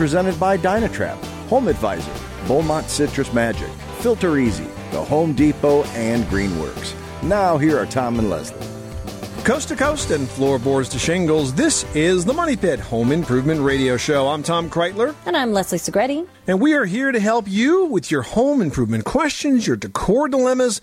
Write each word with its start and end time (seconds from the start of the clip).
Presented 0.00 0.40
by 0.40 0.56
Dynatrap, 0.56 1.22
Home 1.50 1.68
Advisor, 1.68 2.10
Beaumont 2.46 2.88
Citrus 2.88 3.34
Magic, 3.34 3.68
Filter 3.98 4.38
Easy, 4.38 4.64
The 4.92 5.04
Home 5.04 5.34
Depot, 5.34 5.84
and 5.88 6.24
Greenworks. 6.24 6.94
Now, 7.22 7.58
here 7.58 7.78
are 7.78 7.84
Tom 7.84 8.18
and 8.18 8.30
Leslie. 8.30 8.66
Coast 9.44 9.68
to 9.68 9.76
coast 9.76 10.10
and 10.10 10.26
floorboards 10.26 10.88
to 10.90 10.98
shingles, 10.98 11.52
this 11.52 11.84
is 11.94 12.24
the 12.24 12.32
Money 12.32 12.56
Pit 12.56 12.80
Home 12.80 13.12
Improvement 13.12 13.60
Radio 13.60 13.98
Show. 13.98 14.26
I'm 14.28 14.42
Tom 14.42 14.70
Kraeutler, 14.70 15.14
And 15.26 15.36
I'm 15.36 15.52
Leslie 15.52 15.78
Segrete. 15.78 16.26
and 16.46 16.62
we 16.62 16.72
are 16.72 16.86
here 16.86 17.12
to 17.12 17.20
help 17.20 17.44
you 17.46 17.84
with 17.84 18.10
your 18.10 18.22
home 18.22 18.62
improvement 18.62 19.04
questions, 19.04 19.66
your 19.66 19.76
decor 19.76 20.28
dilemmas, 20.28 20.80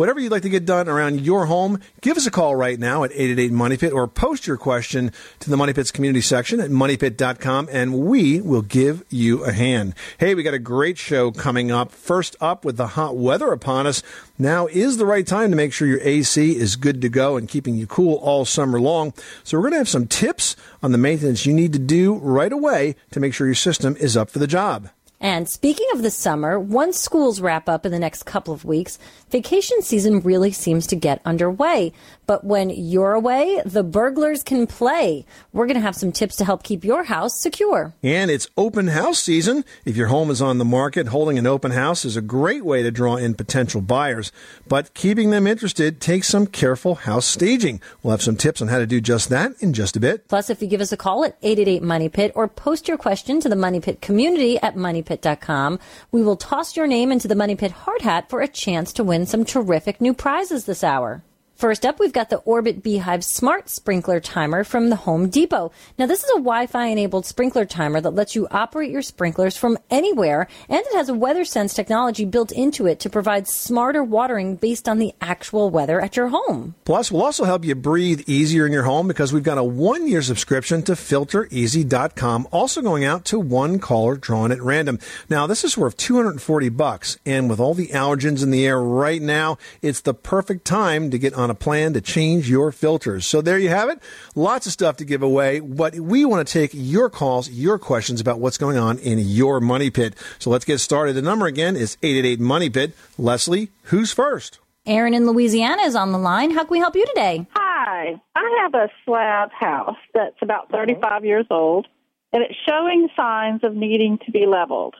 whatever 0.00 0.18
you'd 0.18 0.32
like 0.32 0.40
to 0.40 0.48
get 0.48 0.64
done 0.64 0.88
around 0.88 1.20
your 1.20 1.44
home. 1.44 1.78
Give 2.00 2.16
us 2.16 2.24
a 2.24 2.30
call 2.30 2.56
right 2.56 2.78
now 2.78 3.04
at 3.04 3.10
888 3.12 3.52
Money 3.52 3.76
Pit 3.76 3.92
or 3.92 4.08
post 4.08 4.46
your 4.46 4.56
question 4.56 5.12
to 5.40 5.50
the 5.50 5.58
Money 5.58 5.74
Pit's 5.74 5.90
community 5.90 6.22
section 6.22 6.58
at 6.58 6.70
moneypit.com 6.70 7.68
and 7.70 7.98
we 7.98 8.40
will 8.40 8.62
give 8.62 9.04
you 9.10 9.44
a 9.44 9.52
hand. 9.52 9.94
Hey, 10.16 10.34
we 10.34 10.42
got 10.42 10.54
a 10.54 10.58
great 10.58 10.96
show 10.96 11.30
coming 11.30 11.70
up. 11.70 11.92
First 11.92 12.34
up 12.40 12.64
with 12.64 12.78
the 12.78 12.86
hot 12.86 13.18
weather 13.18 13.52
upon 13.52 13.86
us. 13.86 14.02
Now 14.38 14.68
is 14.68 14.96
the 14.96 15.04
right 15.04 15.26
time 15.26 15.50
to 15.50 15.56
make 15.56 15.74
sure 15.74 15.86
your 15.86 16.00
AC 16.00 16.56
is 16.56 16.76
good 16.76 17.02
to 17.02 17.10
go 17.10 17.36
and 17.36 17.46
keeping 17.46 17.74
you 17.74 17.86
cool 17.86 18.14
all 18.22 18.46
summer 18.46 18.80
long. 18.80 19.12
So 19.44 19.58
we're 19.58 19.64
going 19.64 19.72
to 19.72 19.78
have 19.80 19.88
some 19.90 20.06
tips 20.06 20.56
on 20.82 20.92
the 20.92 20.98
maintenance 20.98 21.44
you 21.44 21.52
need 21.52 21.74
to 21.74 21.78
do 21.78 22.14
right 22.14 22.54
away 22.54 22.96
to 23.10 23.20
make 23.20 23.34
sure 23.34 23.46
your 23.46 23.54
system 23.54 23.98
is 24.00 24.16
up 24.16 24.30
for 24.30 24.38
the 24.38 24.46
job. 24.46 24.88
And 25.22 25.46
speaking 25.46 25.86
of 25.92 26.02
the 26.02 26.10
summer, 26.10 26.58
once 26.58 26.98
schools 26.98 27.42
wrap 27.42 27.68
up 27.68 27.84
in 27.84 27.92
the 27.92 27.98
next 27.98 28.22
couple 28.22 28.54
of 28.54 28.64
weeks, 28.64 28.98
vacation 29.28 29.82
season 29.82 30.20
really 30.20 30.50
seems 30.50 30.86
to 30.86 30.96
get 30.96 31.20
underway. 31.26 31.92
But 32.30 32.44
when 32.44 32.70
you're 32.70 33.14
away, 33.14 33.60
the 33.66 33.82
burglars 33.82 34.44
can 34.44 34.68
play. 34.68 35.26
We're 35.52 35.66
going 35.66 35.74
to 35.74 35.80
have 35.80 35.96
some 35.96 36.12
tips 36.12 36.36
to 36.36 36.44
help 36.44 36.62
keep 36.62 36.84
your 36.84 37.02
house 37.02 37.40
secure. 37.40 37.92
And 38.04 38.30
it's 38.30 38.46
open 38.56 38.86
house 38.86 39.18
season. 39.18 39.64
If 39.84 39.96
your 39.96 40.06
home 40.06 40.30
is 40.30 40.40
on 40.40 40.58
the 40.58 40.64
market, 40.64 41.08
holding 41.08 41.38
an 41.38 41.48
open 41.48 41.72
house 41.72 42.04
is 42.04 42.16
a 42.16 42.22
great 42.22 42.64
way 42.64 42.84
to 42.84 42.92
draw 42.92 43.16
in 43.16 43.34
potential 43.34 43.80
buyers. 43.80 44.30
But 44.68 44.94
keeping 44.94 45.30
them 45.30 45.48
interested 45.48 46.00
takes 46.00 46.28
some 46.28 46.46
careful 46.46 46.94
house 46.94 47.26
staging. 47.26 47.80
We'll 48.00 48.12
have 48.12 48.22
some 48.22 48.36
tips 48.36 48.62
on 48.62 48.68
how 48.68 48.78
to 48.78 48.86
do 48.86 49.00
just 49.00 49.28
that 49.30 49.60
in 49.60 49.72
just 49.72 49.96
a 49.96 50.00
bit. 50.00 50.28
Plus, 50.28 50.50
if 50.50 50.62
you 50.62 50.68
give 50.68 50.80
us 50.80 50.92
a 50.92 50.96
call 50.96 51.24
at 51.24 51.36
888 51.42 51.82
Money 51.82 52.08
Pit 52.08 52.30
or 52.36 52.46
post 52.46 52.86
your 52.86 52.96
question 52.96 53.40
to 53.40 53.48
the 53.48 53.56
Money 53.56 53.80
Pit 53.80 54.00
community 54.00 54.56
at 54.60 54.76
moneypit.com, 54.76 55.80
we 56.12 56.22
will 56.22 56.36
toss 56.36 56.76
your 56.76 56.86
name 56.86 57.10
into 57.10 57.26
the 57.26 57.34
Money 57.34 57.56
Pit 57.56 57.72
hard 57.72 58.02
hat 58.02 58.30
for 58.30 58.40
a 58.40 58.46
chance 58.46 58.92
to 58.92 59.02
win 59.02 59.26
some 59.26 59.44
terrific 59.44 60.00
new 60.00 60.14
prizes 60.14 60.66
this 60.66 60.84
hour. 60.84 61.24
First 61.60 61.84
up, 61.84 62.00
we've 62.00 62.10
got 62.10 62.30
the 62.30 62.38
Orbit 62.38 62.82
B-hyve 62.82 63.22
Smart 63.22 63.68
Sprinkler 63.68 64.18
Timer 64.18 64.64
from 64.64 64.88
the 64.88 64.96
Home 64.96 65.28
Depot. 65.28 65.72
Now, 65.98 66.06
this 66.06 66.24
is 66.24 66.30
a 66.30 66.40
Wi-Fi 66.40 66.86
enabled 66.86 67.26
sprinkler 67.26 67.66
timer 67.66 68.00
that 68.00 68.14
lets 68.14 68.34
you 68.34 68.48
operate 68.50 68.90
your 68.90 69.02
sprinklers 69.02 69.58
from 69.58 69.76
anywhere, 69.90 70.48
and 70.70 70.80
it 70.80 70.94
has 70.94 71.10
a 71.10 71.14
weather 71.14 71.44
sense 71.44 71.74
technology 71.74 72.24
built 72.24 72.50
into 72.50 72.86
it 72.86 72.98
to 73.00 73.10
provide 73.10 73.46
smarter 73.46 74.02
watering 74.02 74.56
based 74.56 74.88
on 74.88 74.98
the 74.98 75.12
actual 75.20 75.68
weather 75.68 76.00
at 76.00 76.16
your 76.16 76.28
home. 76.28 76.76
Plus, 76.86 77.12
we'll 77.12 77.22
also 77.22 77.44
help 77.44 77.62
you 77.62 77.74
breathe 77.74 78.22
easier 78.26 78.64
in 78.64 78.72
your 78.72 78.84
home 78.84 79.06
because 79.06 79.30
we've 79.30 79.42
got 79.42 79.58
a 79.58 79.62
one 79.62 80.08
year 80.08 80.22
subscription 80.22 80.82
to 80.84 80.92
filtereasy.com, 80.92 82.48
also 82.50 82.80
going 82.80 83.04
out 83.04 83.26
to 83.26 83.38
one 83.38 83.78
caller 83.78 84.16
drawn 84.16 84.50
at 84.50 84.62
random. 84.62 84.98
Now, 85.28 85.46
this 85.46 85.62
is 85.62 85.76
worth 85.76 85.98
240 85.98 86.70
bucks, 86.70 87.18
and 87.26 87.50
with 87.50 87.60
all 87.60 87.74
the 87.74 87.88
allergens 87.88 88.42
in 88.42 88.50
the 88.50 88.66
air 88.66 88.80
right 88.80 89.20
now, 89.20 89.58
it's 89.82 90.00
the 90.00 90.14
perfect 90.14 90.64
time 90.64 91.10
to 91.10 91.18
get 91.18 91.34
on 91.34 91.49
a 91.50 91.54
plan 91.54 91.92
to 91.94 92.00
change 92.00 92.48
your 92.48 92.72
filters. 92.72 93.26
So 93.26 93.40
there 93.40 93.58
you 93.58 93.68
have 93.68 93.88
it. 93.88 94.00
Lots 94.34 94.66
of 94.66 94.72
stuff 94.72 94.96
to 94.98 95.04
give 95.04 95.22
away, 95.22 95.60
but 95.60 95.94
we 95.94 96.24
want 96.24 96.46
to 96.46 96.52
take 96.52 96.70
your 96.72 97.10
calls, 97.10 97.50
your 97.50 97.78
questions 97.78 98.20
about 98.20 98.40
what's 98.40 98.58
going 98.58 98.78
on 98.78 98.98
in 98.98 99.18
your 99.18 99.60
money 99.60 99.90
pit. 99.90 100.14
So 100.38 100.50
let's 100.50 100.64
get 100.64 100.78
started. 100.78 101.14
The 101.14 101.22
number 101.22 101.46
again 101.46 101.76
is 101.76 101.96
888 102.02 102.40
Money 102.40 102.70
Pit. 102.70 102.92
Leslie, 103.18 103.70
who's 103.84 104.12
first? 104.12 104.58
Aaron 104.86 105.12
in 105.12 105.26
Louisiana 105.26 105.82
is 105.82 105.94
on 105.94 106.12
the 106.12 106.18
line. 106.18 106.50
How 106.50 106.64
can 106.64 106.70
we 106.70 106.78
help 106.78 106.96
you 106.96 107.04
today? 107.06 107.46
Hi, 107.54 108.20
I 108.34 108.60
have 108.62 108.74
a 108.74 108.88
slab 109.04 109.50
house 109.52 109.98
that's 110.14 110.36
about 110.40 110.70
35 110.70 111.24
years 111.24 111.46
old, 111.50 111.86
and 112.32 112.42
it's 112.42 112.58
showing 112.66 113.08
signs 113.16 113.62
of 113.62 113.74
needing 113.74 114.18
to 114.24 114.30
be 114.30 114.46
leveled. 114.46 114.94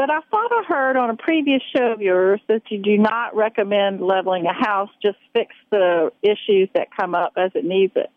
But 0.00 0.08
I 0.08 0.20
thought 0.30 0.50
I 0.50 0.62
heard 0.66 0.96
on 0.96 1.10
a 1.10 1.14
previous 1.14 1.60
show 1.76 1.92
of 1.92 2.00
yours 2.00 2.40
that 2.48 2.62
you 2.70 2.78
do 2.78 2.96
not 2.96 3.36
recommend 3.36 4.00
leveling 4.00 4.46
a 4.46 4.52
house, 4.54 4.88
just 5.02 5.18
fix 5.34 5.54
the 5.70 6.10
issues 6.22 6.70
that 6.74 6.88
come 6.98 7.14
up 7.14 7.34
as 7.36 7.50
it 7.54 7.66
needs 7.66 7.92
it. 7.96 8.08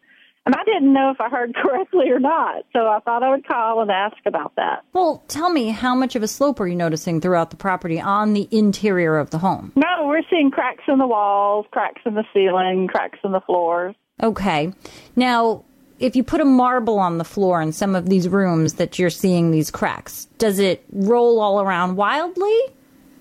And 0.46 0.56
I 0.56 0.64
didn't 0.64 0.94
know 0.94 1.12
if 1.12 1.20
I 1.20 1.28
heard 1.28 1.54
correctly 1.62 2.10
or 2.10 2.22
not, 2.22 2.64
so 2.72 2.88
I 2.88 3.00
thought 3.04 3.22
I 3.22 3.32
would 3.32 3.46
call 3.46 3.82
and 3.82 3.92
ask 3.92 4.16
about 4.26 4.54
that. 4.56 4.86
Well, 4.94 5.26
tell 5.28 5.50
me, 5.50 5.72
how 5.72 5.94
much 5.94 6.16
of 6.16 6.24
a 6.24 6.28
slope 6.30 6.62
are 6.62 6.68
you 6.68 6.76
noticing 6.76 7.20
throughout 7.20 7.50
the 7.50 7.58
property 7.58 8.00
on 8.00 8.32
the 8.32 8.48
interior 8.50 9.18
of 9.18 9.32
the 9.32 9.40
home? 9.40 9.74
No, 9.76 10.06
we're 10.08 10.24
seeing 10.30 10.52
cracks 10.52 10.86
in 10.88 11.00
the 11.00 11.08
walls, 11.08 11.66
cracks 11.72 12.02
in 12.06 12.14
the 12.14 12.24
ceiling, 12.34 12.88
cracks 12.88 13.20
in 13.26 13.34
the 13.34 13.42
floors. 13.42 13.94
Okay. 14.22 14.72
Now, 15.18 15.66
if 16.04 16.18
you 16.18 16.24
put 16.24 16.42
a 16.42 16.46
marble 16.46 17.00
on 17.00 17.18
the 17.18 17.24
floor 17.24 17.62
in 17.62 17.72
some 17.72 17.96
of 17.96 18.10
these 18.10 18.28
rooms 18.28 18.74
that 18.74 19.00
you're 19.00 19.10
seeing 19.10 19.52
these 19.52 19.72
cracks, 19.72 20.26
does 20.38 20.60
it 20.60 20.84
roll 20.92 21.40
all 21.40 21.62
around 21.62 21.96
wildly? 21.96 22.54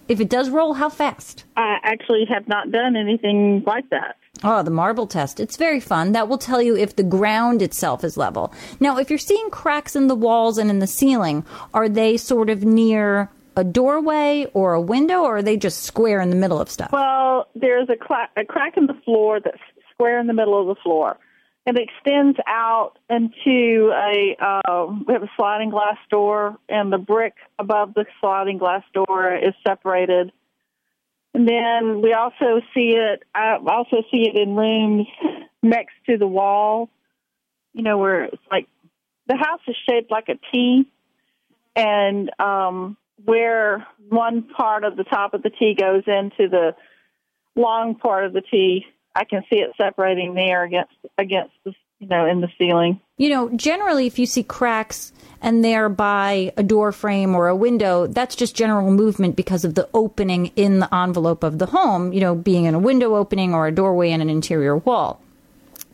If 0.09 0.21
it 0.21 0.29
does 0.29 0.51
roll, 0.51 0.75
how 0.75 0.89
fast? 0.89 1.45
I 1.57 1.77
actually 1.85 2.25
have 2.29 2.49
not 2.49 2.73
done 2.73 2.97
anything 2.97 3.63
like 3.65 3.89
that. 3.91 4.17
Oh, 4.43 4.65
the 4.65 4.73
marble 4.73 5.07
test. 5.07 5.39
It's 5.39 5.57
very 5.57 5.79
fun. 5.79 6.11
That 6.11 6.27
will 6.29 6.39
tell 6.39 6.61
you 6.61 6.77
if 6.77 6.97
the 6.97 7.05
ground 7.05 7.63
itself 7.63 8.03
is 8.03 8.17
level. 8.17 8.53
Now, 8.81 8.99
if 8.99 9.11
you're 9.11 9.19
seeing 9.19 9.49
cracks 9.51 9.95
in 9.95 10.09
the 10.09 10.17
walls 10.17 10.59
and 10.59 10.69
in 10.69 10.81
the 10.81 10.89
ceiling, 10.89 11.47
are 11.73 11.89
they 11.89 12.17
sort 12.17 12.51
of 12.51 12.65
near 12.65 13.31
a 13.55 13.63
doorway 13.63 14.47
or 14.55 14.75
a 14.75 14.81
window, 14.81 15.21
or 15.21 15.37
are 15.37 15.43
they 15.43 15.57
just 15.57 15.85
square 15.85 16.21
in 16.21 16.31
the 16.31 16.37
middle 16.37 16.61
of 16.61 16.69
stuff? 16.69 16.91
Well, 16.91 17.47
there's 17.55 17.89
a, 17.89 17.97
cla- 17.97 18.31
a 18.37 18.45
crack 18.45 18.77
in 18.77 18.87
the 18.87 18.99
floor 19.05 19.39
that's 19.39 19.61
square 19.93 20.19
in 20.19 20.27
the 20.27 20.35
middle 20.35 20.61
of 20.61 20.67
the 20.67 20.83
floor. 20.83 21.17
It 21.65 21.79
extends 21.79 22.39
out 22.47 22.95
into 23.09 23.93
a, 23.95 24.37
uh, 24.41 24.87
we 25.07 25.13
have 25.13 25.23
a 25.23 25.31
sliding 25.37 25.71
glass 25.71 25.97
door, 26.11 26.59
and 26.69 26.93
the 26.93 26.99
brick 26.99 27.35
above 27.59 27.95
the 27.95 28.05
sliding 28.21 28.59
glass 28.59 28.83
door 28.93 29.33
is 29.33 29.55
separated. 29.67 30.33
And 31.35 31.49
then 31.49 32.03
we 32.03 32.13
also 32.13 32.61
see 32.75 32.97
it, 32.97 33.23
I 33.35 33.59
also 33.65 34.03
see 34.11 34.29
it 34.29 34.37
in 34.37 34.57
rooms 34.57 35.07
next 35.63 35.95
to 36.07 36.19
the 36.19 36.27
wall, 36.27 36.91
you 37.73 37.83
know, 37.83 37.97
where 37.97 38.25
it's 38.25 38.43
like 38.51 38.67
the 39.29 39.37
house 39.37 39.61
is 39.69 39.77
shaped 39.89 40.11
like 40.11 40.29
a 40.29 40.39
T, 40.53 40.91
and 41.77 42.31
um, 42.41 42.97
where 43.25 43.87
one 44.09 44.43
part 44.43 44.85
of 44.85 44.97
the 44.97 45.05
top 45.05 45.33
of 45.33 45.43
the 45.43 45.51
T 45.51 45.75
goes 45.79 46.03
into 46.07 46.49
the 46.51 46.75
long 47.55 47.95
part 47.95 48.27
of 48.27 48.33
the 48.33 48.43
T, 48.43 48.85
I 49.15 49.25
can 49.25 49.43
see 49.51 49.61
it 49.61 49.71
separating 49.77 50.35
there 50.35 50.65
against 50.65 50.95
against 51.19 51.53
the 51.65 51.75
you 51.99 52.09
know 52.09 52.27
in 52.27 52.41
the 52.41 52.49
ceiling. 52.59 53.01
You 53.17 53.31
know, 53.31 53.51
generally, 53.51 54.07
if 54.07 54.19
you 54.19 54.27
see 54.27 54.43
cracks 54.43 55.13
and 55.41 55.65
they're 55.65 55.89
by 55.89 56.53
a 56.57 56.63
door 56.63 56.93
frame 56.93 57.35
or 57.35 57.49
a 57.49 57.57
window, 57.57 58.07
that's 58.07 58.35
just 58.35 58.57
general 58.57 58.91
movement 58.91 59.37
because 59.37 59.65
of 59.65 59.75
the 59.75 59.89
opening 59.95 60.47
in 60.57 60.81
the 60.81 60.93
envelope 60.95 61.43
of 61.43 61.59
the 61.59 61.67
home, 61.67 62.13
you 62.13 62.21
know, 62.21 62.35
being 62.35 62.65
in 62.65 62.75
a 62.75 62.79
window 62.79 63.17
opening 63.17 63.55
or 63.55 63.67
a 63.67 63.73
doorway 63.73 64.11
in 64.11 64.21
an 64.21 64.31
interior 64.31 64.77
wall. 64.77 65.21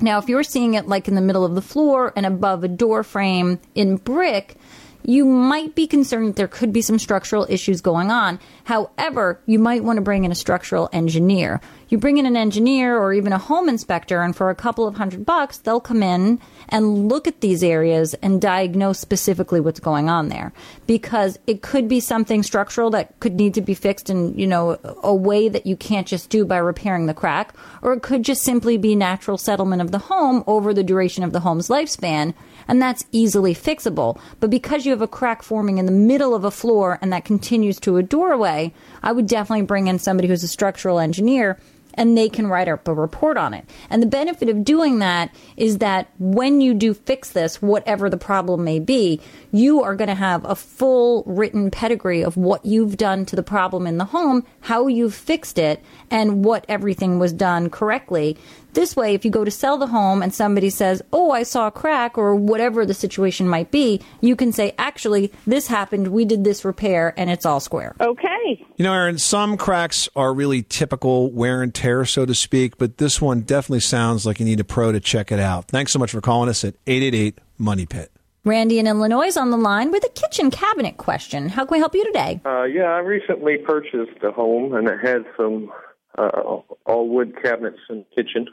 Now, 0.00 0.19
if 0.19 0.29
you're 0.29 0.44
seeing 0.44 0.75
it 0.75 0.87
like 0.87 1.09
in 1.09 1.15
the 1.15 1.20
middle 1.20 1.44
of 1.44 1.55
the 1.55 1.62
floor 1.62 2.12
and 2.15 2.25
above 2.25 2.62
a 2.62 2.69
door 2.69 3.03
frame 3.03 3.59
in 3.75 3.97
brick, 3.97 4.56
you 5.05 5.25
might 5.25 5.75
be 5.75 5.87
concerned 5.87 6.29
that 6.29 6.37
there 6.37 6.49
could 6.49 6.73
be 6.73 6.82
some 6.82 6.99
structural 6.99 7.47
issues 7.49 7.81
going 7.81 8.11
on. 8.11 8.38
However, 8.69 9.41
you 9.47 9.59
might 9.59 9.82
want 9.82 9.97
to 9.97 10.03
bring 10.03 10.26
in 10.26 10.31
a 10.31 10.35
structural 10.35 10.91
engineer. 10.93 11.62
You 11.88 11.97
bring 11.97 12.19
in 12.19 12.26
an 12.26 12.37
engineer 12.37 12.99
or 12.99 13.15
even 13.15 13.32
a 13.32 13.38
home 13.38 13.67
inspector, 13.67 14.20
and 14.20 14.37
for 14.37 14.50
a 14.50 14.55
couple 14.55 14.87
of 14.87 14.97
hundred 14.97 15.25
bucks, 15.25 15.56
they'll 15.56 15.81
come 15.81 16.03
in 16.03 16.38
and 16.69 17.09
look 17.09 17.26
at 17.26 17.41
these 17.41 17.65
areas 17.65 18.12
and 18.20 18.43
diagnose 18.43 18.99
specifically 18.99 19.59
what's 19.59 19.81
going 19.81 20.11
on 20.11 20.29
there. 20.29 20.53
Because 20.87 21.38
it 21.47 21.62
could 21.62 21.88
be 21.88 21.99
something 21.99 22.43
structural 22.43 22.91
that 22.91 23.19
could 23.20 23.37
need 23.37 23.55
to 23.55 23.62
be 23.62 23.73
fixed 23.73 24.11
in, 24.11 24.38
you 24.38 24.47
know, 24.47 24.79
a 25.03 25.15
way 25.15 25.49
that 25.49 25.67
you 25.67 25.75
can't 25.75 26.06
just 26.06 26.29
do 26.29 26.44
by 26.44 26.59
repairing 26.59 27.06
the 27.06 27.15
crack, 27.15 27.55
or 27.81 27.94
it 27.94 28.03
could 28.03 28.23
just 28.23 28.43
simply 28.43 28.76
be 28.76 28.94
natural 28.94 29.38
settlement 29.38 29.81
of 29.81 29.93
the 29.93 29.99
home 30.12 30.44
over 30.47 30.75
the 30.75 30.85
duration 30.85 31.25
of 31.25 31.32
the 31.32 31.41
home's 31.41 31.69
lifespan 31.69 32.35
and 32.69 32.81
that's 32.81 33.05
easily 33.11 33.55
fixable. 33.55 34.20
But 34.38 34.50
because 34.50 34.85
you 34.85 34.93
have 34.93 35.03
a 35.03 35.09
crack 35.09 35.43
forming 35.43 35.79
in 35.79 35.87
the 35.87 35.93
middle 35.93 36.35
of 36.35 36.44
a 36.44 36.50
floor 36.50 36.99
and 37.00 37.12
that 37.12 37.25
continues 37.25 37.81
to 37.81 37.97
a 37.97 38.03
doorway, 38.03 38.57
I 39.02 39.12
would 39.12 39.26
definitely 39.26 39.66
bring 39.66 39.87
in 39.87 39.99
somebody 39.99 40.28
who's 40.28 40.43
a 40.43 40.49
structural 40.49 40.99
engineer 40.99 41.58
and 41.99 42.16
they 42.16 42.28
can 42.28 42.46
write 42.46 42.69
up 42.69 42.87
a 42.87 42.94
report 42.94 43.37
on 43.37 43.52
it. 43.52 43.69
And 43.90 44.00
the 44.00 44.06
benefit 44.06 44.49
of 44.49 44.64
doing 44.64 45.00
that 45.00 45.34
is 45.56 45.78
that 45.78 46.08
when 46.19 46.60
you 46.60 46.72
do 46.72 46.94
fix 46.94 47.31
this, 47.31 47.60
whatever 47.60 48.08
the 48.08 48.16
problem 48.16 48.62
may 48.62 48.78
be, 48.78 49.20
you 49.50 49.82
are 49.82 49.96
going 49.96 50.08
to 50.08 50.14
have 50.14 50.44
a 50.44 50.55
full 50.55 51.25
written 51.26 51.72
pedigree 51.72 52.22
of 52.22 52.37
what 52.37 52.64
you've 52.64 52.96
done 52.96 53.26
to 53.26 53.37
the 53.37 53.43
problem 53.43 53.87
in 53.87 53.99
the 53.99 54.05
home, 54.05 54.46
how 54.60 54.87
you've 54.87 55.14
fixed 55.14 55.58
it, 55.58 55.82
and 56.08 56.44
what 56.44 56.64
everything 56.69 57.19
was 57.19 57.32
done 57.32 57.69
correctly. 57.69 58.37
This 58.73 58.94
way, 58.94 59.15
if 59.15 59.25
you 59.25 59.31
go 59.31 59.44
to 59.44 59.50
sell 59.50 59.79
the 59.79 59.87
home 59.87 60.23
and 60.23 60.32
somebody 60.32 60.70
says, 60.70 61.03
Oh, 61.12 61.31
I 61.31 61.43
saw 61.43 61.67
a 61.69 61.70
crack, 61.70 62.19
or 62.19 62.35
whatever 62.35 62.85
the 62.85 62.94
situation 62.94 63.49
might 63.49 63.70
be, 63.70 64.00
you 64.20 64.37
can 64.37 64.53
say, 64.53 64.75
Actually, 64.79 65.32
this 65.47 65.67
happened, 65.67 66.09
we 66.09 66.25
did 66.25 66.44
this 66.44 66.65
repair, 66.65 67.15
and 67.17 67.31
it's 67.31 67.47
all 67.47 67.61
square. 67.61 67.94
Okay. 68.00 68.65
You 68.76 68.85
know, 68.85 68.93
Aaron, 68.93 69.19
some 69.19 69.56
cracks 69.56 70.09
are 70.15 70.32
really 70.32 70.62
typical 70.62 71.31
wear 71.31 71.62
and 71.62 71.75
tear, 71.75 72.05
so 72.05 72.26
to 72.26 72.35
speak, 72.35 72.79
but 72.79 72.99
this 72.99 73.20
one 73.20 73.41
definitely 73.41 73.81
sounds 73.81 74.26
like 74.26 74.38
you 74.38 74.47
need 74.47 74.61
a 74.61 74.65
pro 74.65 74.93
to 74.93 75.00
check 75.00 75.32
it 75.32 75.41
out. 75.41 75.69
Thanks 75.69 75.93
so 75.93 75.99
much 75.99 76.12
for 76.12 76.20
calling 76.20 76.49
us 76.49 76.65
at 76.65 76.75
888 76.87 77.38
Money 77.59 77.87
Pit. 77.87 78.12
Randy 78.44 78.79
in 78.79 78.87
Illinois 78.87 79.26
is 79.26 79.37
on 79.37 79.50
the 79.50 79.56
line 79.56 79.91
with 79.91 80.05
a 80.05 80.09
kitchen 80.09 80.50
cabinet 80.50 80.97
question. 80.97 81.50
How 81.50 81.65
can 81.65 81.76
we 81.76 81.79
help 81.81 81.94
you 81.94 82.05
today? 82.05 82.41
Uh, 82.47 82.62
yeah, 82.62 82.85
I 82.85 83.00
recently 83.00 83.59
purchased 83.59 84.23
a 84.23 84.31
home 84.31 84.73
and 84.75 84.88
it 84.88 84.99
had 85.03 85.25
some 85.37 85.70
uh, 86.17 86.61
all 86.87 87.09
wood 87.09 87.35
cabinets 87.43 87.79
in 87.91 87.99
the 87.99 88.23
kitchen, 88.23 88.47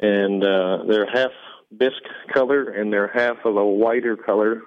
and 0.00 0.42
uh, 0.42 0.84
they're 0.88 1.06
half 1.06 1.30
bisque 1.76 1.94
color 2.32 2.64
and 2.70 2.92
they're 2.92 3.08
half 3.08 3.36
of 3.44 3.56
a 3.56 3.64
whiter 3.64 4.16
color, 4.16 4.62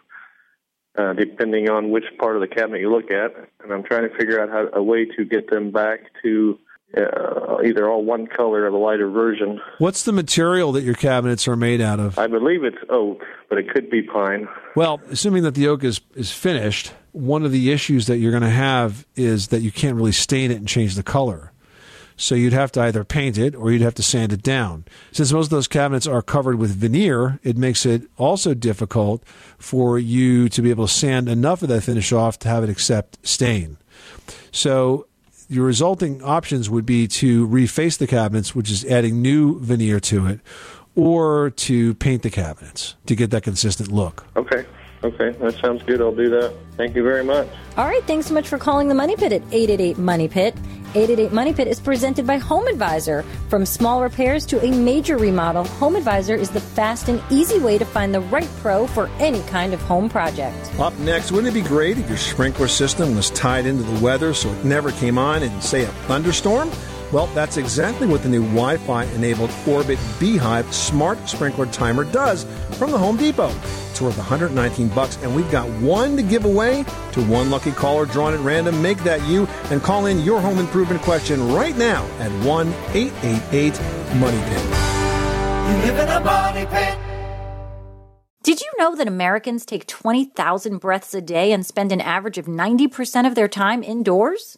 uh, 0.97 1.13
depending 1.13 1.69
on 1.69 1.91
which 1.91 2.05
part 2.19 2.35
of 2.35 2.41
the 2.41 2.47
cabinet 2.47 2.79
you 2.79 2.91
look 2.91 3.11
at. 3.11 3.31
And 3.63 3.71
I'm 3.71 3.83
trying 3.83 4.09
to 4.09 4.15
figure 4.15 4.41
out 4.41 4.49
how 4.49 4.79
a 4.79 4.83
way 4.83 5.05
to 5.05 5.25
get 5.25 5.49
them 5.49 5.71
back 5.71 6.01
to 6.23 6.59
uh, 6.95 7.57
either 7.65 7.89
all 7.89 8.05
one 8.05 8.27
color 8.27 8.65
or 8.65 8.71
the 8.71 8.77
lighter 8.77 9.09
version. 9.09 9.59
What's 9.79 10.03
the 10.03 10.11
material 10.11 10.71
that 10.73 10.83
your 10.83 10.93
cabinets 10.93 11.47
are 11.47 11.55
made 11.55 11.81
out 11.81 11.99
of? 11.99 12.19
I 12.19 12.27
believe 12.27 12.63
it's 12.63 12.77
oak, 12.89 13.23
but 13.49 13.57
it 13.57 13.69
could 13.69 13.89
be 13.89 14.03
pine. 14.03 14.47
Well, 14.75 15.01
assuming 15.09 15.43
that 15.43 15.55
the 15.55 15.67
oak 15.67 15.83
is, 15.83 16.01
is 16.15 16.31
finished, 16.31 16.93
one 17.11 17.45
of 17.45 17.51
the 17.51 17.71
issues 17.71 18.07
that 18.07 18.17
you're 18.17 18.31
going 18.31 18.43
to 18.43 18.49
have 18.49 19.07
is 19.15 19.47
that 19.47 19.61
you 19.61 19.71
can't 19.71 19.95
really 19.95 20.11
stain 20.11 20.51
it 20.51 20.57
and 20.57 20.67
change 20.67 20.95
the 20.95 21.03
color. 21.03 21.51
So 22.15 22.35
you'd 22.35 22.53
have 22.53 22.71
to 22.73 22.81
either 22.81 23.03
paint 23.03 23.37
it 23.37 23.55
or 23.55 23.71
you'd 23.71 23.81
have 23.81 23.95
to 23.95 24.03
sand 24.03 24.33
it 24.33 24.43
down. 24.43 24.85
Since 25.11 25.31
most 25.31 25.45
of 25.45 25.51
those 25.51 25.67
cabinets 25.67 26.07
are 26.07 26.21
covered 26.21 26.57
with 26.57 26.75
veneer, 26.75 27.39
it 27.43 27.57
makes 27.57 27.85
it 27.85 28.03
also 28.17 28.53
difficult 28.53 29.23
for 29.57 29.97
you 29.97 30.49
to 30.49 30.61
be 30.61 30.69
able 30.69 30.87
to 30.87 30.93
sand 30.93 31.27
enough 31.27 31.61
of 31.61 31.69
that 31.69 31.81
finish 31.81 32.11
off 32.11 32.39
to 32.39 32.49
have 32.49 32.63
it 32.63 32.69
accept 32.69 33.25
stain. 33.25 33.77
So 34.51 35.07
your 35.49 35.65
resulting 35.65 36.23
options 36.23 36.69
would 36.69 36.85
be 36.85 37.07
to 37.07 37.47
reface 37.47 37.97
the 37.97 38.07
cabinets, 38.07 38.55
which 38.55 38.71
is 38.71 38.85
adding 38.85 39.21
new 39.21 39.59
veneer 39.59 39.99
to 40.01 40.27
it, 40.27 40.39
or 40.95 41.49
to 41.51 41.93
paint 41.95 42.21
the 42.21 42.29
cabinets 42.29 42.95
to 43.05 43.15
get 43.15 43.31
that 43.31 43.43
consistent 43.43 43.91
look. 43.91 44.25
Okay. 44.35 44.65
Okay, 45.03 45.31
that 45.31 45.55
sounds 45.55 45.83
good. 45.83 46.01
I'll 46.01 46.15
do 46.15 46.29
that. 46.29 46.53
Thank 46.77 46.95
you 46.95 47.03
very 47.03 47.25
much. 47.25 47.47
All 47.77 47.85
right, 47.85 48.03
thanks 48.05 48.27
so 48.27 48.33
much 48.33 48.47
for 48.47 48.57
calling 48.57 48.87
the 48.87 48.95
Money 48.95 49.15
Pit 49.17 49.33
at 49.33 49.41
888 49.51 49.97
Money 49.97 50.27
Pit. 50.29 50.55
888 50.95 51.33
Money 51.33 51.53
Pit 51.53 51.67
is 51.67 51.79
presented 51.79 52.25
by 52.25 52.37
Home 52.37 52.67
Advisor. 52.67 53.23
From 53.49 53.65
small 53.65 54.01
repairs 54.01 54.45
to 54.45 54.63
a 54.63 54.71
major 54.71 55.17
remodel, 55.17 55.65
Home 55.65 55.95
Advisor 55.95 56.35
is 56.35 56.49
the 56.51 56.61
fast 56.61 57.09
and 57.09 57.21
easy 57.29 57.59
way 57.59 57.77
to 57.77 57.85
find 57.85 58.13
the 58.13 58.21
right 58.21 58.47
pro 58.61 58.87
for 58.87 59.07
any 59.19 59.41
kind 59.43 59.73
of 59.73 59.81
home 59.81 60.07
project. 60.07 60.71
Up 60.79 60.97
next, 60.99 61.31
wouldn't 61.31 61.53
it 61.53 61.59
be 61.59 61.67
great 61.67 61.97
if 61.97 62.07
your 62.07 62.17
sprinkler 62.17 62.67
system 62.69 63.15
was 63.15 63.29
tied 63.31 63.65
into 63.65 63.83
the 63.83 63.99
weather 63.99 64.33
so 64.33 64.49
it 64.49 64.63
never 64.63 64.91
came 64.93 65.17
on 65.17 65.43
in, 65.43 65.61
say, 65.61 65.83
a 65.83 65.87
thunderstorm? 66.07 66.71
Well, 67.13 67.27
that's 67.27 67.57
exactly 67.57 68.07
what 68.07 68.23
the 68.23 68.29
new 68.29 68.41
Wi 68.41 68.77
Fi 68.77 69.03
enabled 69.03 69.51
Orbit 69.67 69.99
B-hyve 70.19 70.73
smart 70.73 71.29
sprinkler 71.29 71.67
timer 71.67 72.05
does 72.05 72.45
from 72.79 72.89
the 72.89 72.97
Home 72.97 73.17
Depot. 73.17 73.51
It's 73.91 74.01
worth 74.01 74.17
119 74.17 74.87
bucks, 74.89 75.17
and 75.21 75.35
we've 75.35 75.49
got 75.51 75.69
one 75.79 76.17
to 76.17 76.23
give 76.23 76.45
away 76.45 76.83
to 77.11 77.23
one 77.25 77.51
lucky 77.51 77.71
caller 77.71 78.07
drawn 78.07 78.33
at 78.33 78.39
random. 78.39 78.81
Make 78.81 78.97
that 79.03 79.21
you 79.27 79.45
and 79.69 79.83
call 79.83 80.07
in 80.07 80.21
your 80.21 80.41
home 80.41 80.57
improvement 80.57 81.03
question 81.03 81.53
right 81.53 81.77
now 81.77 82.03
at 82.17 82.31
1 82.43 82.67
888 82.93 83.79
Money 84.15 84.41
Pit. 84.49 84.63
You 85.69 85.93
live 85.93 85.99
in 85.99 86.09
a 86.09 86.19
money 86.19 86.65
pit. 86.65 86.97
Did 88.41 88.59
you 88.59 88.73
know 88.79 88.95
that 88.95 89.07
Americans 89.07 89.67
take 89.67 89.85
20,000 89.85 90.79
breaths 90.79 91.13
a 91.13 91.21
day 91.21 91.51
and 91.51 91.63
spend 91.63 91.91
an 91.91 92.01
average 92.01 92.39
of 92.39 92.47
90% 92.47 93.27
of 93.27 93.35
their 93.35 93.47
time 93.47 93.83
indoors? 93.83 94.57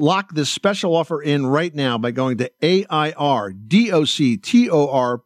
Lock 0.00 0.32
this 0.32 0.48
special 0.48 0.96
offer 0.96 1.20
in 1.20 1.44
right 1.44 1.74
now 1.74 1.98
by 1.98 2.10
going 2.10 2.38
to 2.38 2.50
AIRDOCTOR 2.62 3.60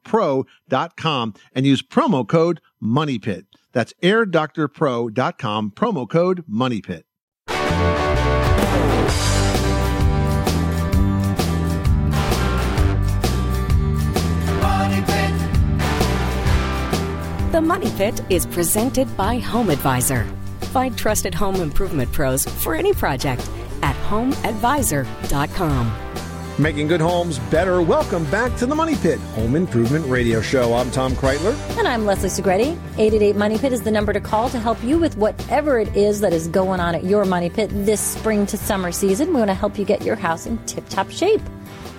pro.com 0.02 1.34
and 1.54 1.64
use 1.64 1.80
promo 1.80 2.26
code 2.26 2.60
MONEYPIT. 2.82 3.44
That's 3.72 3.92
airdoctorpro.com, 4.02 5.70
promo 5.76 6.10
code 6.10 6.42
MONEYPIT. 6.50 7.04
Money 14.60 15.02
pit. 15.06 15.32
The 17.52 17.60
Money 17.62 17.92
Pit 17.92 18.20
is 18.28 18.44
presented 18.46 19.16
by 19.16 19.38
Home 19.38 19.70
Advisor. 19.70 20.26
Find 20.72 20.98
trusted 20.98 21.32
home 21.32 21.54
improvement 21.60 22.10
pros 22.10 22.44
for 22.44 22.74
any 22.74 22.92
project 22.92 23.48
homeadvisor.com. 24.04 25.92
Making 26.56 26.86
good 26.86 27.00
homes 27.00 27.40
better. 27.50 27.82
Welcome 27.82 28.24
back 28.30 28.56
to 28.58 28.66
the 28.66 28.76
Money 28.76 28.94
Pit 28.94 29.18
Home 29.34 29.56
Improvement 29.56 30.06
Radio 30.06 30.40
Show. 30.40 30.74
I'm 30.74 30.88
Tom 30.92 31.14
Kraeutler. 31.14 31.56
And 31.76 31.88
I'm 31.88 32.06
Leslie 32.06 32.28
Segrete. 32.28 32.78
888 32.96 33.34
Money 33.34 33.58
Pit 33.58 33.72
is 33.72 33.82
the 33.82 33.90
number 33.90 34.12
to 34.12 34.20
call 34.20 34.48
to 34.50 34.60
help 34.60 34.80
you 34.84 34.98
with 34.98 35.16
whatever 35.16 35.80
it 35.80 35.96
is 35.96 36.20
that 36.20 36.32
is 36.32 36.46
going 36.46 36.78
on 36.78 36.94
at 36.94 37.02
your 37.02 37.24
Money 37.24 37.50
Pit 37.50 37.70
this 37.72 38.00
spring 38.00 38.46
to 38.46 38.56
summer 38.56 38.92
season. 38.92 39.30
We 39.30 39.40
want 39.40 39.48
to 39.48 39.54
help 39.54 39.76
you 39.76 39.84
get 39.84 40.02
your 40.02 40.14
house 40.14 40.46
in 40.46 40.58
tip 40.66 40.88
top 40.88 41.10
shape. 41.10 41.40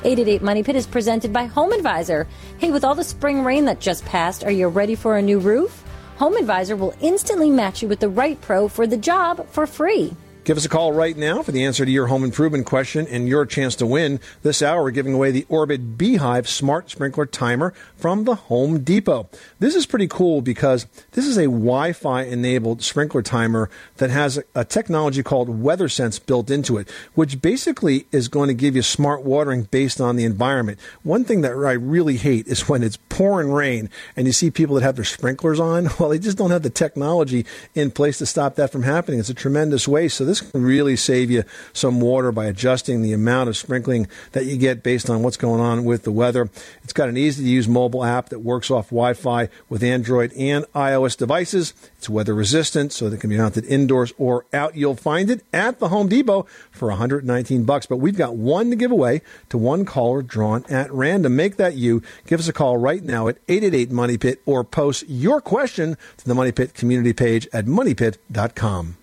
888 0.05 0.41
Money 0.41 0.63
Pit 0.63 0.77
is 0.77 0.87
presented 0.87 1.33
by 1.33 1.47
Home 1.47 1.73
Advisor. 1.73 2.25
Hey, 2.57 2.71
with 2.71 2.85
all 2.85 2.95
the 2.95 3.03
spring 3.03 3.43
rain 3.43 3.65
that 3.65 3.81
just 3.81 4.05
passed, 4.05 4.45
are 4.45 4.51
you 4.51 4.69
ready 4.69 4.95
for 4.95 5.17
a 5.17 5.21
new 5.21 5.39
roof? 5.39 5.83
Home 6.15 6.37
Advisor 6.37 6.77
will 6.77 6.93
instantly 7.01 7.49
match 7.49 7.81
you 7.81 7.89
with 7.89 7.99
the 7.99 8.07
right 8.07 8.39
pro 8.39 8.69
for 8.69 8.87
the 8.87 8.95
job 8.95 9.45
for 9.49 9.67
free. 9.67 10.15
Give 10.45 10.57
us 10.57 10.65
a 10.65 10.69
call 10.69 10.91
right 10.91 11.17
now 11.17 11.41
for 11.41 11.51
the 11.51 11.63
answer 11.63 11.85
to 11.85 11.91
your 11.91 12.05
home 12.05 12.23
improvement 12.23 12.67
question 12.67 13.07
and 13.07 13.27
your 13.27 13.47
chance 13.47 13.75
to 13.77 13.85
win. 13.87 14.19
This 14.43 14.61
hour, 14.61 14.83
we're 14.83 14.91
giving 14.91 15.15
away 15.15 15.31
the 15.31 15.47
Orbit 15.49 15.97
B-hyve 15.97 16.45
Smart 16.45 16.91
Sprinkler 16.91 17.25
Timer 17.25 17.73
from 17.95 18.25
the 18.25 18.35
Home 18.35 18.83
Depot. 18.83 19.27
This 19.57 19.73
is 19.73 19.87
pretty 19.87 20.07
cool 20.07 20.43
because 20.43 20.85
this 21.13 21.25
is 21.25 21.37
a 21.37 21.45
Wi 21.45 21.93
Fi 21.93 22.21
enabled 22.21 22.83
sprinkler 22.83 23.23
timer 23.23 23.71
that 23.97 24.11
has 24.11 24.39
a, 24.53 24.63
technology 24.63 25.23
called 25.23 25.49
WeatherSense 25.49 26.23
built 26.23 26.51
into 26.51 26.77
it, 26.77 26.91
which 27.15 27.41
basically 27.41 28.05
is 28.11 28.27
going 28.27 28.47
to 28.47 28.53
give 28.53 28.75
you 28.75 28.83
smart 28.83 29.23
watering 29.23 29.63
based 29.63 29.99
on 29.99 30.15
the 30.15 30.25
environment. 30.25 30.79
One 31.01 31.23
thing 31.23 31.41
that 31.41 31.53
I 31.53 31.71
really 31.71 32.17
hate 32.17 32.45
is 32.45 32.69
when 32.69 32.83
it's 32.83 32.97
pouring 33.09 33.51
rain 33.51 33.89
and 34.15 34.27
you 34.27 34.33
see 34.33 34.51
people 34.51 34.75
that 34.75 34.83
have 34.83 34.95
their 34.95 35.05
sprinklers 35.05 35.59
on. 35.59 35.89
Well, 36.05 36.09
they 36.09 36.19
just 36.19 36.37
don't 36.37 36.51
have 36.51 36.61
the 36.61 36.69
technology 36.69 37.45
in 37.73 37.89
place 37.89 38.17
to 38.17 38.25
stop 38.25 38.55
that 38.55 38.69
from 38.69 38.83
happening. 38.83 39.19
It's 39.19 39.29
a 39.29 39.33
tremendous 39.33 39.87
waste. 39.87 40.17
So 40.17 40.25
this 40.25 40.34
can 40.41 40.63
really 40.63 40.95
save 40.95 41.31
you 41.31 41.43
some 41.73 42.01
water 42.01 42.31
by 42.31 42.45
adjusting 42.45 43.01
the 43.01 43.13
amount 43.13 43.49
of 43.49 43.57
sprinkling 43.57 44.07
that 44.31 44.45
you 44.45 44.57
get 44.57 44.83
based 44.83 45.09
on 45.09 45.23
what's 45.23 45.37
going 45.37 45.61
on 45.61 45.85
with 45.85 46.03
the 46.03 46.11
weather. 46.11 46.49
It's 46.83 46.93
got 46.93 47.09
an 47.09 47.17
easy 47.17 47.43
to 47.43 47.49
use 47.49 47.67
mobile 47.67 48.03
app 48.03 48.29
that 48.29 48.39
works 48.39 48.71
off 48.71 48.89
Wi 48.89 49.13
Fi 49.13 49.49
with 49.69 49.83
Android 49.83 50.33
and 50.33 50.65
iOS 50.73 51.17
devices. 51.17 51.73
It's 51.97 52.09
weather 52.09 52.33
resistant, 52.33 52.93
so 52.93 53.07
it 53.07 53.19
can 53.19 53.29
be 53.29 53.37
mounted 53.37 53.65
indoors 53.65 54.13
or 54.17 54.45
out. 54.53 54.75
You'll 54.75 54.95
find 54.95 55.29
it 55.29 55.43
at 55.53 55.79
the 55.79 55.89
Home 55.89 56.07
Depot 56.07 56.45
for 56.71 56.89
119 56.89 57.63
bucks. 57.63 57.85
But 57.85 57.97
we've 57.97 58.17
got 58.17 58.35
one 58.35 58.69
to 58.69 58.75
give 58.75 58.91
away 58.91 59.21
to 59.49 59.57
one 59.57 59.85
caller 59.85 60.21
drawn 60.21 60.65
at 60.69 60.91
random. 60.91 61.35
Make 61.35 61.57
that 61.57 61.75
you. 61.75 62.03
Give 62.27 62.39
us 62.39 62.47
a 62.47 62.53
call 62.53 62.77
right 62.77 63.03
now 63.03 63.27
at 63.27 63.37
888 63.47 63.91
Money 63.91 64.17
Pit 64.17 64.41
or 64.45 64.63
post 64.63 65.03
your 65.07 65.41
question 65.41 65.97
to 66.17 66.27
the 66.27 66.35
Money 66.35 66.51
Pit 66.51 66.73
community 66.73 67.13
page 67.13 67.47
at 67.53 67.65
moneypit.com. 67.65 68.97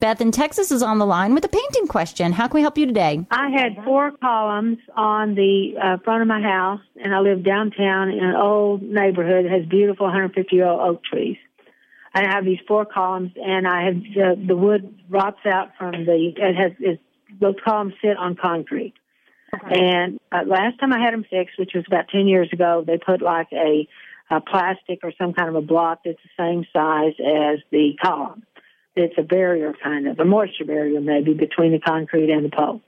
Beth 0.00 0.20
in 0.20 0.30
Texas 0.30 0.70
is 0.70 0.80
on 0.80 1.00
the 1.00 1.06
line 1.06 1.34
with 1.34 1.44
a 1.44 1.48
painting 1.48 1.88
question. 1.88 2.30
How 2.30 2.46
can 2.46 2.54
we 2.54 2.60
help 2.60 2.78
you 2.78 2.86
today? 2.86 3.26
I 3.32 3.50
had 3.50 3.84
four 3.84 4.12
columns 4.12 4.78
on 4.94 5.34
the 5.34 5.72
uh, 5.76 5.96
front 6.04 6.22
of 6.22 6.28
my 6.28 6.40
house, 6.40 6.80
and 7.02 7.12
I 7.12 7.18
live 7.18 7.44
downtown 7.44 8.10
in 8.10 8.22
an 8.22 8.36
old 8.36 8.80
neighborhood 8.80 9.44
that 9.44 9.50
has 9.50 9.66
beautiful 9.66 10.06
150 10.06 10.54
year 10.54 10.66
old 10.66 10.80
oak 10.80 11.02
trees. 11.02 11.36
I 12.14 12.22
have 12.32 12.44
these 12.44 12.60
four 12.68 12.84
columns, 12.84 13.32
and 13.34 13.66
I 13.66 13.86
have 13.86 13.94
the, 13.94 14.44
the 14.46 14.54
wood 14.54 15.00
rots 15.08 15.40
out 15.44 15.70
from 15.76 16.04
the. 16.04 16.32
It 16.36 16.54
has 16.54 16.72
it, 16.78 17.00
those 17.40 17.56
columns 17.64 17.94
sit 18.00 18.16
on 18.16 18.36
concrete. 18.36 18.94
And 19.68 20.20
uh, 20.30 20.42
last 20.46 20.78
time 20.78 20.92
I 20.92 21.00
had 21.00 21.12
them 21.12 21.24
fixed, 21.28 21.58
which 21.58 21.72
was 21.74 21.84
about 21.88 22.08
10 22.10 22.28
years 22.28 22.50
ago, 22.52 22.84
they 22.86 22.98
put 22.98 23.20
like 23.20 23.48
a, 23.52 23.88
a 24.30 24.40
plastic 24.40 25.00
or 25.02 25.12
some 25.18 25.32
kind 25.32 25.48
of 25.48 25.56
a 25.56 25.62
block 25.62 26.00
that's 26.04 26.18
the 26.22 26.42
same 26.42 26.66
size 26.72 27.14
as 27.18 27.58
the 27.72 27.94
column 28.00 28.44
it's 28.98 29.14
a 29.18 29.22
barrier 29.22 29.72
kind 29.82 30.06
of 30.08 30.18
a 30.18 30.24
moisture 30.24 30.64
barrier 30.64 31.00
maybe 31.00 31.34
between 31.34 31.72
the 31.72 31.78
concrete 31.80 32.30
and 32.30 32.44
the 32.44 32.50
pole. 32.50 32.80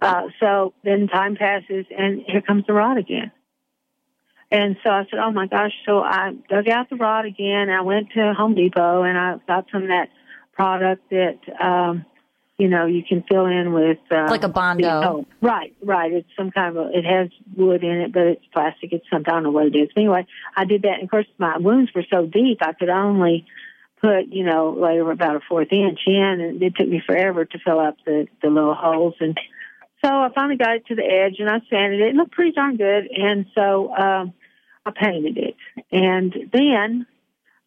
Uh, 0.00 0.28
so 0.40 0.72
then 0.82 1.08
time 1.08 1.36
passes 1.36 1.86
and 1.96 2.22
here 2.26 2.40
comes 2.40 2.64
the 2.66 2.72
rod 2.72 2.96
again. 2.98 3.30
And 4.50 4.76
so 4.82 4.90
I 4.90 5.04
said, 5.10 5.20
oh 5.20 5.30
my 5.30 5.46
gosh. 5.46 5.72
So 5.86 6.00
I 6.00 6.32
dug 6.48 6.68
out 6.68 6.90
the 6.90 6.96
rod 6.96 7.24
again. 7.24 7.70
I 7.70 7.82
went 7.82 8.10
to 8.14 8.34
Home 8.34 8.54
Depot 8.54 9.02
and 9.02 9.16
I 9.16 9.36
got 9.46 9.66
some 9.70 9.82
of 9.82 9.88
that 9.88 10.08
product 10.52 11.08
that, 11.10 11.38
um, 11.62 12.04
you 12.58 12.68
know, 12.68 12.86
you 12.86 13.02
can 13.08 13.22
fill 13.30 13.46
in 13.46 13.72
with, 13.72 13.98
uh, 14.10 14.26
Like 14.28 14.42
a 14.42 14.48
Bondo. 14.48 14.82
the- 15.00 15.08
oh, 15.08 15.26
right, 15.40 15.72
right. 15.82 16.12
It's 16.12 16.28
some 16.36 16.50
kind 16.50 16.76
of 16.76 16.86
a, 16.88 16.98
it 16.98 17.04
has 17.04 17.28
wood 17.56 17.84
in 17.84 18.00
it, 18.00 18.12
but 18.12 18.22
it's 18.22 18.44
plastic. 18.52 18.92
It's 18.92 19.06
some, 19.08 19.22
I 19.26 19.30
don't 19.30 19.44
know 19.44 19.50
what 19.50 19.66
it 19.66 19.76
is. 19.76 19.88
Anyway, 19.96 20.26
I 20.56 20.64
did 20.64 20.82
that. 20.82 20.94
And 20.94 21.04
of 21.04 21.10
course, 21.10 21.26
my 21.38 21.56
wounds 21.58 21.92
were 21.94 22.04
so 22.10 22.26
deep, 22.26 22.58
I 22.60 22.72
could 22.72 22.90
only, 22.90 23.46
put, 24.00 24.28
you 24.28 24.44
know, 24.44 24.70
like 24.70 24.98
about 24.98 25.36
a 25.36 25.40
fourth 25.48 25.72
inch 25.72 26.00
in, 26.06 26.40
and 26.40 26.62
it 26.62 26.74
took 26.76 26.88
me 26.88 27.02
forever 27.06 27.44
to 27.44 27.58
fill 27.58 27.78
up 27.78 27.96
the 28.04 28.26
the 28.42 28.48
little 28.48 28.74
holes. 28.74 29.14
And 29.20 29.38
so 30.04 30.08
I 30.08 30.28
finally 30.34 30.56
got 30.56 30.76
it 30.76 30.86
to 30.86 30.94
the 30.94 31.04
edge, 31.04 31.36
and 31.38 31.48
I 31.48 31.60
sanded 31.68 32.00
it. 32.00 32.08
It 32.08 32.14
looked 32.14 32.32
pretty 32.32 32.52
darn 32.52 32.76
good, 32.76 33.08
and 33.10 33.46
so 33.54 33.94
um, 33.94 34.32
I 34.86 34.90
painted 34.90 35.36
it. 35.36 35.56
And 35.92 36.34
then 36.52 37.06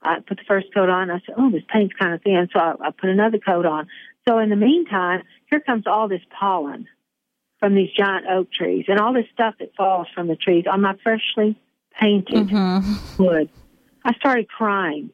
I 0.02 0.20
put 0.20 0.38
the 0.38 0.44
first 0.48 0.74
coat 0.74 0.90
on. 0.90 1.12
I 1.12 1.20
said, 1.26 1.36
"Oh, 1.38 1.52
this 1.52 1.64
paint's 1.72 1.96
kind 2.00 2.14
of 2.14 2.22
thin," 2.22 2.50
so 2.52 2.60
I, 2.60 2.74
I 2.88 2.92
put 2.92 3.10
another 3.10 3.38
coat 3.38 3.66
on. 3.66 3.88
So 4.28 4.40
in 4.40 4.50
the 4.50 4.56
meantime, 4.56 5.24
here 5.50 5.60
comes 5.60 5.86
all 5.86 6.08
this 6.08 6.22
pollen 6.40 6.88
from 7.60 7.76
these 7.76 7.92
giant 7.96 8.26
oak 8.28 8.52
trees, 8.52 8.86
and 8.88 9.00
all 9.00 9.14
this 9.14 9.28
stuff 9.34 9.56
that 9.60 9.76
falls 9.76 10.08
from 10.14 10.28
the 10.28 10.36
trees 10.36 10.66
on 10.70 10.82
my 10.82 10.96
freshly 11.04 11.58
painted 12.00 12.50
wood. 13.20 13.50
I 14.04 14.14
started 14.16 14.50
crying. 14.50 15.12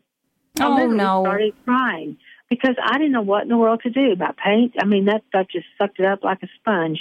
I 0.59 0.65
Oh, 0.65 0.73
literally 0.75 0.97
no. 0.97 1.23
started 1.23 1.53
crying 1.65 2.17
because 2.49 2.75
I 2.83 2.97
didn't 2.97 3.11
know 3.11 3.21
what 3.21 3.43
in 3.43 3.49
the 3.49 3.57
world 3.57 3.81
to 3.83 3.89
do 3.89 4.11
about 4.11 4.37
paint. 4.37 4.73
I 4.81 4.85
mean, 4.85 5.05
that 5.05 5.21
stuff 5.29 5.47
just 5.51 5.65
sucked 5.77 5.99
it 5.99 6.05
up 6.05 6.23
like 6.23 6.41
a 6.43 6.47
sponge. 6.59 6.99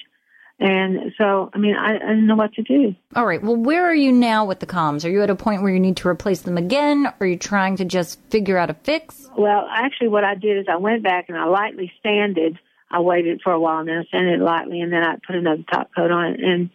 And 0.61 1.13
so, 1.17 1.51
I 1.55 1.59
mean, 1.59 1.77
I, 1.77 1.95
I 1.95 1.99
didn't 1.99 2.27
know 2.27 2.35
what 2.35 2.53
to 2.55 2.63
do. 2.63 2.95
All 3.15 3.25
right. 3.25 3.41
Well, 3.41 3.55
where 3.55 3.87
are 3.87 3.95
you 3.95 4.11
now 4.11 4.45
with 4.45 4.59
the 4.59 4.67
columns? 4.67 5.05
Are 5.05 5.11
you 5.11 5.23
at 5.23 5.31
a 5.31 5.37
point 5.37 5.63
where 5.63 5.73
you 5.73 5.79
need 5.79 5.97
to 5.99 6.09
replace 6.09 6.41
them 6.43 6.59
again? 6.59 7.07
Or 7.07 7.15
are 7.21 7.27
you 7.27 7.37
trying 7.37 7.77
to 7.77 7.85
just 7.85 8.21
figure 8.31 8.59
out 8.59 8.69
a 8.69 8.75
fix? 8.75 9.31
Well, 9.39 9.69
actually, 9.71 10.09
what 10.09 10.25
I 10.25 10.35
did 10.35 10.59
is 10.59 10.67
I 10.69 10.77
went 10.77 11.05
back 11.05 11.27
and 11.29 11.39
I 11.39 11.45
lightly 11.45 11.93
sanded. 12.03 12.59
I 12.91 13.01
waited 13.01 13.41
for 13.45 13.53
a 13.53 13.61
while 13.61 13.79
and 13.79 13.89
then 13.89 13.99
I 13.99 14.05
sanded 14.11 14.41
it 14.41 14.43
lightly, 14.43 14.81
and 14.81 14.93
then 14.93 15.05
I 15.05 15.15
put 15.25 15.37
another 15.37 15.63
top 15.71 15.91
coat 15.95 16.11
on 16.11 16.33
it. 16.33 16.41
And 16.43 16.71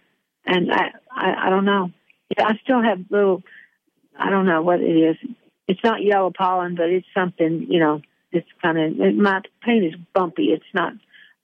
and 0.46 0.72
I 0.72 0.92
I, 1.12 1.48
I 1.48 1.50
don't 1.50 1.66
know. 1.66 1.92
I 2.38 2.58
still 2.64 2.82
have 2.82 3.00
little. 3.10 3.44
I 4.18 4.30
don't 4.30 4.46
know 4.46 4.62
what 4.62 4.80
it 4.80 4.86
is. 4.86 5.18
It's 5.68 5.84
not 5.84 6.04
yellow 6.04 6.32
pollen, 6.36 6.76
but 6.76 6.90
it's 6.90 7.08
something. 7.14 7.68
You 7.70 7.80
know, 7.80 8.02
it's 8.32 8.48
kind 8.62 8.78
of 8.78 9.16
my 9.16 9.42
paint 9.62 9.86
is 9.86 9.96
bumpy. 10.14 10.46
It's 10.48 10.64
not. 10.74 10.94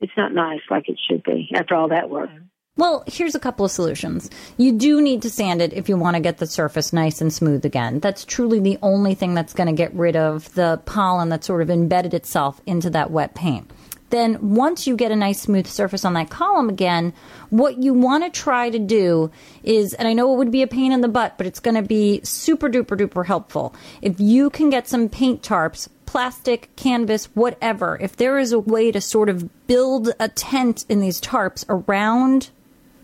It's 0.01 0.13
not 0.15 0.33
nice 0.33 0.61
like 0.69 0.87
it 0.87 0.97
should 1.09 1.23
be 1.23 1.49
after 1.53 1.75
all 1.75 1.89
that 1.89 2.09
work. 2.09 2.29
Well, 2.77 3.03
here's 3.07 3.35
a 3.35 3.39
couple 3.39 3.65
of 3.65 3.71
solutions. 3.71 4.29
You 4.55 4.71
do 4.71 5.01
need 5.01 5.21
to 5.23 5.29
sand 5.29 5.61
it 5.61 5.73
if 5.73 5.89
you 5.89 5.97
want 5.97 6.15
to 6.15 6.21
get 6.21 6.37
the 6.37 6.47
surface 6.47 6.93
nice 6.93 7.19
and 7.19 7.33
smooth 7.33 7.65
again. 7.65 7.99
That's 7.99 8.23
truly 8.23 8.61
the 8.61 8.77
only 8.81 9.15
thing 9.15 9.33
that's 9.33 9.53
going 9.53 9.67
to 9.67 9.73
get 9.73 9.93
rid 9.93 10.15
of 10.15 10.53
the 10.53 10.81
pollen 10.85 11.27
that 11.27 11.43
sort 11.43 11.61
of 11.61 11.69
embedded 11.69 12.13
itself 12.13 12.61
into 12.65 12.89
that 12.91 13.11
wet 13.11 13.35
paint. 13.35 13.69
Then, 14.09 14.55
once 14.55 14.87
you 14.87 14.95
get 14.95 15.11
a 15.11 15.15
nice 15.15 15.41
smooth 15.41 15.67
surface 15.67 16.03
on 16.03 16.13
that 16.13 16.29
column 16.29 16.69
again, 16.69 17.13
what 17.49 17.77
you 17.81 17.93
want 17.93 18.23
to 18.23 18.29
try 18.29 18.69
to 18.69 18.79
do 18.79 19.31
is, 19.63 19.93
and 19.93 20.07
I 20.07 20.13
know 20.13 20.33
it 20.33 20.37
would 20.37 20.51
be 20.51 20.63
a 20.63 20.67
pain 20.67 20.91
in 20.91 21.01
the 21.01 21.07
butt, 21.07 21.37
but 21.37 21.47
it's 21.47 21.59
going 21.59 21.75
to 21.75 21.81
be 21.81 22.21
super 22.23 22.69
duper 22.69 22.97
duper 22.97 23.25
helpful. 23.25 23.75
If 24.01 24.19
you 24.19 24.49
can 24.49 24.69
get 24.69 24.87
some 24.87 25.09
paint 25.09 25.43
tarps, 25.43 25.87
plastic, 26.05 26.75
canvas, 26.75 27.25
whatever, 27.35 27.97
if 28.01 28.15
there 28.15 28.39
is 28.39 28.51
a 28.51 28.59
way 28.59 28.91
to 28.91 28.99
sort 28.99 29.29
of 29.29 29.67
build 29.67 30.09
a 30.19 30.27
tent 30.27 30.85
in 30.89 31.01
these 31.01 31.21
tarps 31.21 31.63
around 31.69 32.49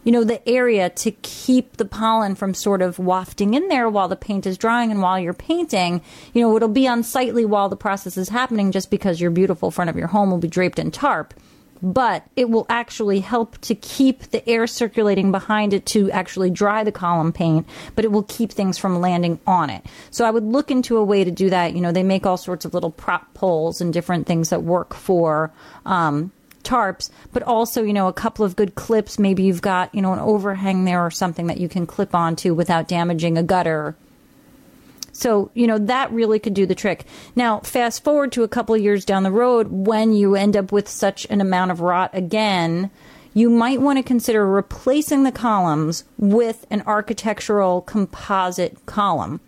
you 0.05 0.11
know, 0.11 0.23
the 0.23 0.47
area 0.47 0.89
to 0.91 1.11
keep 1.11 1.77
the 1.77 1.83
pollen 1.83 2.35
from 2.35 2.53
sort 2.53 2.81
of 2.81 2.99
wafting 2.99 3.55
in 3.55 3.67
there 3.67 3.89
while 3.89 4.07
the 4.07 4.15
paint 4.15 4.45
is 4.45 4.57
drying 4.57 4.91
and 4.91 5.01
while 5.01 5.19
you're 5.19 5.33
painting. 5.33 5.99
You 6.33 6.43
know, 6.43 6.55
it'll 6.55 6.69
be 6.69 6.85
unsightly 6.85 7.43
while 7.43 7.67
the 7.67 7.75
process 7.75 8.15
is 8.15 8.29
happening 8.29 8.71
just 8.71 8.91
because 8.91 9.19
your 9.19 9.31
beautiful 9.31 9.71
front 9.71 9.89
of 9.89 9.97
your 9.97 10.07
home 10.07 10.29
will 10.29 10.37
be 10.37 10.47
draped 10.47 10.79
in 10.79 10.91
tarp. 10.91 11.33
But 11.81 12.23
it 12.35 12.49
will 12.49 12.65
actually 12.69 13.19
help 13.19 13.57
to 13.61 13.75
keep 13.75 14.29
the 14.29 14.47
air 14.47 14.65
circulating 14.65 15.31
behind 15.31 15.73
it 15.73 15.85
to 15.87 16.09
actually 16.11 16.49
dry 16.49 16.83
the 16.83 16.91
column 16.91 17.33
paint, 17.33 17.67
but 17.95 18.05
it 18.05 18.11
will 18.11 18.23
keep 18.23 18.51
things 18.51 18.77
from 18.77 19.01
landing 19.01 19.39
on 19.45 19.69
it. 19.69 19.85
So 20.09 20.23
I 20.23 20.31
would 20.31 20.45
look 20.45 20.71
into 20.71 20.97
a 20.97 21.03
way 21.03 21.23
to 21.23 21.31
do 21.31 21.49
that. 21.49 21.75
You 21.75 21.81
know, 21.81 21.91
they 21.91 22.03
make 22.03 22.25
all 22.25 22.37
sorts 22.37 22.63
of 22.63 22.73
little 22.73 22.91
prop 22.91 23.33
poles 23.33 23.81
and 23.81 23.91
different 23.91 24.25
things 24.25 24.49
that 24.49 24.63
work 24.63 24.93
for 24.93 25.51
um, 25.85 26.31
tarps, 26.65 27.09
but 27.31 27.43
also, 27.43 27.83
you 27.83 27.93
know, 27.93 28.07
a 28.07 28.13
couple 28.13 28.43
of 28.43 28.55
good 28.55 28.75
clips. 28.75 29.17
Maybe 29.17 29.43
you've 29.43 29.61
got, 29.61 29.93
you 29.95 30.01
know, 30.01 30.13
an 30.13 30.19
overhang 30.19 30.83
there 30.83 31.05
or 31.05 31.11
something 31.11 31.47
that 31.47 31.59
you 31.59 31.69
can 31.69 31.85
clip 31.85 32.13
onto 32.13 32.53
without 32.53 32.87
damaging 32.87 33.37
a 33.37 33.43
gutter. 33.43 33.95
So, 35.13 35.49
you 35.53 35.65
know, 35.65 35.77
that 35.77 36.11
really 36.11 36.39
could 36.39 36.53
do 36.53 36.65
the 36.65 36.75
trick. 36.75 37.05
Now, 37.37 37.61
fast 37.61 38.03
forward 38.03 38.33
to 38.33 38.43
a 38.43 38.49
couple 38.49 38.75
of 38.75 38.81
years 38.81 39.05
down 39.05 39.23
the 39.23 39.31
road 39.31 39.67
when 39.69 40.11
you 40.11 40.35
end 40.35 40.57
up 40.57 40.73
with 40.73 40.89
such 40.89 41.25
an 41.29 41.39
amount 41.39 41.71
of 41.71 41.79
rot 41.79 42.09
again, 42.11 42.91
you 43.33 43.49
might 43.49 43.79
want 43.79 43.97
to 43.97 44.03
consider 44.03 44.45
replacing 44.45 45.23
the 45.23 45.31
columns 45.31 46.03
with 46.17 46.65
an 46.69 46.83
architectural 46.85 47.81
composite 47.81 48.85
column. 48.85 49.39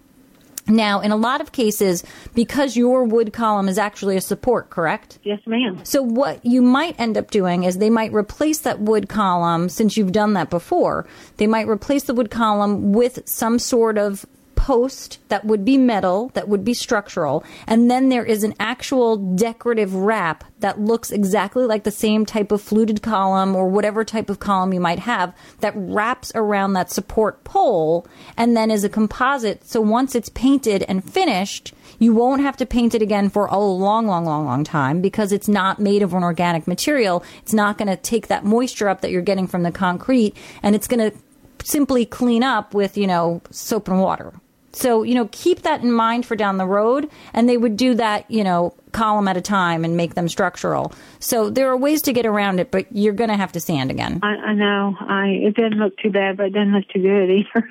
Now, 0.67 0.99
in 0.99 1.11
a 1.11 1.15
lot 1.15 1.41
of 1.41 1.51
cases, 1.51 2.03
because 2.33 2.75
your 2.75 3.03
wood 3.03 3.33
column 3.33 3.69
is 3.69 3.77
actually 3.77 4.17
a 4.17 4.21
support, 4.21 4.69
correct? 4.69 5.19
Yes, 5.23 5.39
ma'am. 5.45 5.79
So, 5.83 6.01
what 6.01 6.45
you 6.45 6.61
might 6.61 6.99
end 6.99 7.17
up 7.17 7.31
doing 7.31 7.63
is 7.63 7.77
they 7.77 7.89
might 7.89 8.11
replace 8.13 8.59
that 8.59 8.79
wood 8.79 9.07
column, 9.07 9.69
since 9.69 9.95
you've 9.95 10.11
done 10.11 10.33
that 10.33 10.49
before, 10.49 11.07
they 11.37 11.47
might 11.47 11.67
replace 11.67 12.03
the 12.03 12.13
wood 12.13 12.31
column 12.31 12.91
with 12.91 13.27
some 13.27 13.59
sort 13.59 13.97
of 13.97 14.25
post 14.57 15.19
that 15.29 15.45
would 15.45 15.63
be 15.63 15.77
metal, 15.77 16.29
that 16.33 16.49
would 16.49 16.65
be 16.65 16.73
structural, 16.73 17.45
and 17.65 17.89
then 17.89 18.09
there 18.09 18.25
is 18.25 18.43
an 18.43 18.53
actual 18.59 19.15
decorative 19.15 19.95
wrap 19.95 20.43
that 20.59 20.79
looks 20.79 21.11
exactly 21.11 21.63
like 21.65 21.83
the 21.83 21.91
same 21.91 22.25
type 22.25 22.51
of 22.51 22.61
fluted 22.61 23.01
column 23.01 23.55
or 23.55 23.69
whatever 23.69 24.03
type 24.03 24.29
of 24.29 24.39
column 24.39 24.73
you 24.73 24.79
might 24.79 24.99
have 24.99 25.33
that 25.59 25.73
wraps 25.75 26.31
around 26.35 26.73
that 26.73 26.91
support 26.91 27.43
pole 27.43 28.05
and 28.35 28.57
then 28.57 28.71
is 28.71 28.83
a 28.83 28.89
composite. 28.89 29.63
So 29.65 29.79
once 29.79 30.15
it's 30.15 30.29
painted 30.29 30.83
and 30.87 31.03
finished, 31.03 31.73
you 31.99 32.13
won't 32.13 32.41
have 32.41 32.57
to 32.57 32.65
paint 32.65 32.95
it 32.95 33.01
again 33.01 33.29
for 33.29 33.45
a 33.45 33.57
long, 33.57 34.07
long, 34.07 34.25
long, 34.25 34.45
long 34.45 34.63
time 34.63 35.01
because 35.01 35.31
it's 35.31 35.47
not 35.47 35.79
made 35.79 36.01
of 36.01 36.13
an 36.13 36.23
organic 36.23 36.67
material. 36.67 37.23
It's 37.43 37.53
not 37.53 37.77
going 37.77 37.87
to 37.87 37.95
take 37.95 38.27
that 38.27 38.43
moisture 38.43 38.89
up 38.89 39.01
that 39.01 39.11
you're 39.11 39.21
getting 39.21 39.47
from 39.47 39.63
the 39.63 39.71
concrete 39.71 40.35
and 40.63 40.75
it's 40.75 40.87
going 40.87 41.11
to 41.11 41.17
simply 41.63 42.05
clean 42.05 42.43
up 42.43 42.73
with, 42.73 42.97
you 42.97 43.07
know, 43.07 43.41
soap 43.51 43.87
and 43.87 44.01
water. 44.01 44.33
So, 44.77 45.03
you 45.03 45.15
know, 45.15 45.27
keep 45.31 45.63
that 45.63 45.81
in 45.81 45.91
mind 45.91 46.25
for 46.25 46.35
down 46.35 46.57
the 46.57 46.65
road. 46.65 47.09
And 47.33 47.49
they 47.49 47.57
would 47.57 47.77
do 47.77 47.95
that, 47.95 48.29
you 48.29 48.43
know, 48.43 48.75
column 48.91 49.27
at 49.27 49.35
a 49.35 49.41
time 49.41 49.83
and 49.83 49.97
make 49.97 50.13
them 50.13 50.29
structural. 50.29 50.93
So 51.19 51.49
there 51.49 51.69
are 51.69 51.77
ways 51.77 52.01
to 52.03 52.13
get 52.13 52.25
around 52.25 52.59
it, 52.59 52.71
but 52.71 52.85
you're 52.91 53.13
going 53.13 53.29
to 53.29 53.37
have 53.37 53.51
to 53.53 53.59
sand 53.59 53.91
again. 53.91 54.19
I, 54.23 54.35
I 54.35 54.53
know. 54.53 54.95
I 54.99 55.27
it 55.27 55.55
didn't 55.55 55.79
look 55.79 55.97
too 55.97 56.11
bad, 56.11 56.37
but 56.37 56.47
it 56.47 56.53
didn't 56.53 56.73
look 56.73 56.87
too 56.89 57.01
good 57.01 57.29
either. 57.29 57.69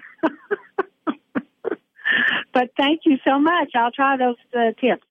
but 2.52 2.70
thank 2.76 3.02
you 3.04 3.18
so 3.24 3.38
much. 3.38 3.70
I'll 3.74 3.92
try 3.92 4.16
those 4.16 4.36
uh, 4.52 4.72
tips. 4.80 5.04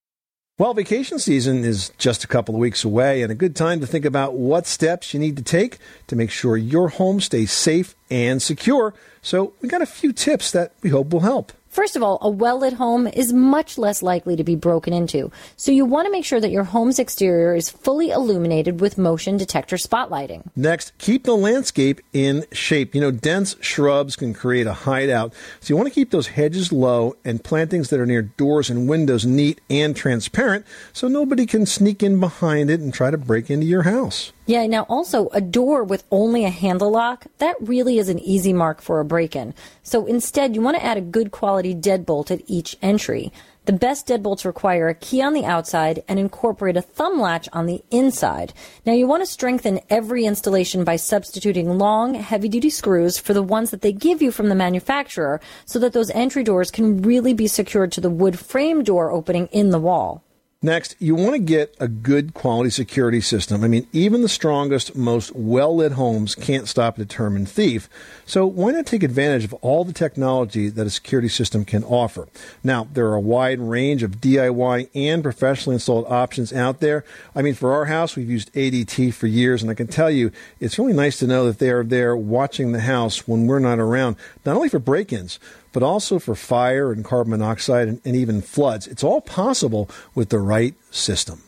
Well, 0.57 0.73
vacation 0.73 1.19
season 1.19 1.65
is 1.65 1.91
just 1.97 2.23
a 2.23 2.27
couple 2.27 2.55
of 2.55 2.61
weeks 2.61 2.85
away, 2.85 3.21
and 3.21 3.29
a 3.29 3.35
good 3.35 3.57
time 3.57 3.81
to 3.81 3.87
think 3.87 4.05
about 4.05 4.35
what 4.35 4.65
steps 4.65 5.13
you 5.13 5.19
need 5.19 5.35
to 5.35 5.43
take 5.43 5.79
to 6.07 6.15
make 6.15 6.31
sure 6.31 6.55
your 6.55 6.87
home 6.87 7.19
stays 7.19 7.51
safe 7.51 7.93
and 8.09 8.41
secure. 8.41 8.93
So, 9.21 9.51
we 9.59 9.67
got 9.67 9.81
a 9.81 9.85
few 9.85 10.13
tips 10.13 10.53
that 10.53 10.71
we 10.81 10.91
hope 10.91 11.11
will 11.11 11.19
help. 11.19 11.51
First 11.75 11.98
of 11.98 12.03
all, 12.03 12.20
a 12.22 12.29
well 12.29 12.60
lit 12.60 12.72
home 12.72 13.05
is 13.05 13.34
much 13.34 13.77
less 13.77 14.01
likely 14.01 14.38
to 14.38 14.46
be 14.46 14.55
broken 14.55 14.94
into. 14.94 15.29
So 15.58 15.74
you 15.74 15.84
want 15.84 16.05
to 16.05 16.10
make 16.10 16.24
sure 16.24 16.39
that 16.39 16.50
your 16.50 16.63
home's 16.63 17.00
exterior 17.00 17.53
is 17.53 17.70
fully 17.70 18.12
illuminated 18.12 18.79
with 18.79 18.98
motion 18.98 19.36
detector 19.36 19.75
spotlighting. 19.75 20.44
Next, 20.55 20.98
keep 21.00 21.25
the 21.25 21.36
landscape 21.36 22.00
in 22.13 22.46
shape. 22.53 22.96
You 22.96 23.01
know, 23.01 23.12
dense 23.12 23.58
shrubs 23.60 24.15
can 24.15 24.34
create 24.34 24.67
a 24.67 24.72
hideout. 24.88 25.34
So 25.60 25.74
you 25.74 25.75
want 25.75 25.89
to 25.89 25.94
keep 25.94 26.12
those 26.12 26.27
hedges 26.27 26.72
low 26.72 27.17
and 27.25 27.44
plantings 27.44 27.89
that 27.89 28.00
are 28.00 28.05
near 28.05 28.22
doors 28.22 28.70
and 28.70 28.88
windows 28.88 29.25
neat 29.25 29.60
and 29.70 29.94
transparent 29.98 30.65
so 30.94 31.10
nobody 31.10 31.46
can 31.46 31.65
sneak 31.65 32.01
in 32.01 32.22
behind 32.22 32.70
it 32.70 32.79
and 32.79 32.94
try 32.94 33.12
to 33.12 33.17
break 33.17 33.50
into 33.50 33.65
your 33.65 33.84
house. 33.84 34.32
Yeah, 34.47 34.67
now 34.67 34.83
also 34.83 35.29
a 35.29 35.41
door 35.41 35.83
with 35.83 36.03
only 36.11 36.45
a 36.45 36.51
handle 36.51 36.91
lock, 36.91 37.25
that 37.39 37.55
really 37.59 37.97
is 37.97 38.09
an 38.09 38.19
easy 38.19 38.53
mark 38.53 38.79
for 38.79 38.99
a 38.99 39.05
break 39.05 39.35
in. 39.35 39.55
So 39.81 40.05
instead, 40.05 40.53
you 40.53 40.61
want 40.61 40.77
to 40.77 40.85
add 40.85 40.97
a 40.97 41.01
good 41.01 41.31
quality 41.31 41.73
deadbolt 41.73 42.29
at 42.29 42.43
each 42.45 42.77
entry. 42.79 43.33
The 43.65 43.73
best 43.73 44.07
deadbolts 44.07 44.45
require 44.45 44.87
a 44.87 44.93
key 44.93 45.23
on 45.23 45.33
the 45.33 45.45
outside 45.45 46.03
and 46.07 46.19
incorporate 46.19 46.77
a 46.77 46.83
thumb 46.83 47.19
latch 47.19 47.49
on 47.51 47.65
the 47.65 47.83
inside. 47.89 48.53
Now 48.85 48.93
you 48.93 49.07
want 49.07 49.23
to 49.23 49.25
strengthen 49.25 49.79
every 49.89 50.25
installation 50.25 50.83
by 50.83 50.97
substituting 50.97 51.79
long, 51.79 52.13
heavy 52.13 52.47
duty 52.47 52.69
screws 52.69 53.17
for 53.17 53.33
the 53.33 53.41
ones 53.41 53.71
that 53.71 53.81
they 53.81 53.91
give 53.91 54.21
you 54.21 54.31
from 54.31 54.49
the 54.49 54.55
manufacturer 54.55 55.41
so 55.65 55.79
that 55.79 55.93
those 55.93 56.11
entry 56.11 56.43
doors 56.43 56.69
can 56.69 57.01
really 57.01 57.33
be 57.33 57.47
secured 57.47 57.91
to 57.93 58.01
the 58.01 58.11
wood 58.11 58.37
frame 58.37 58.83
door 58.83 59.09
opening 59.09 59.47
in 59.47 59.71
the 59.71 59.79
wall. 59.79 60.21
Next, 60.65 60.95
you 60.98 61.13
want 61.13 61.34
to 61.34 61.39
get 61.39 61.75
a 61.79 61.88
good 61.88 62.34
quality 62.34 62.72
security 62.72 63.22
system. 63.22 63.63
I 63.63 63.67
mean, 63.67 63.86
even 63.93 64.24
the 64.24 64.27
strongest, 64.27 64.95
most 64.95 65.36
well 65.36 65.75
lit 65.75 65.91
homes 65.91 66.34
can't 66.34 66.67
stop 66.67 66.95
a 66.95 67.01
determined 67.01 67.48
thief. 67.48 67.88
So, 68.25 68.48
why 68.48 68.72
not 68.72 68.88
take 68.88 69.03
advantage 69.03 69.43
of 69.43 69.53
all 69.62 69.86
the 69.86 69.93
technology 69.93 70.69
that 70.69 70.88
a 70.88 70.89
security 70.89 71.29
system 71.29 71.65
can 71.65 71.84
offer? 71.84 72.27
Now, 72.63 72.88
there 72.91 73.05
are 73.10 73.13
a 73.13 73.19
wide 73.19 73.60
range 73.60 74.01
of 74.01 74.19
DIY 74.19 74.89
and 74.95 75.22
professionally 75.22 75.75
installed 75.75 76.07
options 76.07 76.51
out 76.51 76.79
there. 76.79 77.05
I 77.36 77.43
mean, 77.43 77.53
for 77.53 77.72
our 77.72 77.86
house, 77.86 78.15
we've 78.15 78.27
used 78.27 78.51
ADT 78.53 79.13
for 79.13 79.27
years, 79.27 79.62
and 79.62 79.69
I 79.69 79.75
can 79.75 79.86
tell 79.86 80.10
you, 80.10 80.31
it's 80.60 80.79
really 80.79 80.93
nice 80.93 81.19
to 81.19 81.27
know 81.27 81.45
that 81.45 81.60
they 81.60 81.69
are 81.69 81.84
there 81.84 82.17
watching 82.17 82.72
the 82.72 82.79
house 82.79 83.27
when 83.27 83.45
we're 83.45 83.60
not 83.60 83.77
around, 83.77 84.15
not 84.43 84.55
only 84.55 84.69
for 84.69 84.79
break 84.79 85.13
ins, 85.13 85.38
but 85.75 85.84
also 85.84 86.20
for 86.20 86.36
fire 86.36 86.94
and 86.94 87.03
carbon 87.03 87.32
monoxide 87.32 87.89
and, 87.89 88.00
and 88.05 88.15
even 88.15 88.41
floods. 88.41 88.88
It's 88.88 89.03
all 89.03 89.20
possible 89.20 89.89
with 90.15 90.29
the 90.29 90.39
right 90.39 90.74
system. 90.89 91.41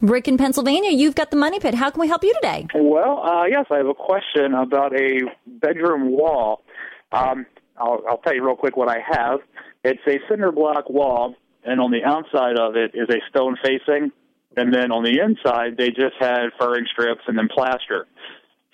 Rick 0.00 0.26
in 0.26 0.36
Pennsylvania, 0.36 0.90
you've 0.90 1.14
got 1.14 1.30
the 1.30 1.36
money 1.36 1.60
pit. 1.60 1.74
How 1.74 1.88
can 1.90 2.00
we 2.00 2.08
help 2.08 2.24
you 2.24 2.34
today? 2.34 2.66
Well, 2.74 3.20
uh, 3.20 3.44
yes, 3.44 3.66
I 3.70 3.76
have 3.76 3.86
a 3.86 3.94
question 3.94 4.52
about 4.52 4.98
a 4.98 5.20
bedroom 5.46 6.10
wall. 6.10 6.64
Um, 7.12 7.46
I'll, 7.76 8.02
I'll 8.08 8.18
tell 8.18 8.34
you 8.34 8.44
real 8.44 8.56
quick 8.56 8.76
what 8.76 8.88
I 8.88 8.98
have. 9.08 9.38
It's 9.84 10.02
a 10.08 10.18
cinder 10.28 10.50
block 10.50 10.90
wall, 10.90 11.36
and 11.62 11.80
on 11.80 11.92
the 11.92 12.02
outside 12.04 12.58
of 12.58 12.74
it 12.74 12.92
is 12.94 13.08
a 13.08 13.20
stone 13.30 13.56
facing, 13.62 14.10
and 14.56 14.74
then 14.74 14.90
on 14.90 15.04
the 15.04 15.20
inside 15.20 15.76
they 15.78 15.90
just 15.90 16.16
had 16.18 16.46
furring 16.58 16.86
strips 16.90 17.22
and 17.28 17.38
then 17.38 17.48
plaster. 17.48 18.08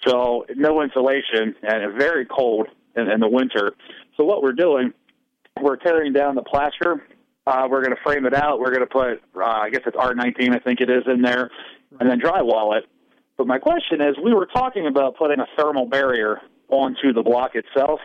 So 0.07 0.47
no 0.57 0.81
insulation 0.81 1.55
and 1.63 1.99
very 1.99 2.25
cold 2.25 2.69
in, 2.97 3.11
in 3.11 3.21
the 3.21 3.29
winter. 3.29 3.73
So 4.17 4.25
what 4.25 4.43
we're 4.43 4.53
doing, 4.53 4.93
we're 5.61 5.77
tearing 5.77 6.13
down 6.13 6.35
the 6.35 6.43
plaster. 6.43 7.07
Uh, 7.47 7.69
we're 7.71 7.83
going 7.83 7.95
to 7.95 8.03
frame 8.03 8.27
it 8.27 8.35
out. 8.35 8.59
We're 8.59 8.71
going 8.71 8.81
to 8.81 8.87
put, 8.87 9.23
uh, 9.37 9.45
I 9.45 9.71
guess 9.71 9.83
it's 9.87 9.97
R19, 9.97 10.55
I 10.55 10.59
think 10.59 10.81
it 10.81 10.91
is 10.91 11.03
in 11.07 11.23
there, 11.23 11.51
and 12.01 12.09
then 12.09 12.21
drywall 12.21 12.77
it. 12.77 12.85
But 13.37 13.47
my 13.47 13.59
question 13.59 14.01
is, 14.01 14.17
we 14.23 14.33
were 14.33 14.47
talking 14.47 14.87
about 14.87 15.17
putting 15.17 15.41
a 15.41 15.47
thermal 15.57 15.87
barrier 15.87 16.41
onto 16.69 17.13
the 17.13 17.23
block 17.23 17.53
itself. 17.55 18.01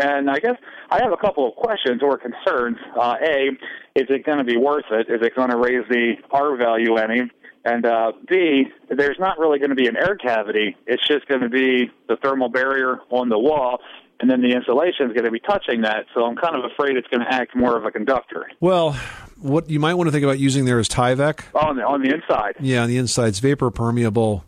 And 0.00 0.30
I 0.30 0.38
guess 0.38 0.54
I 0.90 1.02
have 1.02 1.12
a 1.12 1.16
couple 1.16 1.48
of 1.48 1.56
questions 1.56 2.02
or 2.02 2.18
concerns. 2.18 2.76
Uh, 2.96 3.16
a, 3.20 3.48
is 3.96 4.06
it 4.08 4.24
going 4.24 4.38
to 4.38 4.44
be 4.44 4.56
worth 4.56 4.84
it? 4.92 5.08
Is 5.10 5.20
it 5.22 5.34
going 5.34 5.50
to 5.50 5.56
raise 5.56 5.84
the 5.88 6.14
R 6.30 6.56
value 6.56 6.96
any? 6.96 7.22
And 7.64 7.84
uh, 7.84 8.12
B, 8.28 8.66
there's 8.88 9.18
not 9.18 9.38
really 9.38 9.58
going 9.58 9.70
to 9.70 9.76
be 9.76 9.88
an 9.88 9.96
air 9.96 10.14
cavity. 10.14 10.76
It's 10.86 11.06
just 11.06 11.26
going 11.26 11.40
to 11.40 11.48
be 11.48 11.90
the 12.08 12.16
thermal 12.16 12.48
barrier 12.48 12.98
on 13.10 13.28
the 13.28 13.38
wall, 13.38 13.80
and 14.20 14.30
then 14.30 14.40
the 14.42 14.52
insulation 14.52 15.06
is 15.06 15.12
going 15.12 15.24
to 15.24 15.30
be 15.30 15.40
touching 15.40 15.82
that. 15.82 16.06
So 16.14 16.24
I'm 16.24 16.36
kind 16.36 16.56
of 16.56 16.64
afraid 16.70 16.96
it's 16.96 17.08
going 17.08 17.20
to 17.24 17.32
act 17.32 17.54
more 17.54 17.76
of 17.76 17.84
a 17.84 17.90
conductor 17.90 18.48
Well, 18.60 18.92
what 19.40 19.70
you 19.70 19.78
might 19.80 19.94
want 19.94 20.08
to 20.08 20.12
think 20.12 20.24
about 20.24 20.38
using 20.38 20.64
there 20.64 20.78
is 20.78 20.88
Tyvek. 20.88 21.40
on 21.54 21.76
the 21.76 21.82
on 21.84 22.02
the 22.02 22.12
inside. 22.12 22.54
Yeah, 22.60 22.82
on 22.82 22.88
the 22.88 22.96
inside, 22.96 23.28
it's 23.28 23.38
vapor 23.38 23.70
permeable. 23.70 24.44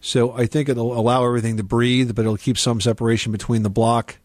So 0.00 0.32
I 0.32 0.46
think 0.46 0.68
it'll 0.70 0.98
allow 0.98 1.26
everything 1.26 1.58
to 1.58 1.62
breathe, 1.62 2.14
but 2.14 2.22
it'll 2.22 2.38
keep 2.38 2.56
some 2.56 2.80
separation 2.80 3.32
between 3.32 3.62
the 3.62 3.68
block 3.68 4.18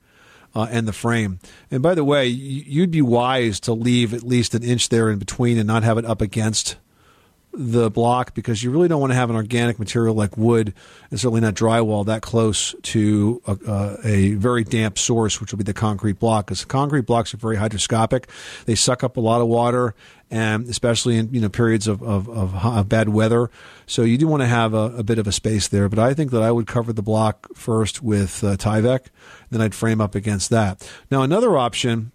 uh, 0.56 0.68
and 0.72 0.88
the 0.88 0.94
frame. 0.94 1.40
And 1.70 1.84
by 1.84 1.96
the 1.96 2.06
way, 2.06 2.28
you'd 2.28 2.92
be 2.92 3.02
wise 3.02 3.60
to 3.62 3.74
leave 3.74 4.14
at 4.14 4.24
least 4.24 4.56
an 4.56 4.64
inch 4.64 4.88
there 4.88 5.10
in 5.10 5.20
between 5.20 5.58
and 5.58 5.68
not 5.68 5.84
have 5.84 5.98
it 5.98 6.06
up 6.06 6.22
against 6.22 6.78
the 7.58 7.90
block 7.90 8.34
because 8.34 8.64
you 8.64 8.72
really 8.72 8.88
don't 8.88 9.00
want 9.00 9.12
to 9.12 9.16
have 9.16 9.30
an 9.30 9.36
organic 9.36 9.80
material 9.80 10.16
like 10.16 10.38
wood 10.38 10.74
and 11.10 11.20
certainly 11.20 11.42
not 11.42 11.54
drywall 11.54 12.06
that 12.06 12.22
close 12.22 12.76
to 12.84 13.42
a, 13.48 13.58
uh, 13.68 13.98
a 14.04 14.34
very 14.36 14.64
damp 14.64 14.98
source, 14.98 15.40
which 15.40 15.52
will 15.52 15.58
be 15.58 15.64
the 15.64 15.74
concrete 15.74 16.20
block. 16.20 16.48
Because 16.48 16.66
concrete 16.66 17.06
blocks 17.06 17.34
are 17.34 17.38
very 17.38 17.58
hydroscopic; 17.58 18.26
they 18.66 18.76
suck 18.76 19.04
up 19.04 19.18
a 19.18 19.22
lot 19.22 19.42
of 19.42 19.48
water, 19.48 19.96
and 20.30 20.68
especially 20.68 21.18
in 21.18 21.34
you 21.34 21.42
know 21.42 21.50
periods 21.50 21.88
of 21.88 22.02
of, 22.04 22.28
of, 22.30 22.56
of 22.56 22.90
bad 22.90 23.10
weather. 23.10 23.50
So 23.86 24.04
you 24.04 24.18
do 24.18 24.28
want 24.28 24.42
to 24.42 24.48
have 24.48 24.74
a, 24.74 24.98
a 24.98 25.04
bit 25.04 25.20
of 25.20 25.28
a 25.28 25.32
space 25.32 25.68
there. 25.68 25.90
But 25.90 26.00
I 26.00 26.14
think 26.14 26.32
that 26.32 26.42
I 26.42 26.52
would 26.52 26.68
cover 26.68 26.94
the 26.94 27.04
block 27.04 27.48
first 27.56 28.02
with 28.02 28.44
uh, 28.44 28.58
Tyvek, 28.58 29.08
then 29.50 29.62
I'd 29.62 29.76
frame 29.76 30.02
up 30.02 30.16
against 30.16 30.50
that. 30.50 30.90
Now 31.10 31.22
another 31.22 31.58
option 31.58 32.12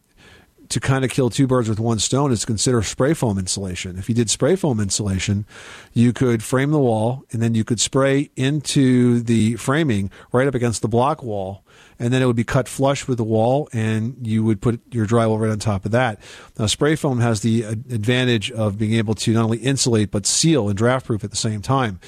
to 0.71 0.81
kind 0.81 1.05
of 1.05 1.11
kill 1.11 1.31
two 1.31 1.47
birds 1.47 1.69
with 1.69 1.79
one 1.79 1.99
stone 1.99 2.33
is 2.33 2.45
consider 2.45 2.81
spray 2.83 3.13
foam 3.13 3.39
insulation. 3.39 3.99
If 3.99 4.09
you 4.09 4.15
did 4.15 4.31
spray 4.31 4.57
foam 4.57 4.81
insulation, 4.81 5.45
you 5.93 6.13
could 6.13 6.43
frame 6.43 6.71
the 6.71 6.79
wall 6.79 7.25
and 7.33 7.43
then 7.43 7.55
you 7.55 7.65
could 7.65 7.81
spray 7.81 8.31
into 8.37 9.21
the 9.21 9.57
framing 9.57 10.11
right 10.33 10.47
up 10.47 10.55
against 10.55 10.81
the 10.81 10.89
block 10.89 11.23
wall. 11.23 11.65
And 11.99 12.15
then 12.15 12.23
it 12.23 12.27
would 12.27 12.37
be 12.37 12.45
cut 12.45 12.67
flush 12.67 13.07
with 13.07 13.19
the 13.19 13.25
wall, 13.25 13.69
and 13.75 14.17
you 14.27 14.43
would 14.43 14.63
put 14.63 14.81
your 14.91 15.07
drywall 15.07 15.39
right 15.39 15.51
on 15.51 15.59
top 15.59 15.85
of 15.85 15.91
that. 15.91 16.19
Now, 16.59 16.65
spray 16.65 16.97
foam 16.97 17.21
has 17.21 17.43
the 17.43 17.63
advantage 17.63 18.51
of 18.51 18.79
being 18.79 18.95
able 18.95 19.15
to 19.17 19.33
not 19.35 19.45
only 19.45 19.59
insulate 19.59 20.11
but 20.11 20.25
seal 20.25 20.71
and 20.71 20.79
draft 20.79 21.05
proof 21.05 21.25
at 21.25 21.31
the 21.31 21.37
same 21.37 21.61
time. 21.61 22.01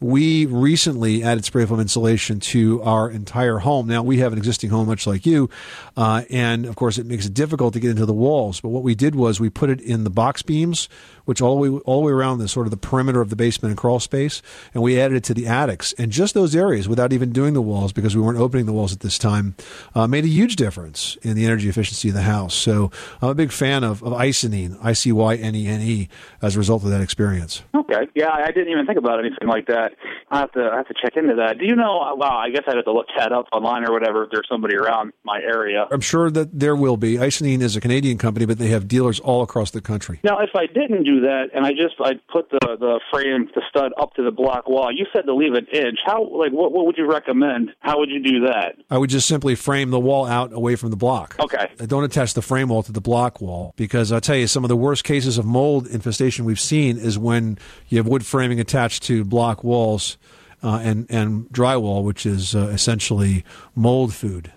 We 0.00 0.46
recently 0.46 1.24
added 1.24 1.44
spray 1.44 1.66
foam 1.66 1.80
insulation 1.80 2.38
to 2.40 2.80
our 2.82 3.10
entire 3.10 3.58
home. 3.58 3.88
Now 3.88 4.04
we 4.04 4.18
have 4.18 4.32
an 4.32 4.38
existing 4.38 4.70
home, 4.70 4.86
much 4.86 5.08
like 5.08 5.26
you, 5.26 5.50
uh, 5.96 6.22
and 6.30 6.66
of 6.66 6.76
course 6.76 6.98
it 6.98 7.06
makes 7.06 7.26
it 7.26 7.34
difficult 7.34 7.74
to 7.74 7.80
get 7.80 7.90
into 7.90 8.06
the 8.06 8.14
walls. 8.14 8.60
But 8.60 8.68
what 8.68 8.84
we 8.84 8.94
did 8.94 9.16
was 9.16 9.40
we 9.40 9.50
put 9.50 9.70
it 9.70 9.80
in 9.80 10.04
the 10.04 10.10
box 10.10 10.42
beams, 10.42 10.88
which 11.28 11.42
all 11.42 11.60
the 11.60 11.70
way 11.70 11.78
all 11.84 12.00
the 12.00 12.06
way 12.06 12.12
around 12.12 12.38
the 12.38 12.48
sort 12.48 12.66
of 12.66 12.70
the 12.70 12.78
perimeter 12.78 13.20
of 13.20 13.28
the 13.28 13.36
basement 13.36 13.68
and 13.70 13.76
crawl 13.76 14.00
space, 14.00 14.40
and 14.72 14.82
we 14.82 14.98
added 14.98 15.18
it 15.18 15.24
to 15.24 15.34
the 15.34 15.46
attics, 15.46 15.92
and 15.98 16.10
just 16.10 16.32
those 16.32 16.56
areas 16.56 16.88
without 16.88 17.12
even 17.12 17.32
doing 17.32 17.52
the 17.52 17.60
walls 17.60 17.92
because 17.92 18.16
we 18.16 18.22
weren't 18.22 18.38
opening 18.38 18.64
the 18.64 18.72
walls 18.72 18.94
at 18.94 19.00
this 19.00 19.18
time, 19.18 19.54
uh, 19.94 20.06
made 20.06 20.24
a 20.24 20.28
huge 20.28 20.56
difference 20.56 21.18
in 21.20 21.36
the 21.36 21.44
energy 21.44 21.68
efficiency 21.68 22.08
of 22.08 22.14
the 22.14 22.22
house. 22.22 22.54
So 22.54 22.90
I'm 23.20 23.28
a 23.28 23.34
big 23.34 23.52
fan 23.52 23.84
of, 23.84 24.02
of 24.02 24.14
Icynene, 24.14 24.78
I 24.82 24.94
C 24.94 25.12
Y 25.12 25.34
N 25.34 25.54
E 25.54 25.66
N 25.66 25.82
E, 25.82 26.08
as 26.40 26.56
a 26.56 26.58
result 26.58 26.82
of 26.82 26.88
that 26.88 27.02
experience. 27.02 27.62
Okay. 27.76 28.08
Yeah, 28.14 28.30
I 28.32 28.50
didn't 28.50 28.72
even 28.72 28.86
think 28.86 28.98
about 28.98 29.18
anything 29.18 29.48
like 29.48 29.66
that. 29.66 29.92
I 30.30 30.38
have 30.38 30.52
to 30.52 30.70
I 30.72 30.76
have 30.78 30.88
to 30.88 30.94
check 30.94 31.16
into 31.16 31.34
that. 31.36 31.58
Do 31.58 31.66
you 31.66 31.76
know? 31.76 32.16
Well, 32.16 32.32
I 32.32 32.48
guess 32.50 32.62
I'd 32.66 32.76
have 32.76 32.84
to 32.86 32.92
look 32.92 33.06
that 33.18 33.32
up 33.32 33.46
online 33.52 33.84
or 33.84 33.92
whatever 33.92 34.24
if 34.24 34.30
there's 34.30 34.48
somebody 34.50 34.76
around 34.76 35.12
my 35.24 35.40
area. 35.40 35.86
I'm 35.90 36.00
sure 36.00 36.30
that 36.30 36.58
there 36.58 36.76
will 36.76 36.96
be. 36.96 37.14
Icynene 37.16 37.60
is 37.60 37.76
a 37.76 37.80
Canadian 37.80 38.18
company, 38.18 38.46
but 38.46 38.58
they 38.58 38.68
have 38.68 38.88
dealers 38.88 39.20
all 39.20 39.42
across 39.42 39.70
the 39.70 39.80
country. 39.80 40.20
Now, 40.22 40.38
if 40.38 40.50
I 40.54 40.66
didn't 40.66 41.04
do 41.04 41.17
that 41.20 41.50
and 41.54 41.64
I 41.66 41.70
just 41.70 41.94
I 42.00 42.14
put 42.32 42.50
the 42.50 42.58
the 42.78 43.00
frame, 43.10 43.48
the 43.54 43.62
stud 43.68 43.92
up 44.00 44.14
to 44.14 44.22
the 44.22 44.30
block 44.30 44.68
wall, 44.68 44.90
you 44.92 45.06
said 45.12 45.22
to 45.22 45.34
leave 45.34 45.54
an 45.54 45.66
inch. 45.72 45.98
How 46.04 46.22
like 46.22 46.52
what 46.52 46.72
what 46.72 46.86
would 46.86 46.96
you 46.96 47.10
recommend? 47.10 47.70
How 47.80 47.98
would 47.98 48.10
you 48.10 48.22
do 48.22 48.46
that? 48.46 48.76
I 48.90 48.98
would 48.98 49.10
just 49.10 49.28
simply 49.28 49.54
frame 49.54 49.90
the 49.90 50.00
wall 50.00 50.26
out 50.26 50.52
away 50.52 50.76
from 50.76 50.90
the 50.90 50.96
block. 50.96 51.36
Okay. 51.40 51.68
Don't 51.86 52.04
attach 52.04 52.34
the 52.34 52.42
frame 52.42 52.68
wall 52.68 52.82
to 52.82 52.92
the 52.92 53.00
block 53.00 53.40
wall 53.40 53.74
because 53.76 54.12
I'll 54.12 54.20
tell 54.20 54.36
you, 54.36 54.46
some 54.46 54.64
of 54.64 54.68
the 54.68 54.76
worst 54.76 55.04
cases 55.04 55.38
of 55.38 55.44
mold 55.44 55.86
infestation 55.86 56.44
we've 56.44 56.60
seen 56.60 56.98
is 56.98 57.18
when 57.18 57.58
you 57.88 57.98
have 57.98 58.06
wood 58.06 58.24
framing 58.24 58.60
attached 58.60 59.02
to 59.04 59.24
block 59.24 59.64
walls 59.64 60.18
uh, 60.62 60.80
and, 60.82 61.06
and 61.08 61.48
drywall, 61.50 62.02
which 62.02 62.26
is 62.26 62.54
uh, 62.54 62.68
essentially 62.68 63.44
mold 63.74 64.14
food. 64.14 64.52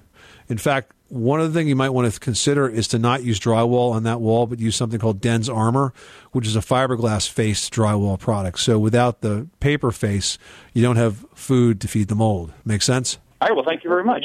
In 0.48 0.58
fact, 0.58 0.92
one 1.12 1.42
of 1.42 1.52
the 1.52 1.60
things 1.60 1.68
you 1.68 1.76
might 1.76 1.90
want 1.90 2.12
to 2.12 2.20
consider 2.20 2.70
is 2.70 2.88
to 2.90 3.00
not 3.00 3.24
use 3.24 3.38
drywall 3.38 3.92
on 3.92 4.04
that 4.04 4.22
wall, 4.22 4.48
but 4.48 4.60
use 4.60 4.78
something 4.78 5.00
called 5.00 5.20
DensArmor, 5.20 5.94
which 6.32 6.48
is 6.48 6.56
a 6.56 6.62
fiberglass 6.62 7.30
face 7.30 7.70
drywall 7.70 8.18
product. 8.18 8.60
So 8.60 8.80
without 8.80 9.20
the 9.20 9.48
paper 9.60 9.92
face, 9.92 10.38
you 10.74 10.82
don't 10.82 10.96
have 10.96 11.26
food 11.36 11.82
to 11.82 11.90
feed 11.90 12.08
the 12.08 12.16
mold. 12.16 12.54
Make 12.64 12.82
sense? 12.82 13.18
All 13.42 13.50
right. 13.50 13.56
Well, 13.56 13.66
thank 13.68 13.84
you 13.84 13.90
very 13.90 14.06
much. 14.06 14.24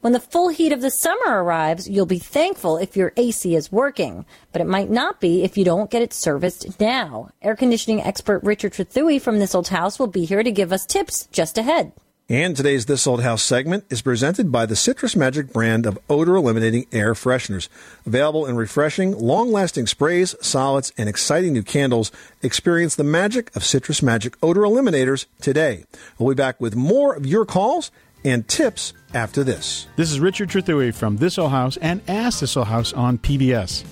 When 0.00 0.12
the 0.12 0.20
full 0.20 0.48
heat 0.48 0.72
of 0.72 0.82
the 0.82 0.90
summer 0.90 1.42
arrives, 1.42 1.88
you'll 1.88 2.06
be 2.06 2.18
thankful 2.18 2.76
if 2.76 2.96
your 2.96 3.12
AC 3.16 3.54
is 3.54 3.72
working, 3.72 4.26
but 4.52 4.60
it 4.60 4.66
might 4.66 4.90
not 4.90 5.20
be 5.20 5.42
if 5.42 5.56
you 5.56 5.64
don't 5.64 5.90
get 5.90 6.02
it 6.02 6.12
serviced 6.12 6.78
now. 6.80 7.30
Air 7.40 7.56
conditioning 7.56 8.02
expert 8.02 8.42
Richard 8.42 8.72
Trethewey 8.72 9.20
from 9.20 9.38
This 9.38 9.54
Old 9.54 9.68
House 9.68 9.98
will 9.98 10.06
be 10.06 10.24
here 10.24 10.42
to 10.42 10.50
give 10.50 10.72
us 10.72 10.86
tips 10.86 11.26
just 11.32 11.56
ahead. 11.56 11.92
And 12.28 12.56
today's 12.56 12.86
This 12.86 13.06
Old 13.06 13.22
House 13.22 13.44
segment 13.44 13.84
is 13.88 14.02
presented 14.02 14.50
by 14.50 14.66
the 14.66 14.74
Citrus 14.74 15.14
Magic 15.14 15.52
brand 15.52 15.86
of 15.86 15.96
odor 16.10 16.34
eliminating 16.34 16.86
air 16.90 17.14
fresheners. 17.14 17.68
Available 18.04 18.46
in 18.46 18.56
refreshing, 18.56 19.16
long 19.16 19.52
lasting 19.52 19.86
sprays, 19.86 20.34
solids, 20.40 20.92
and 20.98 21.08
exciting 21.08 21.52
new 21.52 21.62
candles. 21.62 22.10
Experience 22.42 22.96
the 22.96 23.04
magic 23.04 23.54
of 23.54 23.64
Citrus 23.64 24.02
Magic 24.02 24.36
odor 24.42 24.62
eliminators 24.62 25.26
today. 25.40 25.84
We'll 26.18 26.34
be 26.34 26.34
back 26.34 26.60
with 26.60 26.74
more 26.74 27.14
of 27.14 27.26
your 27.26 27.46
calls 27.46 27.92
and 28.24 28.48
tips 28.48 28.92
after 29.14 29.44
this. 29.44 29.86
This 29.94 30.10
is 30.10 30.18
Richard 30.18 30.48
Trethewey 30.48 30.92
from 30.92 31.18
This 31.18 31.38
Old 31.38 31.52
House 31.52 31.76
and 31.76 32.00
Ask 32.08 32.40
This 32.40 32.56
Old 32.56 32.66
House 32.66 32.92
on 32.92 33.18
PBS, 33.18 33.84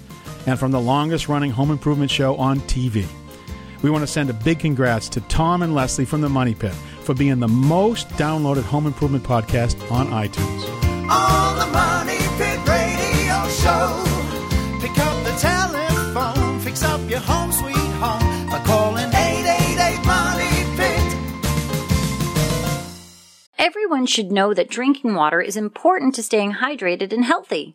and 0.48 0.58
from 0.58 0.72
the 0.72 0.80
longest 0.80 1.28
running 1.28 1.52
home 1.52 1.70
improvement 1.70 2.10
show 2.10 2.34
on 2.34 2.58
TV. 2.62 3.06
We 3.84 3.90
want 3.90 4.00
to 4.02 4.06
send 4.06 4.30
a 4.30 4.32
big 4.32 4.60
congrats 4.60 5.10
to 5.10 5.20
Tom 5.20 5.60
and 5.60 5.74
Leslie 5.74 6.06
from 6.06 6.22
the 6.22 6.28
Money 6.30 6.54
Pit 6.54 6.72
for 7.02 7.12
being 7.12 7.38
the 7.38 7.48
most 7.48 8.08
downloaded 8.16 8.62
home 8.62 8.86
improvement 8.86 9.24
podcast 9.24 9.76
on 9.90 10.06
iTunes. 10.06 10.62
On 11.10 11.58
the 11.58 11.66
Money 11.66 12.16
Pit 12.38 12.58
Radio 12.66 13.46
Show. 13.60 14.02
Pick 14.80 14.98
up 14.98 15.22
the 15.26 15.36
telephone, 15.38 16.60
fix 16.60 16.82
up 16.82 16.98
your 17.10 17.20
home 17.20 17.52
sweet 17.52 17.76
home 17.76 18.46
by 18.48 18.58
calling 18.64 19.04
888 19.04 20.06
Money 20.06 20.64
Pit. 20.78 21.18
Everyone 23.58 24.06
should 24.06 24.32
know 24.32 24.54
that 24.54 24.70
drinking 24.70 25.14
water 25.14 25.42
is 25.42 25.58
important 25.58 26.14
to 26.14 26.22
staying 26.22 26.54
hydrated 26.54 27.12
and 27.12 27.26
healthy. 27.26 27.74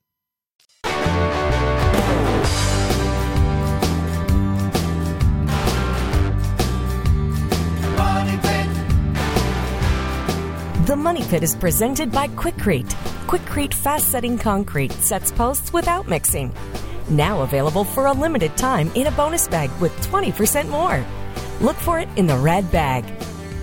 The 10.87 10.95
Money 10.95 11.21
Pit 11.21 11.43
is 11.43 11.53
presented 11.53 12.11
by 12.11 12.27
Quikrete. 12.29 12.89
Quikrete 13.27 13.71
fast 13.75 14.07
setting 14.07 14.35
concrete 14.35 14.91
sets 14.93 15.31
posts 15.31 15.71
without 15.71 16.07
mixing. 16.07 16.51
Now 17.07 17.43
available 17.43 17.83
for 17.83 18.07
a 18.07 18.11
limited 18.11 18.57
time 18.57 18.91
in 18.95 19.05
a 19.05 19.11
bonus 19.11 19.47
bag 19.47 19.69
with 19.79 19.91
20% 20.07 20.69
more. 20.69 21.05
Look 21.59 21.75
for 21.75 21.99
it 21.99 22.09
in 22.15 22.25
the 22.25 22.35
red 22.35 22.71
bag. 22.71 23.05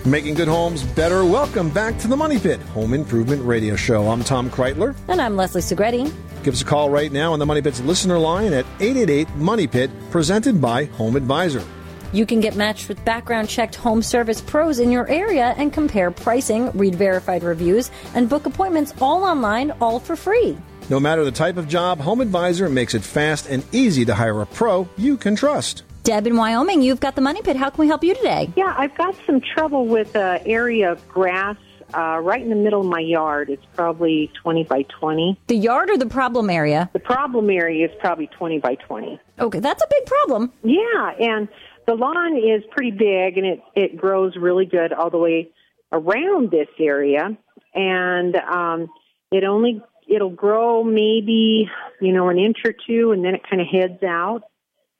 Making 0.05 0.35
good 0.35 0.47
homes 0.47 0.83
better. 0.83 1.25
Welcome 1.25 1.69
back 1.71 1.97
to 1.99 2.07
the 2.07 2.15
Money 2.15 2.39
Pit 2.39 2.61
Home 2.73 2.93
Improvement 2.93 3.43
Radio 3.43 3.75
Show. 3.75 4.07
I'm 4.07 4.23
Tom 4.23 4.49
Kraeutler. 4.49 4.95
And 5.09 5.19
I'm 5.19 5.35
Leslie 5.35 5.61
Segrete. 5.61 6.13
Give 6.43 6.53
us 6.53 6.61
a 6.61 6.65
call 6.65 6.89
right 6.89 7.11
now 7.11 7.33
on 7.33 7.39
the 7.39 7.45
Money 7.45 7.61
Pit's 7.61 7.81
listener 7.81 8.17
line 8.17 8.53
at 8.53 8.65
888 8.79 9.27
Money 9.35 9.67
Pit, 9.67 9.91
presented 10.09 10.61
by 10.61 10.85
Home 10.85 11.17
Advisor. 11.17 11.65
You 12.11 12.25
can 12.25 12.39
get 12.39 12.55
matched 12.55 12.89
with 12.89 13.03
background 13.05 13.49
checked 13.49 13.75
home 13.75 14.01
service 14.01 14.41
pros 14.41 14.79
in 14.79 14.89
your 14.89 15.07
area 15.09 15.53
and 15.57 15.71
compare 15.71 16.09
pricing, 16.09 16.71
read 16.71 16.95
verified 16.95 17.43
reviews, 17.43 17.91
and 18.15 18.27
book 18.27 18.47
appointments 18.47 18.95
all 18.99 19.23
online, 19.23 19.71
all 19.79 19.99
for 19.99 20.15
free. 20.15 20.57
No 20.89 20.99
matter 20.99 21.23
the 21.23 21.31
type 21.31 21.57
of 21.57 21.67
job, 21.67 21.99
Home 21.99 22.19
Advisor 22.19 22.67
makes 22.67 22.95
it 22.95 23.03
fast 23.03 23.47
and 23.47 23.63
easy 23.71 24.05
to 24.05 24.15
hire 24.15 24.41
a 24.41 24.47
pro 24.47 24.89
you 24.97 25.17
can 25.17 25.35
trust. 25.35 25.83
Deb 26.01 26.25
in 26.25 26.35
Wyoming, 26.35 26.81
you've 26.81 26.99
got 26.99 27.13
the 27.13 27.21
money 27.21 27.43
pit. 27.43 27.55
How 27.55 27.69
can 27.69 27.81
we 27.81 27.87
help 27.87 28.03
you 28.03 28.15
today? 28.15 28.49
Yeah, 28.55 28.73
I've 28.75 28.97
got 28.97 29.15
some 29.27 29.39
trouble 29.39 29.85
with 29.85 30.15
uh, 30.15 30.39
area 30.45 30.91
of 30.91 31.07
grass 31.07 31.57
uh, 31.93 32.19
right 32.23 32.41
in 32.41 32.49
the 32.49 32.55
middle 32.55 32.81
of 32.81 32.87
my 32.87 32.99
yard. 32.99 33.49
It's 33.49 33.65
probably 33.75 34.31
20 34.41 34.63
by 34.63 34.83
20. 34.83 35.39
The 35.47 35.55
yard 35.55 35.89
or 35.89 35.97
the 35.97 36.05
problem 36.07 36.49
area? 36.49 36.89
The 36.93 36.99
problem 36.99 37.49
area 37.49 37.87
is 37.87 37.91
probably 37.99 38.27
20 38.27 38.59
by 38.59 38.75
20. 38.75 39.19
Okay, 39.39 39.59
that's 39.59 39.83
a 39.83 39.87
big 39.89 40.05
problem. 40.05 40.51
Yeah, 40.63 41.11
and 41.19 41.47
the 41.89 41.95
lawn 41.95 42.37
is 42.37 42.63
pretty 42.69 42.91
big 42.91 43.39
and 43.39 43.47
it, 43.47 43.59
it 43.75 43.97
grows 43.97 44.35
really 44.35 44.67
good 44.67 44.93
all 44.93 45.09
the 45.09 45.17
way 45.17 45.49
around 45.91 46.51
this 46.51 46.67
area. 46.79 47.35
And 47.73 48.35
um, 48.35 48.89
it 49.31 49.43
only, 49.43 49.81
it'll 50.07 50.29
grow 50.29 50.83
maybe, 50.83 51.67
you 51.99 52.13
know, 52.13 52.29
an 52.29 52.37
inch 52.37 52.57
or 52.63 52.75
two 52.87 53.11
and 53.11 53.25
then 53.25 53.33
it 53.33 53.41
kind 53.49 53.59
of 53.59 53.67
heads 53.67 54.03
out 54.03 54.43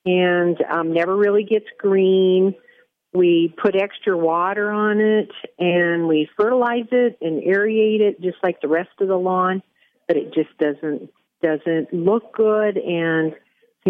and 0.04 0.58
um, 0.68 0.92
never 0.92 1.16
really 1.16 1.44
gets 1.44 1.68
green. 1.78 2.56
We 3.14 3.54
put 3.62 3.76
extra 3.76 4.18
water 4.18 4.72
on 4.72 5.00
it 5.00 5.30
and 5.60 6.08
we 6.08 6.28
fertilize 6.38 6.88
it 6.92 7.20
and 7.22 7.44
aerate 7.44 8.02
it 8.02 8.20
just 8.20 8.38
like 8.42 8.62
the 8.62 8.68
rest 8.68 8.90
of 9.00 9.10
the 9.10 9.16
lawn, 9.16 9.62
but 10.08 10.18
it 10.18 10.34
just 10.34 10.58
doesn't 10.58 11.12
doesn't 11.42 11.94
look 11.94 12.36
good 12.36 12.78
and 12.78 13.34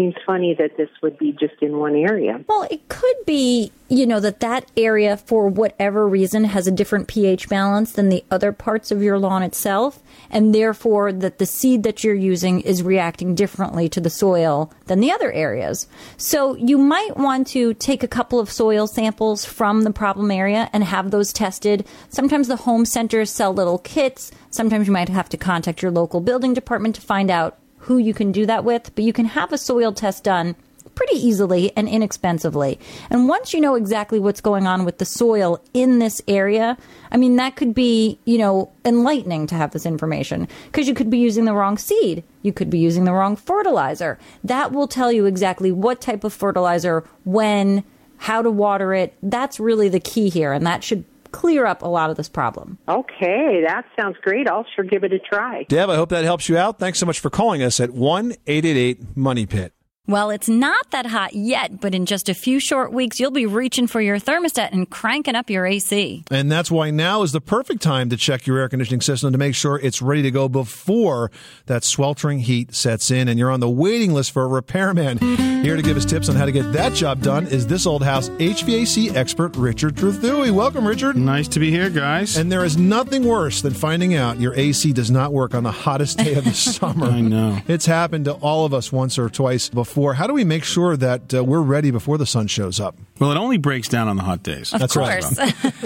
seems 0.00 0.14
funny 0.24 0.54
that 0.54 0.76
this 0.78 0.88
would 1.02 1.18
be 1.18 1.32
just 1.32 1.60
in 1.60 1.76
one 1.76 1.94
area. 1.94 2.42
Well, 2.48 2.66
it 2.70 2.88
could 2.88 3.16
be, 3.26 3.70
you 3.88 4.06
know, 4.06 4.18
that 4.20 4.40
that 4.40 4.70
area, 4.76 5.18
for 5.18 5.48
whatever 5.48 6.08
reason, 6.08 6.44
has 6.44 6.66
a 6.66 6.70
different 6.70 7.06
pH 7.06 7.50
balance 7.50 7.92
than 7.92 8.08
the 8.08 8.24
other 8.30 8.50
parts 8.52 8.90
of 8.90 9.02
your 9.02 9.18
lawn 9.18 9.42
itself, 9.42 10.00
and 10.30 10.54
therefore 10.54 11.12
that 11.12 11.38
the 11.38 11.44
seed 11.44 11.82
that 11.82 12.02
you're 12.02 12.14
using 12.14 12.60
is 12.62 12.82
reacting 12.82 13.34
differently 13.34 13.88
to 13.90 14.00
the 14.00 14.08
soil 14.08 14.72
than 14.86 15.00
the 15.00 15.12
other 15.12 15.30
areas. 15.32 15.86
So 16.16 16.54
you 16.54 16.78
might 16.78 17.18
want 17.18 17.48
to 17.48 17.74
take 17.74 18.02
a 18.02 18.08
couple 18.08 18.40
of 18.40 18.50
soil 18.50 18.86
samples 18.86 19.44
from 19.44 19.84
the 19.84 19.92
problem 19.92 20.30
area 20.30 20.70
and 20.72 20.82
have 20.82 21.10
those 21.10 21.32
tested. 21.32 21.86
Sometimes 22.08 22.48
the 22.48 22.56
home 22.56 22.86
centers 22.86 23.30
sell 23.30 23.52
little 23.52 23.78
kits. 23.78 24.32
Sometimes 24.50 24.86
you 24.86 24.92
might 24.94 25.10
have 25.10 25.28
to 25.28 25.36
contact 25.36 25.82
your 25.82 25.90
local 25.90 26.20
building 26.20 26.54
department 26.54 26.94
to 26.94 27.02
find 27.02 27.30
out 27.30 27.58
who 27.90 27.98
you 27.98 28.14
can 28.14 28.30
do 28.30 28.46
that 28.46 28.62
with, 28.62 28.94
but 28.94 29.02
you 29.02 29.12
can 29.12 29.24
have 29.24 29.52
a 29.52 29.58
soil 29.58 29.92
test 29.92 30.22
done 30.22 30.54
pretty 30.94 31.16
easily 31.16 31.72
and 31.76 31.88
inexpensively. 31.88 32.78
And 33.10 33.28
once 33.28 33.52
you 33.52 33.60
know 33.60 33.74
exactly 33.74 34.20
what's 34.20 34.40
going 34.40 34.64
on 34.68 34.84
with 34.84 34.98
the 34.98 35.04
soil 35.04 35.60
in 35.74 35.98
this 35.98 36.22
area, 36.28 36.78
I 37.10 37.16
mean, 37.16 37.34
that 37.36 37.56
could 37.56 37.74
be, 37.74 38.20
you 38.24 38.38
know, 38.38 38.70
enlightening 38.84 39.48
to 39.48 39.56
have 39.56 39.72
this 39.72 39.86
information 39.86 40.46
because 40.66 40.86
you 40.86 40.94
could 40.94 41.10
be 41.10 41.18
using 41.18 41.46
the 41.46 41.52
wrong 41.52 41.78
seed. 41.78 42.22
You 42.42 42.52
could 42.52 42.70
be 42.70 42.78
using 42.78 43.06
the 43.06 43.12
wrong 43.12 43.34
fertilizer. 43.34 44.20
That 44.44 44.70
will 44.70 44.86
tell 44.86 45.10
you 45.10 45.26
exactly 45.26 45.72
what 45.72 46.00
type 46.00 46.22
of 46.22 46.32
fertilizer, 46.32 47.02
when, 47.24 47.82
how 48.18 48.40
to 48.40 48.52
water 48.52 48.94
it. 48.94 49.14
That's 49.20 49.58
really 49.58 49.88
the 49.88 49.98
key 49.98 50.28
here, 50.28 50.52
and 50.52 50.64
that 50.64 50.84
should 50.84 51.02
clear 51.32 51.66
up 51.66 51.82
a 51.82 51.88
lot 51.88 52.10
of 52.10 52.16
this 52.16 52.28
problem. 52.28 52.78
Okay, 52.88 53.62
that 53.66 53.84
sounds 53.98 54.16
great. 54.22 54.48
I'll 54.48 54.66
sure 54.74 54.84
give 54.84 55.04
it 55.04 55.12
a 55.12 55.18
try. 55.18 55.64
Deb, 55.68 55.90
I 55.90 55.96
hope 55.96 56.10
that 56.10 56.24
helps 56.24 56.48
you 56.48 56.56
out. 56.56 56.78
Thanks 56.78 56.98
so 56.98 57.06
much 57.06 57.20
for 57.20 57.30
calling 57.30 57.62
us 57.62 57.80
at 57.80 57.90
1 57.90 58.32
888 58.46 59.16
Money 59.16 59.46
Pit. 59.46 59.72
Well, 60.06 60.30
it's 60.30 60.48
not 60.48 60.90
that 60.90 61.06
hot 61.06 61.34
yet, 61.34 61.80
but 61.80 61.94
in 61.94 62.06
just 62.06 62.28
a 62.28 62.34
few 62.34 62.58
short 62.58 62.90
weeks, 62.92 63.20
you'll 63.20 63.30
be 63.30 63.44
reaching 63.46 63.86
for 63.86 64.00
your 64.00 64.18
thermostat 64.18 64.72
and 64.72 64.88
cranking 64.88 65.36
up 65.36 65.50
your 65.50 65.66
AC. 65.66 66.24
And 66.30 66.50
that's 66.50 66.70
why 66.70 66.90
now 66.90 67.22
is 67.22 67.32
the 67.32 67.40
perfect 67.40 67.82
time 67.82 68.08
to 68.08 68.16
check 68.16 68.46
your 68.46 68.58
air 68.58 68.68
conditioning 68.68 69.02
system 69.02 69.30
to 69.30 69.38
make 69.38 69.54
sure 69.54 69.78
it's 69.78 70.00
ready 70.00 70.22
to 70.22 70.30
go 70.30 70.48
before 70.48 71.30
that 71.66 71.84
sweltering 71.84 72.40
heat 72.40 72.74
sets 72.74 73.10
in 73.10 73.28
and 73.28 73.38
you're 73.38 73.50
on 73.50 73.60
the 73.60 73.68
waiting 73.68 74.12
list 74.12 74.32
for 74.32 74.42
a 74.42 74.48
repairman. 74.48 75.18
Here 75.62 75.76
to 75.76 75.82
give 75.82 75.98
us 75.98 76.06
tips 76.06 76.30
on 76.30 76.34
how 76.34 76.46
to 76.46 76.52
get 76.52 76.72
that 76.72 76.94
job 76.94 77.20
done 77.22 77.46
is 77.46 77.66
this 77.66 77.86
old 77.86 78.02
house 78.02 78.30
HVAC 78.30 79.14
expert, 79.14 79.54
Richard 79.54 79.96
Trethewey. 79.96 80.50
Welcome, 80.50 80.88
Richard. 80.88 81.14
Nice 81.16 81.46
to 81.48 81.60
be 81.60 81.70
here, 81.70 81.90
guys. 81.90 82.38
And 82.38 82.50
there 82.50 82.64
is 82.64 82.78
nothing 82.78 83.22
worse 83.24 83.60
than 83.60 83.74
finding 83.74 84.14
out 84.14 84.40
your 84.40 84.54
AC 84.54 84.92
does 84.94 85.10
not 85.10 85.32
work 85.32 85.54
on 85.54 85.62
the 85.62 85.70
hottest 85.70 86.18
day 86.18 86.34
of 86.34 86.44
the 86.44 86.52
summer. 86.54 87.06
I 87.06 87.20
know. 87.20 87.60
It's 87.68 87.84
happened 87.86 88.24
to 88.24 88.32
all 88.32 88.64
of 88.64 88.72
us 88.72 88.90
once 88.90 89.18
or 89.18 89.28
twice 89.28 89.68
before. 89.68 89.89
How 89.96 90.26
do 90.26 90.32
we 90.32 90.44
make 90.44 90.64
sure 90.64 90.96
that 90.96 91.34
uh, 91.34 91.44
we're 91.44 91.60
ready 91.60 91.90
before 91.90 92.18
the 92.18 92.26
sun 92.26 92.46
shows 92.46 92.78
up? 92.78 92.96
Well, 93.18 93.30
it 93.30 93.36
only 93.36 93.58
breaks 93.58 93.88
down 93.88 94.08
on 94.08 94.16
the 94.16 94.22
hot 94.22 94.42
days. 94.42 94.72
Of 94.72 94.80
That's 94.80 94.96
right. 94.96 95.24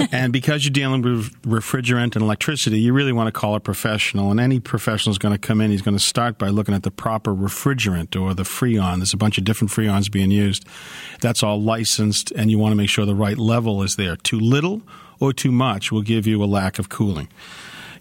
and 0.12 0.32
because 0.32 0.64
you're 0.64 0.72
dealing 0.72 1.02
with 1.02 1.40
refrigerant 1.42 2.14
and 2.14 2.22
electricity, 2.22 2.78
you 2.80 2.92
really 2.92 3.12
want 3.12 3.28
to 3.28 3.32
call 3.32 3.54
a 3.54 3.60
professional. 3.60 4.30
And 4.30 4.38
any 4.38 4.60
professional 4.60 5.12
is 5.12 5.18
going 5.18 5.34
to 5.34 5.38
come 5.38 5.60
in, 5.60 5.70
he's 5.70 5.82
going 5.82 5.96
to 5.96 6.02
start 6.02 6.38
by 6.38 6.48
looking 6.48 6.74
at 6.74 6.82
the 6.82 6.90
proper 6.90 7.34
refrigerant 7.34 8.20
or 8.20 8.34
the 8.34 8.44
Freon. 8.44 8.96
There's 8.98 9.14
a 9.14 9.16
bunch 9.16 9.38
of 9.38 9.44
different 9.44 9.70
Freons 9.70 10.10
being 10.10 10.30
used. 10.30 10.66
That's 11.20 11.42
all 11.42 11.60
licensed, 11.60 12.30
and 12.32 12.50
you 12.50 12.58
want 12.58 12.72
to 12.72 12.76
make 12.76 12.90
sure 12.90 13.06
the 13.06 13.14
right 13.14 13.38
level 13.38 13.82
is 13.82 13.96
there. 13.96 14.16
Too 14.16 14.38
little 14.38 14.82
or 15.20 15.32
too 15.32 15.52
much 15.52 15.90
will 15.90 16.02
give 16.02 16.26
you 16.26 16.42
a 16.42 16.46
lack 16.46 16.78
of 16.78 16.88
cooling. 16.88 17.28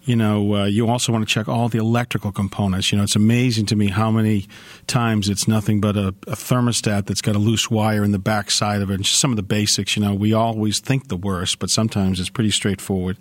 You 0.04 0.16
know, 0.16 0.54
uh, 0.54 0.64
you 0.66 0.88
also 0.88 1.12
want 1.12 1.26
to 1.26 1.32
check 1.32 1.48
all 1.48 1.70
the 1.70 1.78
electrical 1.78 2.30
components. 2.30 2.92
You 2.92 2.98
know, 2.98 3.04
it's 3.04 3.16
amazing 3.16 3.66
to 3.66 3.76
me 3.76 3.88
how 3.88 4.10
many 4.10 4.46
times 4.86 5.30
it's 5.30 5.48
nothing 5.48 5.80
but 5.80 5.96
a, 5.96 6.08
a 6.26 6.36
thermostat 6.36 7.06
that's 7.06 7.22
got 7.22 7.36
a 7.36 7.38
loose 7.38 7.70
wire 7.70 8.04
in 8.04 8.12
the 8.12 8.18
back 8.18 8.50
side 8.50 8.82
of 8.82 8.90
it. 8.90 8.94
And 8.94 9.04
just 9.04 9.18
some 9.18 9.30
of 9.30 9.36
the 9.36 9.42
basics, 9.42 9.96
you 9.96 10.02
know, 10.02 10.14
we 10.14 10.34
always 10.34 10.78
think 10.78 11.08
the 11.08 11.16
worst, 11.16 11.58
but 11.58 11.70
sometimes 11.70 12.20
it's 12.20 12.28
pretty 12.28 12.50
straightforward. 12.50 13.16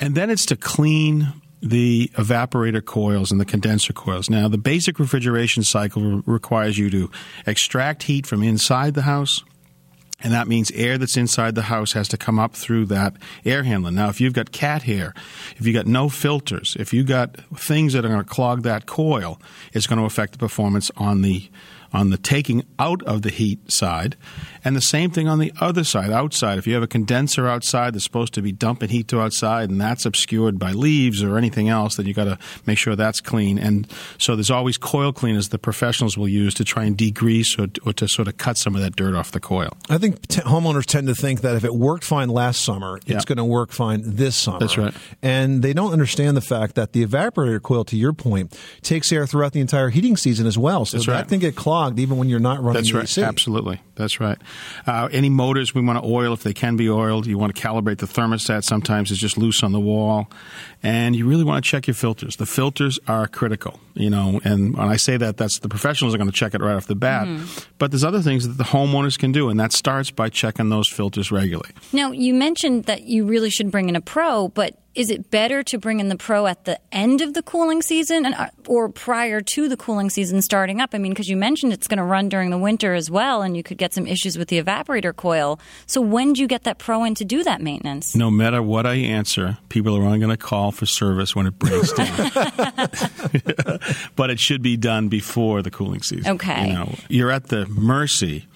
And 0.00 0.16
then 0.16 0.28
it's 0.28 0.46
to 0.46 0.56
clean 0.56 1.32
the 1.62 2.10
evaporator 2.14 2.84
coils 2.84 3.30
and 3.30 3.40
the 3.40 3.44
condenser 3.44 3.92
coils. 3.92 4.28
Now, 4.28 4.48
the 4.48 4.58
basic 4.58 4.98
refrigeration 4.98 5.62
cycle 5.62 6.02
re- 6.02 6.22
requires 6.26 6.76
you 6.78 6.90
to 6.90 7.10
extract 7.46 8.02
heat 8.02 8.26
from 8.26 8.42
inside 8.42 8.94
the 8.94 9.02
house. 9.02 9.42
And 10.20 10.32
that 10.32 10.48
means 10.48 10.70
air 10.70 10.96
that's 10.96 11.16
inside 11.16 11.54
the 11.54 11.62
house 11.62 11.92
has 11.92 12.08
to 12.08 12.16
come 12.16 12.38
up 12.38 12.54
through 12.54 12.86
that 12.86 13.14
air 13.44 13.64
handler. 13.64 13.90
Now, 13.90 14.08
if 14.08 14.20
you've 14.20 14.32
got 14.32 14.50
cat 14.50 14.84
hair, 14.84 15.12
if 15.56 15.66
you've 15.66 15.76
got 15.76 15.86
no 15.86 16.08
filters, 16.08 16.74
if 16.80 16.94
you've 16.94 17.06
got 17.06 17.36
things 17.58 17.92
that 17.92 18.04
are 18.04 18.08
going 18.08 18.24
to 18.24 18.28
clog 18.28 18.62
that 18.62 18.86
coil, 18.86 19.38
it's 19.74 19.86
going 19.86 19.98
to 19.98 20.06
affect 20.06 20.32
the 20.32 20.38
performance 20.38 20.90
on 20.96 21.20
the 21.20 21.48
on 21.96 22.10
the 22.10 22.18
taking 22.18 22.62
out 22.78 23.02
of 23.04 23.22
the 23.22 23.30
heat 23.30 23.72
side. 23.72 24.16
And 24.64 24.74
the 24.76 24.80
same 24.82 25.10
thing 25.12 25.28
on 25.28 25.38
the 25.38 25.52
other 25.60 25.84
side, 25.84 26.10
outside. 26.10 26.58
If 26.58 26.66
you 26.66 26.74
have 26.74 26.82
a 26.82 26.88
condenser 26.88 27.46
outside 27.46 27.94
that's 27.94 28.04
supposed 28.04 28.34
to 28.34 28.42
be 28.42 28.50
dumping 28.52 28.88
heat 28.90 29.06
to 29.08 29.20
outside 29.20 29.70
and 29.70 29.80
that's 29.80 30.04
obscured 30.04 30.58
by 30.58 30.72
leaves 30.72 31.22
or 31.22 31.38
anything 31.38 31.68
else, 31.68 31.96
then 31.96 32.04
you 32.06 32.12
got 32.12 32.24
to 32.24 32.36
make 32.66 32.76
sure 32.76 32.96
that's 32.96 33.20
clean. 33.20 33.58
And 33.58 33.86
so 34.18 34.34
there's 34.36 34.50
always 34.50 34.76
coil 34.76 35.12
cleaners 35.12 35.48
the 35.50 35.58
professionals 35.58 36.18
will 36.18 36.28
use 36.28 36.52
to 36.54 36.64
try 36.64 36.84
and 36.84 36.98
degrease 36.98 37.56
or, 37.58 37.68
or 37.88 37.92
to 37.94 38.08
sort 38.08 38.26
of 38.28 38.36
cut 38.36 38.58
some 38.58 38.74
of 38.74 38.82
that 38.82 38.96
dirt 38.96 39.14
off 39.14 39.30
the 39.30 39.40
coil. 39.40 39.70
I 39.88 39.98
think 39.98 40.26
t- 40.26 40.40
homeowners 40.42 40.84
tend 40.84 41.06
to 41.06 41.14
think 41.14 41.40
that 41.42 41.54
if 41.54 41.64
it 41.64 41.74
worked 41.74 42.02
fine 42.04 42.28
last 42.28 42.62
summer, 42.64 42.98
Yeah. 43.06 43.16
it's 43.16 43.24
going 43.24 43.38
to 43.38 43.44
work 43.44 43.70
fine 43.70 44.02
this 44.04 44.34
summer. 44.36 44.58
That's 44.58 44.76
right. 44.76 44.92
And 45.22 45.62
they 45.62 45.72
don't 45.72 45.92
understand 45.92 46.36
the 46.36 46.40
fact 46.42 46.74
that 46.74 46.92
the 46.92 47.06
evaporator 47.06 47.62
coil, 47.62 47.84
to 47.84 47.96
your 47.96 48.12
point, 48.12 48.58
takes 48.82 49.12
air 49.12 49.26
throughout 49.28 49.52
the 49.52 49.60
entire 49.60 49.90
heating 49.90 50.16
season 50.16 50.46
as 50.48 50.58
well. 50.58 50.84
So 50.84 50.96
That's 50.96 51.06
that 51.06 51.12
right. 51.12 51.28
can 51.28 51.38
get 51.38 51.54
clogged 51.54 51.85
even 51.96 52.18
when 52.18 52.28
you're 52.28 52.40
not 52.40 52.58
running 52.58 52.74
That's 52.74 52.90
the 52.90 52.98
right. 52.98 53.04
AC. 53.04 53.22
Absolutely. 53.22 53.80
That's 53.94 54.20
right. 54.20 54.38
Uh, 54.86 55.08
any 55.12 55.28
motors 55.28 55.74
we 55.74 55.80
want 55.80 56.02
to 56.02 56.08
oil 56.08 56.32
if 56.32 56.42
they 56.42 56.52
can 56.52 56.76
be 56.76 56.88
oiled. 56.90 57.26
You 57.26 57.38
want 57.38 57.54
to 57.54 57.60
calibrate 57.60 57.98
the 57.98 58.06
thermostat. 58.06 58.64
Sometimes 58.64 59.10
it's 59.10 59.20
just 59.20 59.38
loose 59.38 59.62
on 59.62 59.72
the 59.72 59.80
wall, 59.80 60.28
and 60.82 61.16
you 61.16 61.26
really 61.26 61.44
want 61.44 61.64
to 61.64 61.70
check 61.70 61.86
your 61.86 61.94
filters. 61.94 62.36
The 62.36 62.46
filters 62.46 62.98
are 63.08 63.26
critical. 63.26 63.80
You 63.94 64.10
know, 64.10 64.40
and 64.44 64.76
when 64.76 64.88
I 64.88 64.96
say 64.96 65.16
that, 65.16 65.38
that's 65.38 65.58
the 65.60 65.68
professionals 65.68 66.14
are 66.14 66.18
going 66.18 66.30
to 66.30 66.36
check 66.36 66.54
it 66.54 66.60
right 66.60 66.76
off 66.76 66.86
the 66.86 66.94
bat. 66.94 67.26
But 67.78 67.90
there's 67.90 68.04
other 68.04 68.20
things 68.20 68.46
that 68.46 68.58
the 68.58 68.64
homeowners 68.64 69.18
can 69.18 69.32
do, 69.32 69.48
and 69.48 69.58
that 69.58 69.72
starts 69.72 70.10
by 70.10 70.28
checking 70.28 70.68
those 70.68 70.88
filters 70.88 71.32
regularly. 71.32 71.70
Now, 71.92 72.12
you 72.12 72.34
mentioned 72.34 72.84
that 72.84 73.04
you 73.04 73.24
really 73.24 73.48
should 73.50 73.70
bring 73.70 73.88
in 73.88 73.96
a 73.96 74.00
pro, 74.02 74.48
but 74.48 74.78
is 74.96 75.10
it 75.10 75.30
better 75.30 75.62
to 75.62 75.78
bring 75.78 76.00
in 76.00 76.08
the 76.08 76.16
pro 76.16 76.46
at 76.46 76.64
the 76.64 76.80
end 76.90 77.20
of 77.20 77.34
the 77.34 77.42
cooling 77.42 77.82
season 77.82 78.24
and, 78.24 78.34
uh, 78.34 78.48
or 78.66 78.88
prior 78.88 79.42
to 79.42 79.68
the 79.68 79.76
cooling 79.76 80.08
season 80.08 80.40
starting 80.40 80.80
up? 80.80 80.90
I 80.94 80.98
mean, 80.98 81.12
because 81.12 81.28
you 81.28 81.36
mentioned 81.36 81.74
it's 81.74 81.86
going 81.86 81.98
to 81.98 82.04
run 82.04 82.30
during 82.30 82.50
the 82.50 82.58
winter 82.58 82.94
as 82.94 83.10
well, 83.10 83.42
and 83.42 83.56
you 83.56 83.62
could 83.62 83.76
get 83.76 83.92
some 83.92 84.06
issues 84.06 84.38
with 84.38 84.48
the 84.48 84.60
evaporator 84.60 85.14
coil. 85.14 85.60
So, 85.86 86.00
when 86.00 86.32
do 86.32 86.40
you 86.40 86.48
get 86.48 86.64
that 86.64 86.78
pro 86.78 87.04
in 87.04 87.14
to 87.16 87.24
do 87.24 87.44
that 87.44 87.60
maintenance? 87.60 88.16
No 88.16 88.30
matter 88.30 88.62
what 88.62 88.86
I 88.86 88.94
answer, 88.94 89.58
people 89.68 89.96
are 89.96 90.02
only 90.02 90.18
going 90.18 90.30
to 90.30 90.36
call 90.36 90.72
for 90.72 90.86
service 90.86 91.36
when 91.36 91.46
it 91.46 91.58
breaks 91.58 91.92
down. 91.92 92.30
but 94.16 94.30
it 94.30 94.40
should 94.40 94.62
be 94.62 94.76
done 94.76 95.08
before 95.08 95.60
the 95.60 95.70
cooling 95.70 96.02
season. 96.02 96.36
Okay. 96.36 96.68
You 96.68 96.72
know, 96.72 96.94
you're 97.08 97.30
at 97.30 97.48
the 97.48 97.66
mercy 97.66 98.46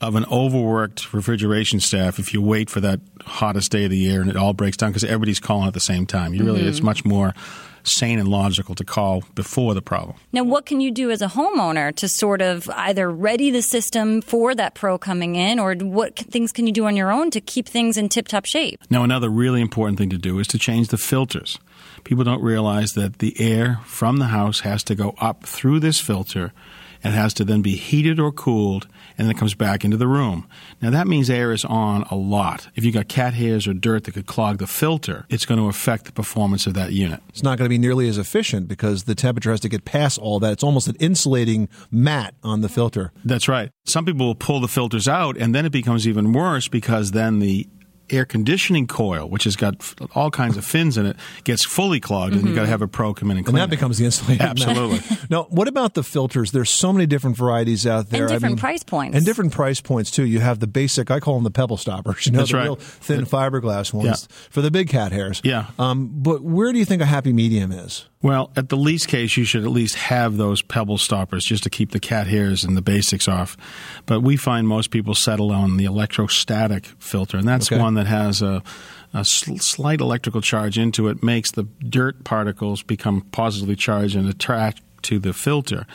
of 0.00 0.14
an 0.14 0.24
overworked 0.26 1.12
refrigeration 1.12 1.78
staff 1.78 2.18
if 2.18 2.32
you 2.32 2.40
wait 2.40 2.70
for 2.70 2.80
that 2.80 3.00
hottest 3.20 3.70
day 3.70 3.84
of 3.84 3.90
the 3.90 3.98
year 3.98 4.22
and 4.22 4.30
it 4.30 4.36
all 4.36 4.54
breaks 4.54 4.76
down 4.76 4.90
because 4.90 5.04
everybody's 5.04 5.40
calling 5.40 5.68
at 5.68 5.74
the 5.74 5.80
same 5.80 5.89
time. 6.06 6.34
You 6.34 6.44
really, 6.44 6.62
Mhm. 6.62 6.68
it's 6.68 6.82
much 6.82 7.04
more 7.04 7.34
sane 7.82 8.18
and 8.18 8.28
logical 8.28 8.74
to 8.74 8.84
call 8.84 9.22
before 9.34 9.72
the 9.74 9.80
problem. 9.80 10.14
Now, 10.32 10.44
what 10.44 10.66
can 10.66 10.82
you 10.82 10.90
do 10.90 11.10
as 11.10 11.22
a 11.22 11.28
homeowner 11.28 11.94
to 11.96 12.08
sort 12.08 12.42
of 12.42 12.68
either 12.76 13.10
ready 13.10 13.50
the 13.50 13.62
system 13.62 14.20
for 14.20 14.54
that 14.54 14.74
pro 14.74 14.98
coming 14.98 15.34
in, 15.34 15.58
or 15.58 15.74
what 15.74 16.14
things 16.16 16.52
can 16.52 16.66
you 16.66 16.72
do 16.74 16.84
on 16.84 16.94
your 16.94 17.10
own 17.10 17.30
to 17.30 17.40
keep 17.40 17.66
things 17.66 17.96
in 17.96 18.10
tip 18.10 18.28
top 18.28 18.44
shape? 18.44 18.80
Now, 18.90 19.02
another 19.02 19.30
really 19.30 19.62
important 19.62 19.98
thing 19.98 20.10
to 20.10 20.18
do 20.18 20.38
is 20.38 20.46
to 20.48 20.58
change 20.58 20.88
the 20.88 20.98
filters. 20.98 21.58
People 22.04 22.22
don't 22.22 22.42
realize 22.42 22.92
that 22.92 23.18
the 23.18 23.34
air 23.40 23.80
from 23.86 24.18
the 24.18 24.26
house 24.26 24.60
has 24.60 24.82
to 24.84 24.94
go 24.94 25.14
up 25.18 25.44
through 25.44 25.80
this 25.80 25.98
filter 26.00 26.52
and 27.02 27.14
it 27.14 27.16
has 27.16 27.34
to 27.34 27.44
then 27.44 27.62
be 27.62 27.76
heated 27.76 28.20
or 28.20 28.32
cooled, 28.32 28.86
and 29.16 29.26
then 29.26 29.34
it 29.34 29.38
comes 29.38 29.54
back 29.54 29.84
into 29.84 29.96
the 29.96 30.06
room. 30.06 30.46
Now 30.80 30.90
that 30.90 31.06
means 31.06 31.30
air 31.30 31.52
is 31.52 31.64
on 31.64 32.02
a 32.10 32.16
lot. 32.16 32.68
If 32.74 32.84
you've 32.84 32.94
got 32.94 33.08
cat 33.08 33.34
hairs 33.34 33.66
or 33.66 33.74
dirt 33.74 34.04
that 34.04 34.12
could 34.12 34.26
clog 34.26 34.58
the 34.58 34.66
filter, 34.66 35.26
it's 35.28 35.46
going 35.46 35.60
to 35.60 35.68
affect 35.68 36.04
the 36.04 36.12
performance 36.12 36.66
of 36.66 36.74
that 36.74 36.92
unit. 36.92 37.22
It's 37.28 37.42
not 37.42 37.58
going 37.58 37.66
to 37.66 37.70
be 37.70 37.78
nearly 37.78 38.08
as 38.08 38.18
efficient 38.18 38.68
because 38.68 39.04
the 39.04 39.14
temperature 39.14 39.50
has 39.50 39.60
to 39.60 39.68
get 39.68 39.84
past 39.84 40.18
all 40.18 40.40
that. 40.40 40.52
It's 40.52 40.64
almost 40.64 40.88
an 40.88 40.96
insulating 40.96 41.68
mat 41.90 42.34
on 42.42 42.60
the 42.60 42.68
filter. 42.68 43.12
That's 43.24 43.48
right. 43.48 43.70
Some 43.84 44.04
people 44.04 44.26
will 44.26 44.34
pull 44.34 44.60
the 44.60 44.68
filters 44.68 45.08
out, 45.08 45.36
and 45.36 45.54
then 45.54 45.66
it 45.66 45.72
becomes 45.72 46.06
even 46.06 46.32
worse 46.32 46.68
because 46.68 47.12
then 47.12 47.38
the 47.40 47.66
air 48.12 48.24
conditioning 48.24 48.86
coil, 48.86 49.28
which 49.28 49.44
has 49.44 49.56
got 49.56 49.94
all 50.14 50.30
kinds 50.30 50.56
of 50.56 50.64
fins 50.64 50.96
in 50.98 51.06
it, 51.06 51.16
gets 51.44 51.64
fully 51.64 52.00
clogged, 52.00 52.34
and 52.34 52.44
you've 52.46 52.54
got 52.54 52.62
to 52.62 52.68
have 52.68 52.82
a 52.82 52.88
pro 52.88 53.14
come 53.14 53.30
in 53.30 53.38
and 53.38 53.46
And 53.46 53.46
clean 53.46 53.56
that 53.60 53.68
it. 53.68 53.70
becomes 53.70 53.98
the 53.98 54.04
insulating 54.04 54.38
mat. 54.44 54.50
Absolutely. 54.60 55.00
now, 55.30 55.44
what 55.50 55.68
about 55.68 55.94
the 55.94 56.02
filters? 56.02 56.52
There's 56.52 56.70
so 56.70 56.92
many 56.92 57.06
different 57.06 57.36
varieties 57.36 57.86
out 57.86 58.10
there. 58.10 58.24
And 58.24 58.30
I 58.30 58.34
different 58.34 58.52
mean- 58.54 58.60
price 58.60 58.82
points. 58.82 59.16
And 59.16 59.24
different 59.24 59.52
price 59.52 59.80
points, 59.80 60.10
too. 60.10 60.24
You 60.24 60.40
have 60.40 60.60
the 60.60 60.66
basic, 60.66 61.10
I 61.10 61.20
call 61.20 61.34
them 61.34 61.44
the 61.44 61.50
pebble 61.50 61.76
stoppers, 61.76 62.26
you 62.26 62.32
know, 62.32 62.38
That's 62.38 62.50
the 62.50 62.56
right. 62.56 62.64
real 62.64 62.76
thin 62.76 63.24
fiberglass 63.24 63.92
ones 63.92 64.26
Yeah. 64.30 64.36
for 64.50 64.60
the 64.62 64.70
big 64.70 64.88
cat 64.88 65.12
hairs. 65.12 65.40
Yeah. 65.44 65.66
Um, 65.78 66.10
but 66.12 66.42
where 66.42 66.72
do 66.72 66.78
you 66.78 66.84
think 66.84 67.00
a 67.02 67.06
happy 67.06 67.32
medium 67.32 67.72
is? 67.72 68.06
Well, 68.22 68.50
at 68.54 68.68
the 68.68 68.76
least 68.76 69.08
case, 69.08 69.36
you 69.38 69.44
should 69.44 69.64
at 69.64 69.70
least 69.70 69.94
have 69.94 70.36
those 70.36 70.60
pebble 70.60 70.98
stoppers 70.98 71.42
just 71.44 71.62
to 71.62 71.70
keep 71.70 71.92
the 71.92 72.00
cat 72.00 72.26
hairs 72.26 72.64
and 72.64 72.76
the 72.76 72.82
basics 72.82 73.26
off. 73.26 73.56
But 74.04 74.20
we 74.20 74.36
find 74.36 74.68
most 74.68 74.90
people 74.90 75.14
settle 75.14 75.50
on 75.50 75.78
the 75.78 75.86
electrostatic 75.86 76.84
filter, 76.98 77.38
and 77.38 77.48
that's 77.48 77.72
Okay. 77.72 77.80
one 77.80 77.94
that 77.94 78.06
has 78.06 78.42
a, 78.42 78.62
a 79.14 79.24
sl- 79.24 79.56
slight 79.56 80.02
electrical 80.02 80.42
charge 80.42 80.76
into 80.78 81.08
it, 81.08 81.22
makes 81.22 81.50
the 81.52 81.62
dirt 81.88 82.22
particles 82.24 82.82
become 82.82 83.22
positively 83.32 83.74
charged 83.76 84.16
and 84.16 84.28
attract 84.28 84.82
to 85.02 85.18
the 85.18 85.32
filter. 85.32 85.86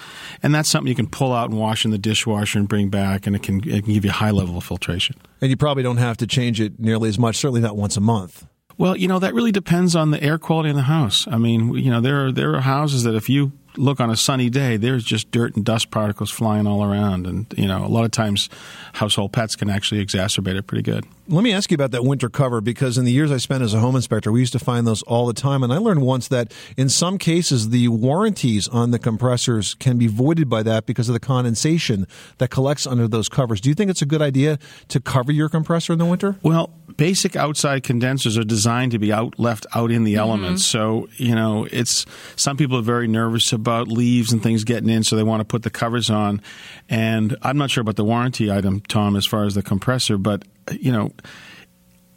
And 0.41 0.55
that's 0.55 0.71
something 0.71 0.89
you 0.89 0.95
can 0.95 1.05
pull 1.05 1.31
out 1.31 1.51
and 1.51 1.59
wash 1.59 1.85
in 1.85 1.91
the 1.91 1.99
dishwasher 1.99 2.57
and 2.57 2.67
bring 2.67 2.89
back, 2.89 3.27
and 3.27 3.35
it 3.35 3.43
can, 3.43 3.57
it 3.69 3.83
can 3.83 3.93
give 3.93 4.03
you 4.03 4.09
a 4.09 4.13
high 4.13 4.31
level 4.31 4.57
of 4.57 4.63
filtration. 4.63 5.15
And 5.41 5.51
you 5.51 5.57
probably 5.57 5.83
don't 5.83 5.97
have 5.97 6.17
to 6.17 6.25
change 6.25 6.59
it 6.59 6.79
nearly 6.79 7.07
as 7.07 7.19
much, 7.19 7.35
certainly 7.35 7.61
not 7.61 7.77
once 7.77 7.97
a 7.97 8.01
month. 8.01 8.47
Well, 8.77 8.97
you 8.97 9.07
know 9.07 9.19
that 9.19 9.33
really 9.33 9.51
depends 9.51 9.95
on 9.95 10.11
the 10.11 10.21
air 10.21 10.37
quality 10.37 10.69
in 10.69 10.75
the 10.75 10.83
house. 10.83 11.27
I 11.29 11.37
mean, 11.37 11.73
you 11.75 11.89
know 11.89 12.01
there 12.01 12.25
are 12.25 12.31
there 12.31 12.55
are 12.55 12.61
houses 12.61 13.03
that 13.03 13.15
if 13.15 13.29
you 13.29 13.53
look 13.77 13.99
on 13.99 14.09
a 14.09 14.15
sunny 14.15 14.49
day, 14.49 14.77
there's 14.77 15.03
just 15.03 15.31
dirt 15.31 15.55
and 15.55 15.65
dust 15.65 15.91
particles 15.91 16.31
flying 16.31 16.67
all 16.67 16.83
around, 16.83 17.27
and 17.27 17.45
you 17.57 17.67
know 17.67 17.85
a 17.85 17.87
lot 17.87 18.05
of 18.05 18.11
times 18.11 18.49
household 18.93 19.31
pets 19.31 19.55
can 19.55 19.69
actually 19.69 20.05
exacerbate 20.05 20.55
it 20.55 20.67
pretty 20.67 20.81
good. 20.81 21.05
Let 21.27 21.43
me 21.43 21.53
ask 21.53 21.71
you 21.71 21.75
about 21.75 21.89
that 21.91 22.03
winter 22.03 22.29
cover 22.29 22.61
because 22.61 22.99
in 22.99 23.05
the 23.05 23.11
years 23.11 23.31
I 23.31 23.37
spent 23.37 23.63
as 23.63 23.73
a 23.73 23.79
home 23.79 23.95
inspector, 23.95 24.31
we 24.31 24.41
used 24.41 24.53
to 24.53 24.59
find 24.59 24.85
those 24.85 25.01
all 25.03 25.25
the 25.25 25.33
time. 25.33 25.63
And 25.63 25.73
I 25.73 25.77
learned 25.77 26.03
once 26.03 26.27
that 26.27 26.53
in 26.77 26.87
some 26.87 27.17
cases, 27.17 27.69
the 27.69 27.87
warranties 27.87 28.67
on 28.67 28.91
the 28.91 28.99
compressors 28.99 29.73
can 29.73 29.97
be 29.97 30.05
voided 30.05 30.49
by 30.49 30.61
that 30.63 30.85
because 30.85 31.09
of 31.09 31.13
the 31.13 31.19
condensation 31.19 32.05
that 32.37 32.51
collects 32.51 32.85
under 32.85 33.07
those 33.07 33.27
covers. 33.27 33.59
Do 33.59 33.69
you 33.69 33.75
think 33.75 33.89
it's 33.89 34.03
a 34.03 34.05
good 34.05 34.21
idea 34.21 34.59
to 34.89 34.99
cover 34.99 35.31
your 35.31 35.49
compressor 35.49 35.93
in 35.93 35.99
the 35.99 36.05
winter? 36.05 36.35
Well, 36.43 36.69
basic 36.97 37.35
outside 37.35 37.83
condensers 37.83 38.37
are 38.37 38.43
designed 38.43 38.91
to 38.91 38.99
be 38.99 39.11
out 39.11 39.37
left 39.39 39.65
out 39.75 39.91
in 39.91 40.03
the 40.03 40.13
mm-hmm. 40.13 40.21
elements. 40.21 40.65
So, 40.65 41.09
you 41.17 41.35
know, 41.35 41.67
it's 41.71 42.05
some 42.35 42.57
people 42.57 42.77
are 42.77 42.83
very 42.83 43.07
nervous 43.07 43.51
about 43.53 43.87
leaves 43.87 44.31
and 44.31 44.41
things 44.41 44.63
getting 44.63 44.89
in, 44.89 45.03
so 45.03 45.15
they 45.15 45.23
want 45.23 45.41
to 45.41 45.45
put 45.45 45.63
the 45.63 45.69
covers 45.69 46.09
on. 46.09 46.41
And 46.89 47.35
I'm 47.41 47.57
not 47.57 47.69
sure 47.71 47.81
about 47.81 47.95
the 47.95 48.05
warranty 48.05 48.51
item, 48.51 48.81
Tom, 48.81 49.15
as 49.15 49.25
far 49.25 49.45
as 49.45 49.55
the 49.55 49.63
compressor, 49.63 50.17
but 50.17 50.43
you 50.71 50.91
know, 50.91 51.11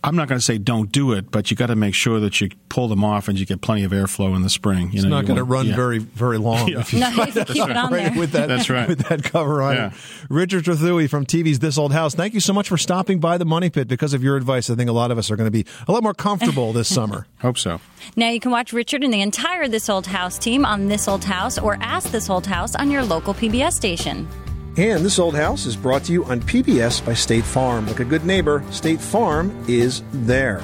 I'm 0.05 0.15
not 0.15 0.29
going 0.29 0.39
to 0.39 0.45
say 0.45 0.59
don't 0.59 0.93
do 0.93 1.13
it, 1.13 1.31
but 1.33 1.51
you 1.51 1.57
got 1.57 1.67
to 1.67 1.75
make 1.77 1.93
sure 1.93 2.21
that 2.21 2.41
you 2.41 2.51
pull 2.69 2.87
them 2.87 3.03
off 3.05 3.27
and 3.27 3.39
you 3.39 3.45
get 3.45 3.61
plenty 3.61 3.83
of 3.83 3.91
airflow 3.91 4.37
in 4.37 4.43
the 4.43 4.49
spring. 4.49 4.91
You 4.93 4.99
It's 4.99 5.03
know, 5.03 5.09
not 5.11 5.27
going 5.27 5.39
to 5.39 5.43
run 5.45 5.67
yeah. 5.67 5.75
very, 5.77 5.99
very 5.99 6.39
long 6.39 6.69
Yeah. 6.69 6.79
if 6.81 6.93
you, 6.93 7.01
No, 7.01 7.09
if 7.19 7.35
you 7.35 7.45
keep 7.47 7.69
it 7.69 7.77
on 7.77 7.91
there. 7.91 8.13
with 8.17 8.31
that. 8.33 8.47
That's 8.49 8.71
right. 8.71 8.89
With 8.89 9.01
that 9.09 9.25
cover 9.25 9.61
on 9.61 9.75
Yeah. 9.75 9.87
it. 9.89 9.93
Richard 10.31 10.65
Trethewey 10.65 11.11
from 11.11 11.27
TV's 11.27 11.59
This 11.59 11.77
Old 11.79 11.93
House. 11.93 12.15
Thank 12.15 12.33
you 12.35 12.41
so 12.41 12.53
much 12.53 12.69
for 12.69 12.79
stopping 12.79 13.19
by 13.19 13.39
the 13.39 13.45
Money 13.45 13.71
Pit. 13.71 13.89
Because 13.89 14.15
of 14.15 14.23
your 14.23 14.37
advice, 14.37 14.71
I 14.71 14.77
think 14.77 14.89
a 14.89 14.93
lot 14.93 15.11
of 15.11 15.19
us 15.19 15.31
are 15.33 15.37
going 15.37 15.49
to 15.49 15.51
be 15.51 15.67
a 15.89 15.93
lot 15.93 16.05
more 16.05 16.15
comfortable 16.15 16.73
this 16.73 16.87
summer. 16.89 17.27
Hope 17.41 17.59
so. 17.59 17.81
Now 18.15 18.31
you 18.31 18.39
can 18.39 18.53
watch 18.53 18.73
Richard 18.73 19.03
and 19.03 19.13
the 19.13 19.21
entire 19.21 19.67
This 19.67 19.89
Old 19.89 20.07
House 20.07 20.39
team 20.39 20.65
on 20.65 20.87
This 20.87 21.09
Old 21.09 21.25
House 21.25 21.59
or 21.59 21.77
Ask 21.81 22.13
This 22.13 22.31
Old 22.31 22.47
House 22.47 22.77
on 22.77 22.91
your 22.93 23.05
local 23.05 23.35
PBS 23.35 23.73
station. 23.73 24.29
And 24.79 25.05
This 25.05 25.19
Old 25.19 25.35
House 25.35 25.67
is 25.67 25.75
brought 25.77 26.05
to 26.05 26.13
you 26.13 26.25
on 26.27 26.41
PBS 26.41 27.05
by 27.05 27.13
State 27.13 27.43
Farm. 27.43 27.89
Like 27.89 27.99
a 27.99 28.05
good 28.05 28.25
neighbor, 28.25 28.63
State 28.71 29.01
Farm 29.01 29.65
is 29.67 30.05
there. 30.13 30.63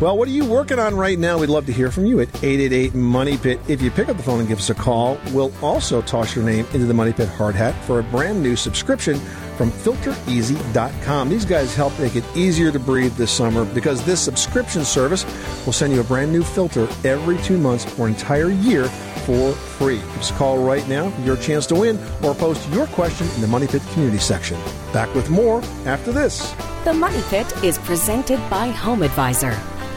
Well, 0.00 0.16
what 0.16 0.28
are 0.28 0.30
you 0.30 0.46
working 0.46 0.78
on 0.78 0.96
right 0.96 1.18
now? 1.18 1.36
We'd 1.36 1.50
love 1.50 1.66
to 1.66 1.72
hear 1.72 1.90
from 1.90 2.06
you 2.06 2.20
at 2.20 2.28
888 2.42 2.94
Money 2.94 3.36
Pit. 3.36 3.60
If 3.68 3.82
you 3.82 3.90
pick 3.90 4.08
up 4.08 4.16
the 4.16 4.22
phone 4.22 4.38
and 4.40 4.48
give 4.48 4.60
us 4.60 4.70
a 4.70 4.74
call, 4.74 5.18
we'll 5.32 5.52
also 5.62 6.00
toss 6.00 6.34
your 6.34 6.42
name 6.42 6.64
into 6.72 6.86
the 6.86 6.94
Money 6.94 7.12
Pit 7.12 7.28
hard 7.28 7.54
hat 7.54 7.74
for 7.84 8.00
a 8.00 8.02
brand 8.04 8.42
new 8.42 8.56
subscription 8.56 9.20
from 9.56 9.70
filtereasy.com. 9.70 11.28
These 11.28 11.44
guys 11.44 11.74
help 11.74 11.98
make 11.98 12.16
it 12.16 12.24
easier 12.36 12.70
to 12.72 12.78
breathe 12.78 13.14
this 13.16 13.30
summer 13.30 13.64
because 13.64 14.04
this 14.04 14.20
subscription 14.20 14.84
service 14.84 15.24
will 15.64 15.72
send 15.72 15.92
you 15.92 16.00
a 16.00 16.04
brand 16.04 16.32
new 16.32 16.42
filter 16.42 16.88
every 17.04 17.38
two 17.38 17.58
months 17.58 17.84
for 17.84 18.06
an 18.06 18.14
entire 18.14 18.50
year 18.50 18.88
for 19.24 19.52
free. 19.52 19.96
Give 19.98 20.18
us 20.18 20.30
a 20.30 20.34
call 20.34 20.58
right 20.58 20.86
now 20.88 21.10
for 21.10 21.20
your 21.22 21.36
chance 21.36 21.66
to 21.66 21.74
win 21.74 21.98
or 22.22 22.34
post 22.34 22.68
your 22.70 22.86
question 22.88 23.26
in 23.34 23.40
the 23.40 23.48
Money 23.48 23.66
Pit 23.66 23.82
community 23.92 24.18
section. 24.18 24.60
Back 24.92 25.14
with 25.14 25.30
more 25.30 25.62
after 25.86 26.12
this. 26.12 26.54
The 26.84 26.92
Money 26.92 27.22
Pit 27.28 27.64
is 27.64 27.78
presented 27.78 28.38
by 28.50 28.68
Home 28.68 29.02
Advisor. 29.02 29.52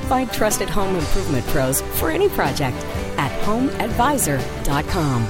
Find 0.08 0.32
trusted 0.32 0.70
home 0.70 0.96
improvement 0.96 1.46
pros 1.48 1.82
for 2.00 2.10
any 2.10 2.30
project 2.30 2.78
at 3.18 3.32
homeadvisor.com. 3.44 5.22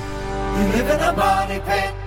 You 0.58 0.68
live 0.74 0.90
in 0.90 1.00
a 1.00 1.13
money 1.13 1.60
pit. 1.66 2.07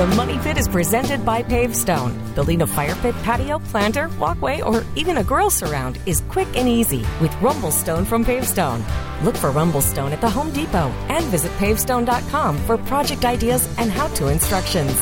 The 0.00 0.06
Money 0.16 0.38
Pit 0.38 0.56
is 0.56 0.66
presented 0.66 1.26
by 1.26 1.42
Pavestone. 1.42 2.34
Building 2.34 2.62
a 2.62 2.66
fire 2.66 2.94
pit, 3.02 3.14
patio, 3.22 3.58
planter, 3.58 4.08
walkway, 4.18 4.62
or 4.62 4.82
even 4.96 5.18
a 5.18 5.22
grill 5.22 5.50
surround 5.50 5.98
is 6.06 6.22
quick 6.30 6.48
and 6.56 6.66
easy 6.66 7.04
with 7.20 7.30
Rumblestone 7.32 8.06
from 8.06 8.24
Pavestone. 8.24 8.82
Look 9.24 9.36
for 9.36 9.50
Rumblestone 9.50 10.10
at 10.10 10.22
the 10.22 10.30
Home 10.30 10.52
Depot 10.52 10.88
and 11.10 11.22
visit 11.26 11.52
pavestone.com 11.58 12.56
for 12.64 12.78
project 12.78 13.26
ideas 13.26 13.68
and 13.76 13.90
how-to 13.90 14.28
instructions. 14.28 14.98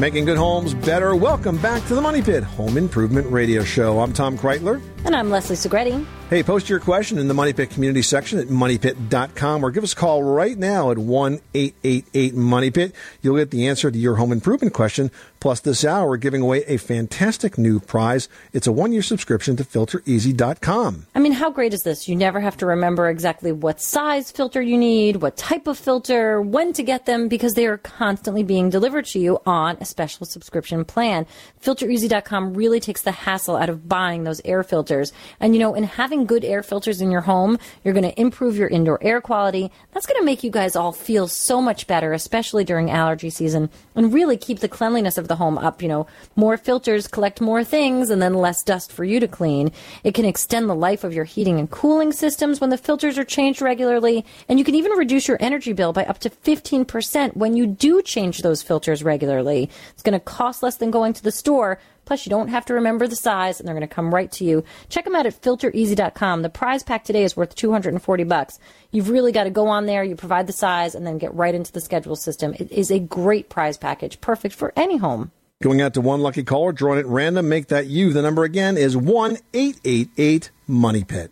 Making 0.00 0.24
good 0.24 0.38
homes 0.38 0.74
better. 0.74 1.14
Welcome 1.14 1.58
back 1.58 1.86
to 1.86 1.94
the 1.94 2.00
Money 2.00 2.20
Pit 2.20 2.42
Home 2.42 2.76
Improvement 2.76 3.30
Radio 3.30 3.62
Show. 3.62 4.00
I'm 4.00 4.12
Tom 4.12 4.36
Kraeutler. 4.36 4.82
And 5.04 5.14
I'm 5.14 5.30
Leslie 5.30 5.54
Segrete. 5.54 6.04
Hey, 6.30 6.44
post 6.44 6.68
your 6.68 6.78
question 6.78 7.18
in 7.18 7.26
the 7.26 7.34
Money 7.34 7.52
Pit 7.52 7.70
community 7.70 8.02
section 8.02 8.38
at 8.38 8.46
moneypit.com 8.46 9.64
or 9.64 9.72
give 9.72 9.82
us 9.82 9.94
a 9.94 9.96
call 9.96 10.22
right 10.22 10.56
now 10.56 10.92
at 10.92 10.96
1 10.96 11.40
888 11.54 12.34
Money 12.36 12.70
Pit. 12.70 12.94
You'll 13.20 13.36
get 13.36 13.50
the 13.50 13.66
answer 13.66 13.90
to 13.90 13.98
your 13.98 14.14
home 14.14 14.30
improvement 14.30 14.72
question. 14.72 15.10
Plus, 15.40 15.58
this 15.60 15.84
hour, 15.86 16.06
we're 16.06 16.18
giving 16.18 16.42
away 16.42 16.62
a 16.66 16.76
fantastic 16.76 17.56
new 17.56 17.80
prize. 17.80 18.28
It's 18.52 18.66
a 18.68 18.72
one 18.72 18.92
year 18.92 19.02
subscription 19.02 19.56
to 19.56 19.64
filtereasy.com. 19.64 21.06
I 21.14 21.18
mean, 21.18 21.32
how 21.32 21.50
great 21.50 21.74
is 21.74 21.82
this? 21.82 22.08
You 22.08 22.14
never 22.14 22.38
have 22.38 22.58
to 22.58 22.66
remember 22.66 23.08
exactly 23.08 23.50
what 23.50 23.80
size 23.80 24.30
filter 24.30 24.60
you 24.62 24.78
need, 24.78 25.16
what 25.16 25.36
type 25.36 25.66
of 25.66 25.78
filter, 25.78 26.40
when 26.40 26.74
to 26.74 26.82
get 26.82 27.06
them, 27.06 27.26
because 27.26 27.54
they 27.54 27.66
are 27.66 27.78
constantly 27.78 28.42
being 28.44 28.68
delivered 28.68 29.06
to 29.06 29.18
you 29.18 29.40
on 29.46 29.78
a 29.80 29.84
special 29.84 30.26
subscription 30.26 30.84
plan. 30.84 31.26
FilterEasy.com 31.60 32.54
really 32.54 32.78
takes 32.78 33.00
the 33.00 33.10
hassle 33.10 33.56
out 33.56 33.70
of 33.70 33.88
buying 33.88 34.24
those 34.24 34.42
air 34.44 34.62
filters. 34.62 35.10
And 35.40 35.54
you 35.54 35.58
know, 35.58 35.74
in 35.74 35.84
having 35.84 36.19
good 36.26 36.44
air 36.44 36.62
filters 36.62 37.00
in 37.00 37.10
your 37.10 37.20
home, 37.22 37.58
you're 37.84 37.94
going 37.94 38.10
to 38.10 38.20
improve 38.20 38.56
your 38.56 38.68
indoor 38.68 38.98
air 39.02 39.20
quality. 39.20 39.70
That's 39.92 40.06
going 40.06 40.20
to 40.20 40.24
make 40.24 40.42
you 40.44 40.50
guys 40.50 40.76
all 40.76 40.92
feel 40.92 41.28
so 41.28 41.60
much 41.60 41.86
better, 41.86 42.12
especially 42.12 42.64
during 42.64 42.90
allergy 42.90 43.30
season, 43.30 43.70
and 43.94 44.12
really 44.12 44.36
keep 44.36 44.60
the 44.60 44.68
cleanliness 44.68 45.18
of 45.18 45.28
the 45.28 45.36
home 45.36 45.58
up. 45.58 45.82
You 45.82 45.88
know, 45.88 46.06
more 46.36 46.56
filters 46.56 47.08
collect 47.08 47.40
more 47.40 47.64
things 47.64 48.10
and 48.10 48.20
then 48.20 48.34
less 48.34 48.62
dust 48.62 48.92
for 48.92 49.04
you 49.04 49.20
to 49.20 49.28
clean. 49.28 49.72
It 50.04 50.14
can 50.14 50.24
extend 50.24 50.68
the 50.68 50.74
life 50.74 51.04
of 51.04 51.14
your 51.14 51.24
heating 51.24 51.58
and 51.58 51.70
cooling 51.70 52.12
systems 52.12 52.60
when 52.60 52.70
the 52.70 52.78
filters 52.78 53.18
are 53.18 53.24
changed 53.24 53.62
regularly. 53.62 54.24
And 54.48 54.58
you 54.58 54.64
can 54.64 54.74
even 54.74 54.92
reduce 54.92 55.28
your 55.28 55.38
energy 55.40 55.72
bill 55.72 55.92
by 55.92 56.04
up 56.04 56.18
to 56.20 56.30
15% 56.30 57.36
when 57.36 57.56
you 57.56 57.66
do 57.66 58.02
change 58.02 58.42
those 58.42 58.62
filters 58.62 59.02
regularly. 59.02 59.70
It's 59.92 60.02
going 60.02 60.12
to 60.12 60.20
cost 60.20 60.62
less 60.62 60.76
than 60.76 60.90
going 60.90 61.12
to 61.14 61.22
the 61.22 61.32
store. 61.32 61.78
Plus, 62.10 62.26
you 62.26 62.30
don't 62.30 62.48
have 62.48 62.64
to 62.64 62.74
remember 62.74 63.06
the 63.06 63.14
size, 63.14 63.60
and 63.60 63.68
they're 63.68 63.76
going 63.76 63.88
to 63.88 63.94
come 63.94 64.12
right 64.12 64.32
to 64.32 64.44
you. 64.44 64.64
Check 64.88 65.04
them 65.04 65.14
out 65.14 65.26
at 65.26 65.40
filtereasy.com. 65.40 66.42
The 66.42 66.50
prize 66.50 66.82
pack 66.82 67.04
today 67.04 67.22
is 67.22 67.36
worth 67.36 67.54
240 67.54 68.24
bucks. 68.24 68.58
You've 68.90 69.10
really 69.10 69.30
got 69.30 69.44
to 69.44 69.50
go 69.50 69.68
on 69.68 69.86
there, 69.86 70.02
you 70.02 70.16
provide 70.16 70.48
the 70.48 70.52
size, 70.52 70.96
and 70.96 71.06
then 71.06 71.18
get 71.18 71.32
right 71.36 71.54
into 71.54 71.70
the 71.70 71.80
schedule 71.80 72.16
system. 72.16 72.52
It 72.58 72.72
is 72.72 72.90
a 72.90 72.98
great 72.98 73.48
prize 73.48 73.78
package, 73.78 74.20
perfect 74.20 74.56
for 74.56 74.72
any 74.74 74.96
home. 74.96 75.30
Going 75.62 75.80
out 75.80 75.94
to 75.94 76.00
one 76.00 76.20
lucky 76.20 76.42
caller, 76.42 76.72
drawing 76.72 76.98
at 76.98 77.06
random, 77.06 77.48
make 77.48 77.68
that 77.68 77.86
you. 77.86 78.12
The 78.12 78.22
number 78.22 78.42
again 78.42 78.76
is 78.76 78.96
1 78.96 79.38
888 79.54 80.50
Money 80.66 81.04
Pit. 81.04 81.30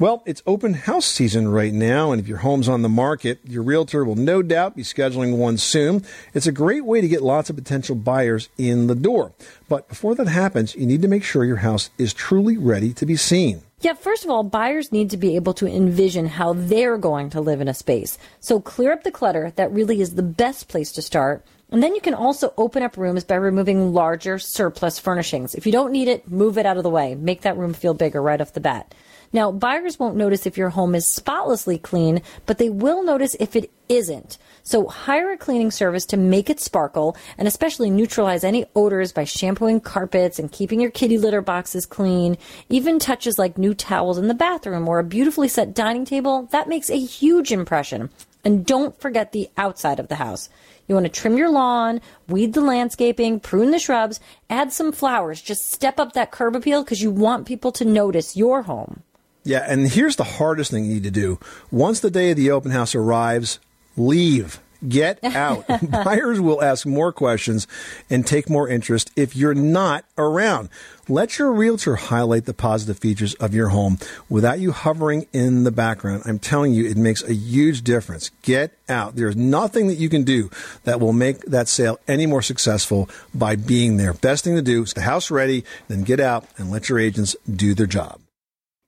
Well, 0.00 0.24
it's 0.26 0.42
open 0.44 0.74
house 0.74 1.06
season 1.06 1.46
right 1.46 1.72
now, 1.72 2.10
and 2.10 2.20
if 2.20 2.26
your 2.26 2.38
home's 2.38 2.68
on 2.68 2.82
the 2.82 2.88
market, 2.88 3.38
your 3.44 3.62
realtor 3.62 4.04
will 4.04 4.16
no 4.16 4.42
doubt 4.42 4.74
be 4.74 4.82
scheduling 4.82 5.36
one 5.36 5.56
soon. 5.56 6.04
It's 6.32 6.48
a 6.48 6.52
great 6.52 6.84
way 6.84 7.00
to 7.00 7.06
get 7.06 7.22
lots 7.22 7.48
of 7.48 7.54
potential 7.54 7.94
buyers 7.94 8.48
in 8.58 8.88
the 8.88 8.96
door. 8.96 9.34
But 9.68 9.88
before 9.88 10.16
that 10.16 10.26
happens, 10.26 10.74
you 10.74 10.84
need 10.84 11.02
to 11.02 11.08
make 11.08 11.22
sure 11.22 11.44
your 11.44 11.58
house 11.58 11.90
is 11.96 12.12
truly 12.12 12.56
ready 12.56 12.92
to 12.92 13.06
be 13.06 13.14
seen. 13.14 13.62
Yeah, 13.82 13.94
first 13.94 14.24
of 14.24 14.30
all, 14.30 14.42
buyers 14.42 14.90
need 14.90 15.10
to 15.10 15.16
be 15.16 15.36
able 15.36 15.54
to 15.54 15.68
envision 15.68 16.26
how 16.26 16.54
they're 16.54 16.98
going 16.98 17.30
to 17.30 17.40
live 17.40 17.60
in 17.60 17.68
a 17.68 17.74
space. 17.74 18.18
So 18.40 18.60
clear 18.60 18.90
up 18.90 19.04
the 19.04 19.12
clutter. 19.12 19.52
That 19.54 19.70
really 19.70 20.00
is 20.00 20.16
the 20.16 20.24
best 20.24 20.66
place 20.66 20.90
to 20.94 21.02
start. 21.02 21.46
And 21.70 21.84
then 21.84 21.94
you 21.94 22.00
can 22.00 22.14
also 22.14 22.52
open 22.56 22.82
up 22.82 22.96
rooms 22.96 23.22
by 23.22 23.36
removing 23.36 23.94
larger 23.94 24.40
surplus 24.40 24.98
furnishings. 24.98 25.54
If 25.54 25.66
you 25.66 25.72
don't 25.72 25.92
need 25.92 26.08
it, 26.08 26.28
move 26.28 26.58
it 26.58 26.66
out 26.66 26.78
of 26.78 26.82
the 26.82 26.90
way. 26.90 27.14
Make 27.14 27.42
that 27.42 27.56
room 27.56 27.74
feel 27.74 27.94
bigger 27.94 28.20
right 28.20 28.40
off 28.40 28.54
the 28.54 28.60
bat. 28.60 28.92
Now, 29.34 29.50
buyers 29.50 29.98
won't 29.98 30.14
notice 30.14 30.46
if 30.46 30.56
your 30.56 30.68
home 30.68 30.94
is 30.94 31.12
spotlessly 31.12 31.76
clean, 31.76 32.22
but 32.46 32.58
they 32.58 32.70
will 32.70 33.02
notice 33.02 33.34
if 33.40 33.56
it 33.56 33.68
isn't. 33.88 34.38
So 34.62 34.86
hire 34.86 35.32
a 35.32 35.36
cleaning 35.36 35.72
service 35.72 36.06
to 36.06 36.16
make 36.16 36.48
it 36.48 36.60
sparkle 36.60 37.16
and 37.36 37.48
especially 37.48 37.90
neutralize 37.90 38.44
any 38.44 38.64
odors 38.76 39.12
by 39.12 39.24
shampooing 39.24 39.80
carpets 39.80 40.38
and 40.38 40.52
keeping 40.52 40.80
your 40.80 40.92
kitty 40.92 41.18
litter 41.18 41.42
boxes 41.42 41.84
clean. 41.84 42.38
Even 42.68 43.00
touches 43.00 43.36
like 43.36 43.58
new 43.58 43.74
towels 43.74 44.18
in 44.18 44.28
the 44.28 44.34
bathroom 44.34 44.86
or 44.86 45.00
a 45.00 45.04
beautifully 45.04 45.48
set 45.48 45.74
dining 45.74 46.04
table, 46.04 46.48
that 46.52 46.68
makes 46.68 46.88
a 46.88 46.96
huge 46.96 47.50
impression. 47.50 48.10
And 48.44 48.64
don't 48.64 48.98
forget 49.00 49.32
the 49.32 49.50
outside 49.56 49.98
of 49.98 50.06
the 50.06 50.14
house. 50.14 50.48
You 50.86 50.94
want 50.94 51.06
to 51.06 51.12
trim 51.12 51.36
your 51.36 51.50
lawn, 51.50 52.00
weed 52.28 52.52
the 52.52 52.60
landscaping, 52.60 53.40
prune 53.40 53.72
the 53.72 53.80
shrubs, 53.80 54.20
add 54.48 54.72
some 54.72 54.92
flowers. 54.92 55.42
Just 55.42 55.72
step 55.72 55.98
up 55.98 56.12
that 56.12 56.30
curb 56.30 56.54
appeal 56.54 56.84
because 56.84 57.02
you 57.02 57.10
want 57.10 57.48
people 57.48 57.72
to 57.72 57.84
notice 57.84 58.36
your 58.36 58.62
home. 58.62 59.02
Yeah, 59.44 59.64
and 59.68 59.86
here's 59.86 60.16
the 60.16 60.24
hardest 60.24 60.70
thing 60.70 60.86
you 60.86 60.94
need 60.94 61.04
to 61.04 61.10
do. 61.10 61.38
Once 61.70 62.00
the 62.00 62.10
day 62.10 62.30
of 62.30 62.36
the 62.36 62.50
open 62.50 62.70
house 62.70 62.94
arrives, 62.94 63.60
leave. 63.96 64.58
Get 64.86 65.22
out. 65.24 65.66
Buyers 65.90 66.40
will 66.40 66.62
ask 66.62 66.84
more 66.86 67.12
questions 67.12 67.66
and 68.10 68.26
take 68.26 68.50
more 68.50 68.68
interest 68.68 69.10
if 69.16 69.36
you're 69.36 69.54
not 69.54 70.04
around. 70.18 70.68
Let 71.08 71.38
your 71.38 71.52
realtor 71.52 71.96
highlight 71.96 72.46
the 72.46 72.54
positive 72.54 72.98
features 72.98 73.34
of 73.34 73.54
your 73.54 73.68
home 73.68 73.98
without 74.28 74.60
you 74.60 74.72
hovering 74.72 75.26
in 75.32 75.64
the 75.64 75.70
background. 75.70 76.22
I'm 76.26 76.38
telling 76.38 76.72
you, 76.72 76.86
it 76.86 76.96
makes 76.96 77.22
a 77.22 77.34
huge 77.34 77.82
difference. 77.82 78.30
Get 78.42 78.72
out. 78.88 79.16
There's 79.16 79.36
nothing 79.36 79.88
that 79.88 79.96
you 79.96 80.08
can 80.08 80.22
do 80.24 80.50
that 80.84 81.00
will 81.00 81.12
make 81.12 81.40
that 81.42 81.68
sale 81.68 81.98
any 82.08 82.26
more 82.26 82.42
successful 82.42 83.08
by 83.34 83.56
being 83.56 83.96
there. 83.96 84.14
Best 84.14 84.44
thing 84.44 84.56
to 84.56 84.62
do 84.62 84.82
is 84.82 84.94
the 84.94 85.02
house 85.02 85.30
ready, 85.30 85.64
then 85.88 86.02
get 86.02 86.20
out 86.20 86.46
and 86.56 86.70
let 86.70 86.88
your 86.88 86.98
agents 86.98 87.36
do 87.50 87.74
their 87.74 87.86
job. 87.86 88.20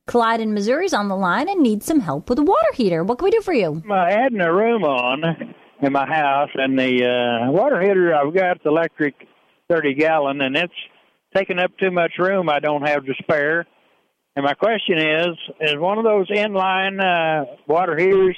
Clyde 0.06 0.40
in 0.40 0.54
Missouri's 0.54 0.94
on 0.94 1.08
the 1.08 1.16
line 1.16 1.48
and 1.48 1.60
needs 1.60 1.84
some 1.84 1.98
help 1.98 2.30
with 2.30 2.38
a 2.38 2.42
water 2.42 2.72
heater. 2.74 3.02
What 3.02 3.18
can 3.18 3.24
we 3.24 3.30
do 3.32 3.40
for 3.40 3.52
you? 3.52 3.82
I'm 3.84 3.90
uh, 3.90 4.04
adding 4.04 4.40
a 4.40 4.52
room 4.52 4.84
on 4.84 5.22
in 5.82 5.92
my 5.92 6.06
house, 6.06 6.50
and 6.54 6.78
the 6.78 7.04
uh, 7.04 7.50
water 7.50 7.80
heater 7.80 8.14
I've 8.14 8.32
got 8.32 8.62
the 8.62 8.70
electric 8.70 9.14
30 9.68 9.94
gallon, 9.94 10.40
and 10.40 10.56
it's 10.56 10.72
taking 11.34 11.58
up 11.58 11.72
too 11.78 11.90
much 11.90 12.12
room. 12.20 12.48
I 12.48 12.60
don't 12.60 12.86
have 12.86 13.04
to 13.04 13.14
spare. 13.18 13.66
And 14.36 14.44
my 14.44 14.54
question 14.54 14.98
is: 14.98 15.36
Is 15.60 15.76
one 15.76 15.98
of 15.98 16.04
those 16.04 16.30
inline 16.30 17.00
uh, 17.02 17.56
water 17.66 17.96
heaters 17.98 18.36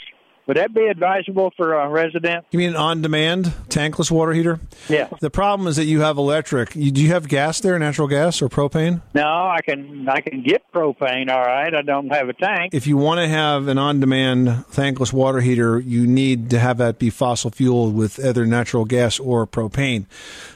would 0.49 0.57
that 0.57 0.73
be 0.73 0.87
advisable 0.87 1.53
for 1.57 1.75
a 1.75 1.89
resident? 1.89 2.47
You 2.51 2.59
mean 2.59 2.71
an 2.71 2.77
on-demand 2.77 3.53
tankless 3.69 4.11
water 4.11 4.33
heater? 4.33 4.59
Yeah. 4.89 5.09
The 5.21 5.29
problem 5.31 5.69
is 5.69 5.77
that 5.77 5.85
you 5.85 6.01
have 6.01 6.17
electric. 6.17 6.75
You, 6.75 6.91
do 6.91 7.03
you 7.03 7.11
have 7.11 7.29
gas 7.29 7.61
there, 7.61 7.79
natural 7.79 8.09
gas 8.09 8.41
or 8.41 8.49
propane? 8.49 9.03
No, 9.15 9.23
I 9.23 9.59
can 9.63 10.09
I 10.09 10.21
can 10.21 10.43
get 10.43 10.63
propane. 10.73 11.31
All 11.31 11.43
right, 11.45 11.75
I 11.75 11.83
don't 11.83 12.09
have 12.09 12.31
a 12.31 12.33
tank. 12.33 12.73
If 12.73 12.87
you 12.87 12.97
want 12.97 13.21
to 13.21 13.29
have 13.29 13.69
an 13.69 13.77
on-demand 13.77 14.49
tankless 14.73 15.13
water 15.13 15.41
heater, 15.41 15.79
you 15.79 16.07
need 16.07 16.49
to 16.51 16.59
have 16.59 16.79
that 16.79 16.99
be 16.99 17.11
fossil 17.11 17.51
fueled 17.51 17.95
with 17.95 18.19
either 18.19 18.47
natural 18.47 18.87
gas 18.87 19.21
or 19.21 19.47
propane. 19.47 20.07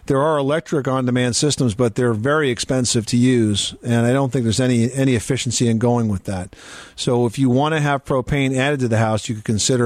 There 0.07 0.23
are 0.23 0.39
electric 0.39 0.89
on-demand 0.89 1.37
systems, 1.37 1.75
but 1.75 1.97
they're 1.97 2.15
very 2.15 2.49
expensive 2.51 3.05
to 3.07 3.19
use, 3.19 3.75
and 3.83 4.07
I 4.07 4.13
don't 4.15 4.33
think 4.33 4.45
there's 4.45 4.59
any 4.59 4.91
any 4.93 5.15
efficiency 5.15 5.69
in 5.69 5.77
going 5.77 6.09
with 6.09 6.25
that. 6.25 6.57
So 6.97 7.27
if 7.27 7.39
you 7.39 7.51
want 7.51 7.75
to 7.75 7.81
have 7.81 8.07
propane 8.07 8.57
added 8.57 8.81
to 8.81 8.89
the 8.89 8.99
house, 8.99 9.29
you 9.29 9.35
could 9.35 9.45
consider 9.45 9.82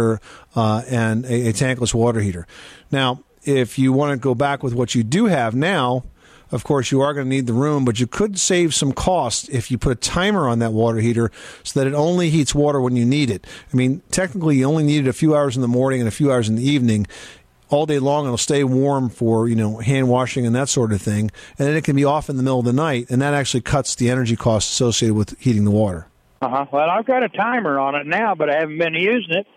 uh, 0.54 0.82
and 0.88 1.24
a, 1.24 1.48
a 1.48 1.52
tankless 1.52 1.94
water 1.94 2.20
heater. 2.20 2.46
Now, 2.90 3.22
if 3.44 3.78
you 3.78 3.92
want 3.92 4.12
to 4.12 4.22
go 4.22 4.34
back 4.34 4.62
with 4.62 4.74
what 4.74 4.94
you 4.94 5.02
do 5.02 5.26
have 5.26 5.54
now, 5.54 6.04
of 6.52 6.62
course, 6.62 6.92
you 6.92 7.00
are 7.00 7.12
going 7.12 7.26
to 7.26 7.30
need 7.30 7.46
the 7.46 7.52
room, 7.52 7.84
but 7.84 7.98
you 7.98 8.06
could 8.06 8.38
save 8.38 8.74
some 8.74 8.92
cost 8.92 9.48
if 9.48 9.70
you 9.70 9.78
put 9.78 9.92
a 9.92 9.96
timer 9.96 10.48
on 10.48 10.60
that 10.60 10.72
water 10.72 10.98
heater 10.98 11.32
so 11.64 11.80
that 11.80 11.88
it 11.88 11.94
only 11.94 12.30
heats 12.30 12.54
water 12.54 12.80
when 12.80 12.94
you 12.94 13.04
need 13.04 13.30
it. 13.30 13.46
I 13.72 13.76
mean, 13.76 14.02
technically, 14.10 14.56
you 14.56 14.64
only 14.64 14.84
need 14.84 15.06
it 15.06 15.08
a 15.08 15.12
few 15.12 15.34
hours 15.34 15.56
in 15.56 15.62
the 15.62 15.68
morning 15.68 16.00
and 16.00 16.08
a 16.08 16.12
few 16.12 16.30
hours 16.30 16.48
in 16.48 16.56
the 16.56 16.62
evening. 16.62 17.06
All 17.68 17.84
day 17.84 17.98
long, 17.98 18.26
it'll 18.26 18.38
stay 18.38 18.62
warm 18.62 19.08
for 19.08 19.48
you 19.48 19.56
know 19.56 19.78
hand 19.78 20.08
washing 20.08 20.46
and 20.46 20.54
that 20.54 20.68
sort 20.68 20.92
of 20.92 21.02
thing, 21.02 21.32
and 21.58 21.66
then 21.66 21.74
it 21.74 21.82
can 21.82 21.96
be 21.96 22.04
off 22.04 22.30
in 22.30 22.36
the 22.36 22.44
middle 22.44 22.60
of 22.60 22.64
the 22.64 22.72
night, 22.72 23.10
and 23.10 23.20
that 23.22 23.34
actually 23.34 23.62
cuts 23.62 23.96
the 23.96 24.08
energy 24.08 24.36
costs 24.36 24.70
associated 24.70 25.14
with 25.14 25.36
heating 25.40 25.64
the 25.64 25.72
water. 25.72 26.06
Uh 26.40 26.48
huh. 26.48 26.66
Well, 26.70 26.88
I've 26.88 27.06
got 27.06 27.24
a 27.24 27.28
timer 27.28 27.80
on 27.80 27.96
it 27.96 28.06
now, 28.06 28.36
but 28.36 28.50
I 28.50 28.60
haven't 28.60 28.78
been 28.78 28.94
using 28.94 29.34
it 29.34 29.48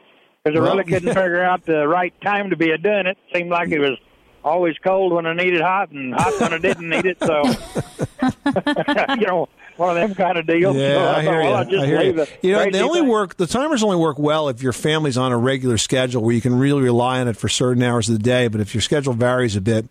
because 0.43 0.57
I 0.57 0.61
Well, 0.61 0.71
really 0.77 0.83
couldn't 0.89 1.09
figure 1.13 1.43
out 1.43 1.65
the 1.65 1.87
right 1.87 2.13
time 2.21 2.49
to 2.49 2.55
be 2.57 2.71
a 2.71 2.77
doing 2.77 3.05
it. 3.07 3.17
Seemed 3.33 3.49
like 3.49 3.69
it 3.69 3.79
was 3.79 3.97
always 4.43 4.75
cold 4.83 5.11
when 5.13 5.25
I 5.25 5.33
needed 5.33 5.61
hot 5.61 5.91
and 5.91 6.13
hot 6.13 6.39
when 6.39 6.53
I 6.53 6.57
didn't 6.57 6.89
need 6.89 7.05
it. 7.05 7.17
So, 7.21 7.43
you 9.19 9.27
know, 9.27 9.49
one 9.77 9.89
of 9.89 9.95
them 9.95 10.15
kind 10.15 10.37
of 10.37 10.45
deals. 10.47 10.75
so 10.75 10.81
Yeah, 10.81 11.09
I 11.09 11.13
thought, 11.15 11.21
hear 11.23 11.31
well, 11.41 11.69
you. 11.69 11.77
I'll 11.77 11.83
I 11.83 11.85
hear 11.85 12.01
you. 12.01 12.25
You 12.41 12.51
know, 12.53 12.69
they 12.71 12.81
only 12.81 12.99
thing. 13.01 13.09
work. 13.09 13.37
The 13.37 13.47
timers 13.47 13.83
only 13.83 13.97
work 13.97 14.19
well 14.19 14.49
if 14.49 14.61
your 14.61 14.73
family's 14.73 15.17
on 15.17 15.31
a 15.31 15.37
regular 15.37 15.77
schedule 15.77 16.21
where 16.23 16.33
you 16.35 16.41
can 16.41 16.57
really 16.57 16.81
rely 16.81 17.19
on 17.21 17.27
it 17.27 17.37
for 17.37 17.47
certain 17.49 17.83
hours 17.83 18.09
of 18.09 18.17
the 18.17 18.23
day. 18.23 18.47
But 18.47 18.61
if 18.61 18.73
your 18.73 18.81
schedule 18.81 19.13
varies 19.13 19.55
a 19.55 19.61
bit, 19.61 19.85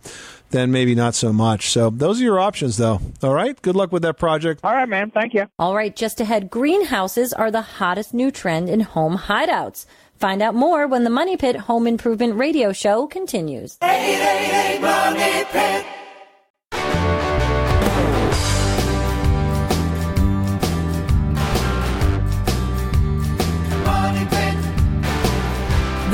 then 0.50 0.70
maybe 0.72 0.94
not 0.94 1.14
so 1.14 1.32
much. 1.32 1.70
So 1.70 1.90
those 1.90 2.20
are 2.20 2.24
your 2.24 2.40
options, 2.40 2.76
though. 2.78 3.00
All 3.22 3.34
right. 3.34 3.60
Good 3.62 3.76
luck 3.76 3.92
with 3.92 4.02
that 4.02 4.18
project. 4.18 4.60
All 4.64 4.72
right, 4.74 4.88
man. 4.88 5.10
Thank 5.10 5.34
you. 5.34 5.46
All 5.58 5.74
right, 5.74 5.94
just 5.94 6.20
ahead, 6.20 6.48
greenhouses 6.50 7.32
are 7.34 7.50
the 7.50 7.60
hottest 7.62 8.12
new 8.14 8.30
trend 8.30 8.68
in 8.68 8.80
home 8.80 9.16
hideouts. 9.18 9.84
Find 10.18 10.42
out 10.42 10.56
more 10.56 10.88
when 10.88 11.04
the 11.04 11.10
Money 11.10 11.36
Pit 11.36 11.54
Home 11.54 11.86
Improvement 11.86 12.34
Radio 12.34 12.72
Show 12.72 13.06
continues. 13.06 13.78
888 13.80 14.80
Money 14.80 15.44
Pit. 15.52 15.86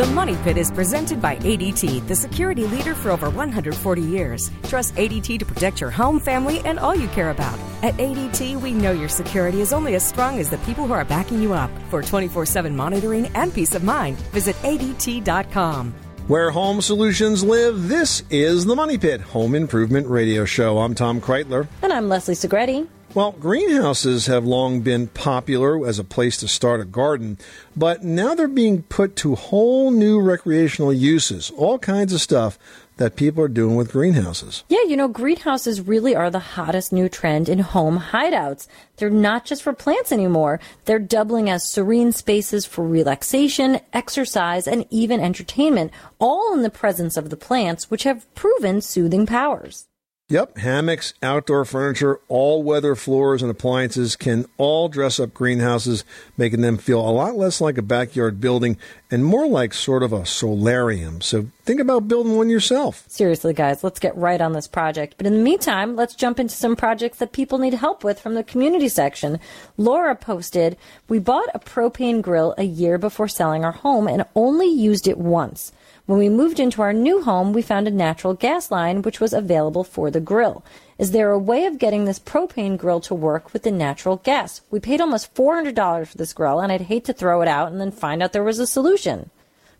The 0.05 0.11
Money 0.13 0.37
Pit 0.43 0.59
is 0.59 0.71
presented 0.71 1.23
by 1.23 1.37
ADT, 1.37 2.07
the 2.07 2.15
security 2.15 2.67
leader 2.67 2.95
for 2.95 3.11
over 3.11 3.31
140 3.31 4.03
years. 4.03 4.51
Trust 4.65 4.97
ADT 4.97 5.39
to 5.39 5.47
protect 5.47 5.81
your 5.81 5.89
home, 5.89 6.21
family, 6.21 6.61
and 6.67 6.79
all 6.79 6.95
you 6.95 7.09
care 7.09 7.31
about. 7.31 7.59
At 7.83 7.95
ADT, 7.95 8.61
we 8.61 8.73
know 8.73 8.93
your 8.93 9.09
security 9.09 9.63
is 9.63 9.73
only 9.73 9.95
as 9.95 10.07
strong 10.07 10.39
as 10.39 10.51
the 10.51 10.59
people 10.59 10.87
who 10.87 10.93
are 10.93 11.07
backing 11.07 11.41
you 11.41 11.55
up. 11.55 11.71
For 11.89 12.03
24 12.03 12.45
7 12.45 12.77
monitoring 12.77 13.29
and 13.29 13.55
peace 13.55 13.75
of 13.75 13.83
mind, 13.83 14.19
visit 14.31 14.57
ADT.com. 14.57 15.95
Where 16.27 16.51
home 16.51 16.83
solutions 16.83 17.43
live, 17.43 17.89
this 17.89 18.25
is 18.29 18.67
the 18.67 18.77
Money 18.77 18.99
Pit 18.99 19.23
Home 19.23 19.55
Improvement 19.55 20.07
Radio 20.07 20.45
Show. 20.45 20.81
I'm 20.81 20.95
Tom 20.95 21.19
Kraeutler. 21.19 21.67
And 21.81 21.95
I'm 21.95 22.11
Leslie 22.11 22.35
Segrete. 22.35 22.87
Well, 23.15 23.31
greenhouses 23.31 24.27
have 24.27 24.45
long 24.45 24.81
been 24.81 25.07
popular 25.07 25.87
as 25.87 26.01
a 26.01 26.05
place 26.05 26.37
to 26.39 26.49
start 26.49 26.81
a 26.81 26.85
garden, 26.85 27.39
but 27.77 28.03
now 28.03 28.35
they're 28.35 28.49
being 28.49 28.83
put 28.83 29.15
to 29.17 29.37
whole 29.37 29.93
new 29.93 30.21
recreational 30.21 30.93
uses. 30.93 31.53
All 31.57 31.79
kinds 31.79 32.12
of 32.12 32.21
stuff 32.21 32.59
that 32.97 33.15
people 33.15 33.45
are 33.45 33.49
doing 33.49 33.77
with 33.77 33.93
greenhouses. 33.93 34.65
Yeah, 34.69 34.83
you 34.89 34.97
know, 34.97 35.07
greenhouses 35.07 35.81
really 35.81 36.17
are 36.17 36.29
the 36.29 36.41
hottest 36.41 36.93
new 36.93 37.09
trend 37.09 37.49
in 37.49 37.61
home 37.61 38.01
hideouts. 38.01 38.67
They're 38.97 39.11
not 39.11 39.45
just 39.45 39.62
for 39.62 39.73
plants 39.73 40.11
anymore. 40.11 40.59
They're 40.85 40.99
doubling 40.99 41.49
as 41.49 41.71
serene 41.71 42.11
spaces 42.11 42.67
for 42.67 42.85
relaxation, 42.85 43.79
exercise, 43.93 44.67
and 44.67 44.87
even 44.91 45.21
entertainment, 45.21 45.93
all 46.19 46.53
in 46.53 46.62
the 46.62 46.69
presence 46.69 47.17
of 47.17 47.31
the 47.31 47.37
plants, 47.37 47.93
which 47.93 48.03
have 48.03 48.33
proven 48.35 48.81
soothing 48.81 49.25
powers. 49.25 49.87
Yep, 50.31 50.57
hammocks, 50.57 51.12
outdoor 51.22 51.66
furniture, 51.66 52.18
all 52.29 52.62
weather 52.62 52.95
floors 52.95 53.43
and 53.43 53.51
appliances 53.51 54.16
can 54.16 54.47
all 54.57 54.89
dress 54.89 55.20
up 55.20 55.35
greenhouses, 55.35 56.03
making 56.39 56.62
them 56.62 56.79
feel 56.79 57.07
a 57.07 57.12
lot 57.12 57.37
less 57.37 57.61
like 57.61 57.77
a 57.77 57.83
backyard 57.83 58.41
building 58.41 58.79
and 59.11 59.22
more 59.22 59.47
like 59.47 59.75
sort 59.75 60.03
of 60.03 60.14
a 60.14 60.25
solarium. 60.25 61.20
So 61.20 61.49
think 61.66 61.79
about 61.79 62.09
building 62.09 62.37
one 62.37 62.49
yourself. 62.49 63.05
Seriously, 63.07 63.53
guys, 63.53 63.85
let's 63.85 64.01
get 64.01 64.16
right 64.16 64.41
on 64.41 64.55
this 64.55 64.66
project. 64.66 65.16
But 65.18 65.27
in 65.27 65.35
the 65.35 65.43
meantime, 65.43 65.95
let's 65.95 66.14
jump 66.14 66.41
into 66.41 66.55
some 66.55 66.75
projects 66.75 67.18
that 67.18 67.33
people 67.33 67.59
need 67.59 67.75
help 67.75 68.03
with 68.03 68.18
from 68.18 68.33
the 68.33 68.43
community 68.43 68.89
section. 68.89 69.39
Laura 69.77 70.16
posted, 70.16 70.79
We 71.07 71.18
bought 71.18 71.51
a 71.53 71.59
propane 71.59 72.22
grill 72.22 72.55
a 72.57 72.64
year 72.64 72.97
before 72.97 73.29
selling 73.29 73.62
our 73.62 73.72
home 73.72 74.09
and 74.09 74.25
only 74.35 74.68
used 74.68 75.07
it 75.07 75.18
once. 75.18 75.70
When 76.07 76.19
we 76.19 76.29
moved 76.29 76.61
into 76.61 76.83
our 76.83 76.93
new 76.93 77.23
home, 77.23 77.55
we 77.55 77.63
found 77.63 77.89
a 77.89 77.91
natural 77.91 78.35
gas 78.35 78.71
line 78.71 79.01
which 79.01 79.21
was 79.21 79.33
available 79.33 79.85
for 79.85 80.11
the 80.11 80.21
grill. 80.21 80.63
Is 80.99 81.13
there 81.13 81.31
a 81.31 81.39
way 81.39 81.65
of 81.65 81.79
getting 81.79 82.05
this 82.05 82.19
propane 82.19 82.77
grill 82.77 83.01
to 83.01 83.15
work 83.15 83.53
with 83.55 83.63
the 83.63 83.71
natural 83.71 84.17
gas? 84.19 84.61
We 84.71 84.81
paid 84.81 85.01
almost 85.01 85.35
$400 85.35 86.07
for 86.07 86.17
this 86.19 86.35
grill, 86.35 86.61
and 86.61 86.71
I'd 86.71 86.83
hate 86.83 87.07
to 87.07 87.15
throw 87.15 87.41
it 87.41 87.49
out 87.49 87.73
and 87.73 87.81
then 87.81 87.91
find 87.91 88.23
out 88.23 88.33
there 88.35 88.45
was 88.45 88.59
a 88.59 88.67
solution. 88.67 89.31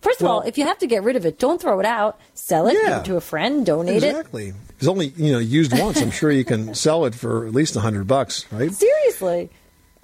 First 0.01 0.21
of 0.21 0.27
all, 0.27 0.41
if 0.41 0.57
you 0.57 0.65
have 0.65 0.77
to 0.79 0.87
get 0.87 1.03
rid 1.03 1.15
of 1.15 1.25
it, 1.25 1.39
don't 1.39 1.61
throw 1.61 1.79
it 1.79 1.85
out. 1.85 2.19
Sell 2.33 2.67
it, 2.67 2.75
Yeah. 2.83 3.01
to 3.03 3.15
a 3.17 3.21
friend, 3.21 3.65
donate 3.65 4.03
it. 4.03 4.09
Exactly. 4.09 4.53
It's 4.77 4.87
only 4.87 5.13
you 5.15 5.31
know 5.31 5.39
used 5.39 5.77
once. 5.79 6.01
I'm 6.01 6.11
sure 6.11 6.31
you 6.31 6.43
can 6.43 6.75
sell 6.75 7.05
it 7.05 7.15
for 7.15 7.45
at 7.47 7.53
least 7.53 7.75
a 7.75 7.79
hundred 7.79 8.05
bucks, 8.07 8.45
right? 8.51 8.71
Seriously. 8.71 9.49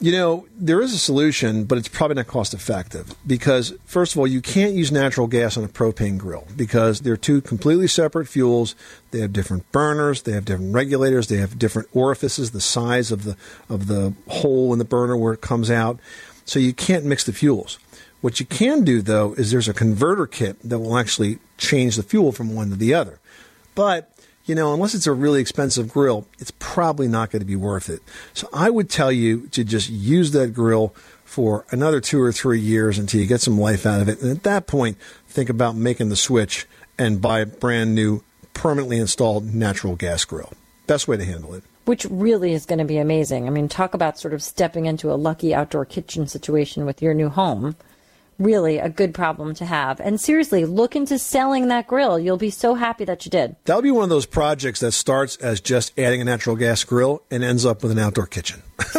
You 0.01 0.11
know, 0.11 0.47
there 0.57 0.81
is 0.81 0.95
a 0.95 0.97
solution, 0.97 1.65
but 1.65 1.77
it's 1.77 1.87
probably 1.87 2.15
not 2.15 2.25
cost 2.25 2.55
effective 2.55 3.13
because, 3.27 3.71
first 3.85 4.15
of 4.15 4.19
all, 4.19 4.25
you 4.25 4.41
can't 4.41 4.73
use 4.73 4.91
natural 4.91 5.27
gas 5.27 5.57
on 5.57 5.63
a 5.63 5.67
propane 5.67 6.17
grill 6.17 6.47
because 6.57 7.01
they're 7.01 7.15
two 7.15 7.39
completely 7.39 7.87
separate 7.87 8.27
fuels. 8.27 8.73
They 9.11 9.19
have 9.19 9.31
different 9.31 9.71
burners, 9.71 10.23
they 10.23 10.31
have 10.31 10.45
different 10.45 10.73
regulators, 10.73 11.27
they 11.27 11.37
have 11.37 11.59
different 11.59 11.87
orifices, 11.93 12.49
the 12.49 12.59
size 12.59 13.11
of 13.11 13.25
the 13.25 13.37
of 13.69 13.85
the 13.85 14.15
hole 14.27 14.73
in 14.73 14.79
the 14.79 14.85
burner 14.85 15.15
where 15.15 15.33
it 15.33 15.41
comes 15.41 15.69
out. 15.69 15.99
So 16.45 16.57
you 16.57 16.73
can't 16.73 17.05
mix 17.05 17.23
the 17.23 17.31
fuels. 17.31 17.77
What 18.21 18.39
you 18.39 18.47
can 18.47 18.83
do 18.83 19.03
though 19.03 19.33
is 19.33 19.51
there's 19.51 19.69
a 19.69 19.73
converter 19.73 20.25
kit 20.25 20.57
that 20.63 20.79
will 20.79 20.97
actually 20.97 21.37
change 21.59 21.95
the 21.95 22.01
fuel 22.01 22.31
from 22.31 22.55
one 22.55 22.71
to 22.71 22.75
the 22.75 22.95
other. 22.95 23.19
But 23.75 24.10
you 24.45 24.55
know, 24.55 24.73
unless 24.73 24.93
it's 24.95 25.07
a 25.07 25.13
really 25.13 25.39
expensive 25.41 25.89
grill, 25.89 26.27
it's 26.39 26.51
probably 26.59 27.07
not 27.07 27.29
going 27.31 27.41
to 27.41 27.45
be 27.45 27.55
worth 27.55 27.89
it. 27.89 28.01
So 28.33 28.49
I 28.51 28.69
would 28.69 28.89
tell 28.89 29.11
you 29.11 29.47
to 29.47 29.63
just 29.63 29.89
use 29.89 30.31
that 30.31 30.53
grill 30.53 30.95
for 31.23 31.65
another 31.71 32.01
two 32.01 32.19
or 32.21 32.31
three 32.31 32.59
years 32.59 32.97
until 32.97 33.21
you 33.21 33.27
get 33.27 33.39
some 33.41 33.59
life 33.59 33.85
out 33.85 34.01
of 34.01 34.09
it. 34.09 34.21
And 34.21 34.29
at 34.31 34.43
that 34.43 34.67
point, 34.67 34.97
think 35.27 35.49
about 35.49 35.75
making 35.75 36.09
the 36.09 36.15
switch 36.15 36.67
and 36.97 37.21
buy 37.21 37.39
a 37.39 37.45
brand 37.45 37.95
new, 37.95 38.23
permanently 38.53 38.97
installed 38.97 39.53
natural 39.53 39.95
gas 39.95 40.25
grill. 40.25 40.51
Best 40.87 41.07
way 41.07 41.15
to 41.17 41.23
handle 41.23 41.53
it. 41.53 41.63
which 41.85 42.05
really 42.05 42.53
is 42.53 42.65
going 42.65 42.79
to 42.79 42.85
be 42.85 42.97
amazing. 42.97 43.47
I 43.47 43.49
mean, 43.49 43.67
talk 43.67 43.93
about 43.93 44.19
sort 44.19 44.33
of 44.33 44.43
stepping 44.43 44.85
into 44.85 45.11
a 45.11 45.15
lucky 45.15 45.53
outdoor 45.53 45.85
kitchen 45.85 46.27
situation 46.27 46.85
with 46.85 47.01
your 47.01 47.13
new 47.13 47.29
home. 47.29 47.75
Really 48.41 48.79
a 48.79 48.89
good 48.89 49.13
problem 49.13 49.53
to 49.55 49.65
have. 49.65 49.99
And 49.99 50.19
seriously, 50.19 50.65
look 50.65 50.95
into 50.95 51.19
selling 51.19 51.67
that 51.67 51.85
grill. 51.85 52.17
You'll 52.17 52.37
be 52.37 52.49
so 52.49 52.73
happy 52.73 53.05
that 53.05 53.23
you 53.23 53.29
did. 53.29 53.55
That'll 53.65 53.83
be 53.83 53.91
one 53.91 54.05
of 54.05 54.09
those 54.09 54.25
projects 54.25 54.79
that 54.79 54.93
starts 54.93 55.35
as 55.35 55.61
just 55.61 55.97
adding 55.99 56.21
a 56.21 56.23
natural 56.23 56.55
gas 56.55 56.83
grill 56.83 57.21
and 57.29 57.43
ends 57.43 57.67
up 57.67 57.83
with 57.83 57.91
an 57.91 57.99
outdoor 57.99 58.25
kitchen. 58.25 58.63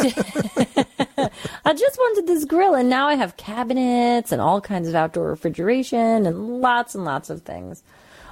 I 1.65 1.73
just 1.73 1.97
wanted 1.97 2.25
this 2.25 2.45
grill, 2.45 2.73
and 2.73 2.89
now 2.89 3.09
I 3.09 3.15
have 3.15 3.35
cabinets 3.35 4.31
and 4.31 4.41
all 4.41 4.61
kinds 4.61 4.87
of 4.87 4.95
outdoor 4.95 5.31
refrigeration 5.31 6.25
and 6.25 6.61
lots 6.61 6.95
and 6.95 7.03
lots 7.03 7.29
of 7.29 7.41
things. 7.41 7.83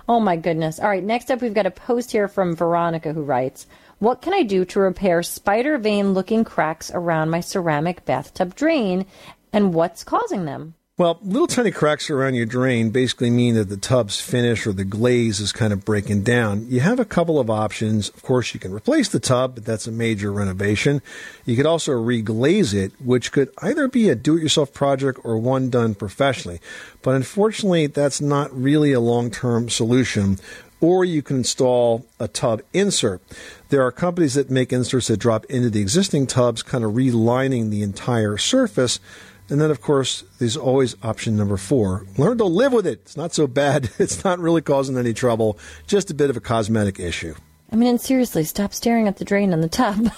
Oh 0.08 0.22
my 0.22 0.38
goodness. 0.38 0.80
All 0.80 0.88
right, 0.88 1.04
next 1.04 1.30
up, 1.30 1.42
we've 1.42 1.54
got 1.54 1.66
a 1.66 1.72
post 1.72 2.14
here 2.14 2.30
from 2.30 2.56
Veronica 2.56 3.12
who 3.12 3.24
writes 3.24 3.68
What 4.00 4.22
can 4.22 4.34
I 4.34 4.44
do 4.44 4.64
to 4.64 4.80
repair 4.80 5.24
spider 5.24 5.78
vein 5.78 6.14
looking 6.14 6.46
cracks 6.46 6.90
around 6.94 7.32
my 7.32 7.42
ceramic 7.42 8.06
bathtub 8.06 8.56
drain, 8.56 9.06
and 9.52 9.74
what's 9.74 10.06
causing 10.06 10.46
them? 10.46 10.76
Well, 11.02 11.18
little 11.24 11.48
tiny 11.48 11.72
cracks 11.72 12.12
around 12.12 12.36
your 12.36 12.46
drain 12.46 12.92
basically 12.92 13.32
mean 13.32 13.56
that 13.56 13.70
the 13.70 13.76
tub's 13.76 14.22
finish 14.22 14.68
or 14.68 14.72
the 14.72 14.86
glaze 14.86 15.40
is 15.40 15.52
kind 15.52 15.74
of 15.74 15.84
breaking 15.84 16.22
down. 16.22 16.68
You 16.70 16.82
have 16.82 17.00
a 17.00 17.06
couple 17.06 17.40
of 17.40 17.50
options. 17.50 18.10
Of 18.10 18.22
course, 18.22 18.54
you 18.54 18.60
can 18.60 18.72
replace 18.72 19.10
the 19.10 19.20
tub, 19.20 19.56
but 19.56 19.66
that's 19.66 19.88
a 19.88 19.92
major 19.92 20.32
renovation. 20.32 21.02
You 21.44 21.56
could 21.56 21.66
also 21.66 21.94
reglaze 21.94 22.76
it, 22.76 22.92
which 23.04 23.32
could 23.32 23.50
either 23.64 23.88
be 23.88 24.10
a 24.10 24.16
do 24.16 24.38
it 24.38 24.44
yourself 24.44 24.76
project 24.76 25.20
or 25.24 25.40
one 25.40 25.72
done 25.72 25.96
professionally. 25.96 26.60
But 27.02 27.16
unfortunately, 27.16 27.88
that's 27.88 28.22
not 28.22 28.56
really 28.56 28.94
a 28.94 29.00
long 29.00 29.32
term 29.32 29.70
solution. 29.70 30.38
Or 30.82 31.04
you 31.04 31.24
can 31.24 31.38
install 31.38 32.06
a 32.20 32.28
tub 32.28 32.62
insert. 32.74 33.24
There 33.70 33.82
are 33.82 33.92
companies 33.92 34.36
that 34.36 34.52
make 34.52 34.72
inserts 34.72 35.08
that 35.08 35.18
drop 35.18 35.46
into 35.46 35.72
the 35.72 35.82
existing 35.82 36.28
tubs, 36.28 36.62
kind 36.62 36.84
of 36.84 36.92
relining 36.92 37.72
the 37.72 37.82
entire 37.82 38.38
surface. 38.38 39.00
And 39.52 39.60
then, 39.60 39.70
of 39.70 39.82
course, 39.82 40.24
there's 40.40 40.56
always 40.56 40.96
option 41.04 41.36
number 41.36 41.58
four. 41.58 42.06
Learn 42.18 42.38
to 42.38 42.46
live 42.46 42.72
with 42.72 42.88
it. 42.88 43.02
It's 43.02 43.18
not 43.18 43.34
so 43.34 43.48
bad. 43.48 43.90
It's 44.00 44.24
not 44.24 44.40
really 44.40 44.62
causing 44.62 44.98
any 44.98 45.14
trouble. 45.14 45.60
Just 45.88 46.10
a 46.10 46.14
bit 46.14 46.30
of 46.30 46.38
a 46.38 46.40
cosmetic 46.40 47.02
issue. 47.02 47.36
I 47.70 47.76
mean, 47.76 47.90
and 47.90 48.00
seriously, 48.00 48.46
stop 48.46 48.74
staring 48.74 49.10
at 49.10 49.18
the 49.18 49.26
drain 49.26 49.52
in 49.52 49.60
the 49.60 49.68
tub. 49.68 50.10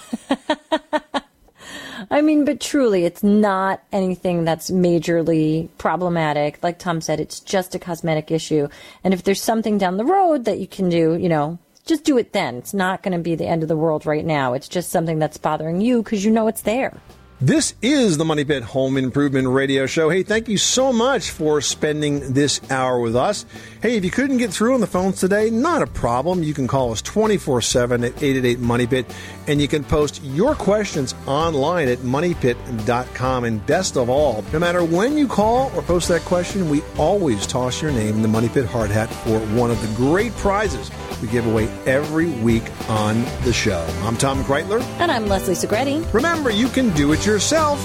I 2.10 2.22
mean, 2.22 2.44
but 2.44 2.60
truly, 2.60 3.04
it's 3.04 3.24
not 3.24 3.82
anything 3.90 4.44
that's 4.44 4.70
majorly 4.70 5.68
problematic. 5.78 6.62
Like 6.62 6.78
Tom 6.78 7.00
said, 7.00 7.18
it's 7.18 7.40
just 7.40 7.74
a 7.74 7.80
cosmetic 7.80 8.30
issue. 8.30 8.68
And 9.02 9.12
if 9.12 9.24
there's 9.24 9.42
something 9.42 9.78
down 9.78 9.96
the 9.96 10.04
road 10.04 10.44
that 10.44 10.60
you 10.60 10.68
can 10.68 10.88
do, 10.88 11.16
you 11.16 11.28
know, 11.28 11.58
just 11.86 12.04
do 12.04 12.18
it 12.18 12.32
then. 12.32 12.56
It's 12.56 12.72
not 12.72 13.02
going 13.02 13.16
to 13.16 13.22
be 13.22 13.34
the 13.34 13.48
end 13.48 13.62
of 13.62 13.68
the 13.68 13.76
world 13.76 14.06
right 14.06 14.24
now. 14.24 14.54
It's 14.54 14.68
just 14.68 14.90
something 14.90 15.18
that's 15.18 15.38
bothering 15.38 15.80
you 15.80 16.04
because 16.04 16.24
you 16.24 16.30
know 16.30 16.46
it's 16.46 16.62
there. 16.62 16.96
This 17.44 17.74
is 17.82 18.16
the 18.16 18.24
Money 18.24 18.42
Pit 18.42 18.62
Home 18.62 18.96
Improvement 18.96 19.46
Radio 19.48 19.84
Show. 19.84 20.08
Hey, 20.08 20.22
thank 20.22 20.48
you 20.48 20.56
so 20.56 20.94
much 20.94 21.28
for 21.28 21.60
spending 21.60 22.32
this 22.32 22.58
hour 22.70 22.98
with 22.98 23.14
us. 23.14 23.44
Hey, 23.82 23.98
if 23.98 24.04
you 24.06 24.10
couldn't 24.10 24.38
get 24.38 24.50
through 24.50 24.72
on 24.72 24.80
the 24.80 24.86
phones 24.86 25.20
today, 25.20 25.50
not 25.50 25.82
a 25.82 25.86
problem. 25.86 26.42
You 26.42 26.54
can 26.54 26.66
call 26.66 26.92
us 26.92 27.02
24 27.02 27.60
7 27.60 28.02
at 28.02 28.12
888 28.12 28.60
Money 28.60 28.86
Pit, 28.86 29.14
and 29.46 29.60
you 29.60 29.68
can 29.68 29.84
post 29.84 30.24
your 30.24 30.54
questions 30.54 31.14
online 31.26 31.88
at 31.88 31.98
moneypit.com. 31.98 33.44
And 33.44 33.66
best 33.66 33.98
of 33.98 34.08
all, 34.08 34.42
no 34.50 34.58
matter 34.58 34.82
when 34.82 35.18
you 35.18 35.28
call 35.28 35.70
or 35.76 35.82
post 35.82 36.08
that 36.08 36.22
question, 36.22 36.70
we 36.70 36.80
always 36.96 37.46
toss 37.46 37.82
your 37.82 37.92
name 37.92 38.14
in 38.14 38.22
the 38.22 38.28
Money 38.28 38.48
Pit 38.48 38.64
hard 38.64 38.88
hat 38.88 39.10
for 39.10 39.38
one 39.54 39.70
of 39.70 39.78
the 39.82 39.96
great 39.96 40.32
prizes 40.36 40.90
we 41.20 41.28
give 41.28 41.46
away 41.46 41.68
every 41.84 42.30
week 42.40 42.64
on 42.88 43.22
the 43.44 43.52
show. 43.52 43.86
I'm 44.02 44.16
Tom 44.16 44.42
Kraeutler. 44.44 44.80
And 44.98 45.12
I'm 45.12 45.26
Leslie 45.26 45.54
Segrete. 45.54 46.10
Remember, 46.14 46.50
you 46.50 46.68
can 46.68 46.88
do 46.94 47.12
it 47.12 47.26
yourself. 47.26 47.33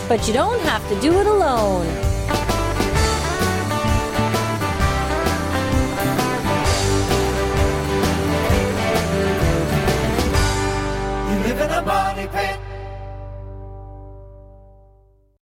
But 0.08 0.28
you 0.28 0.34
don't 0.34 0.60
have 0.62 0.88
to 0.90 1.02
do 1.02 1.12
it 1.20 1.26
alone. 1.26 1.88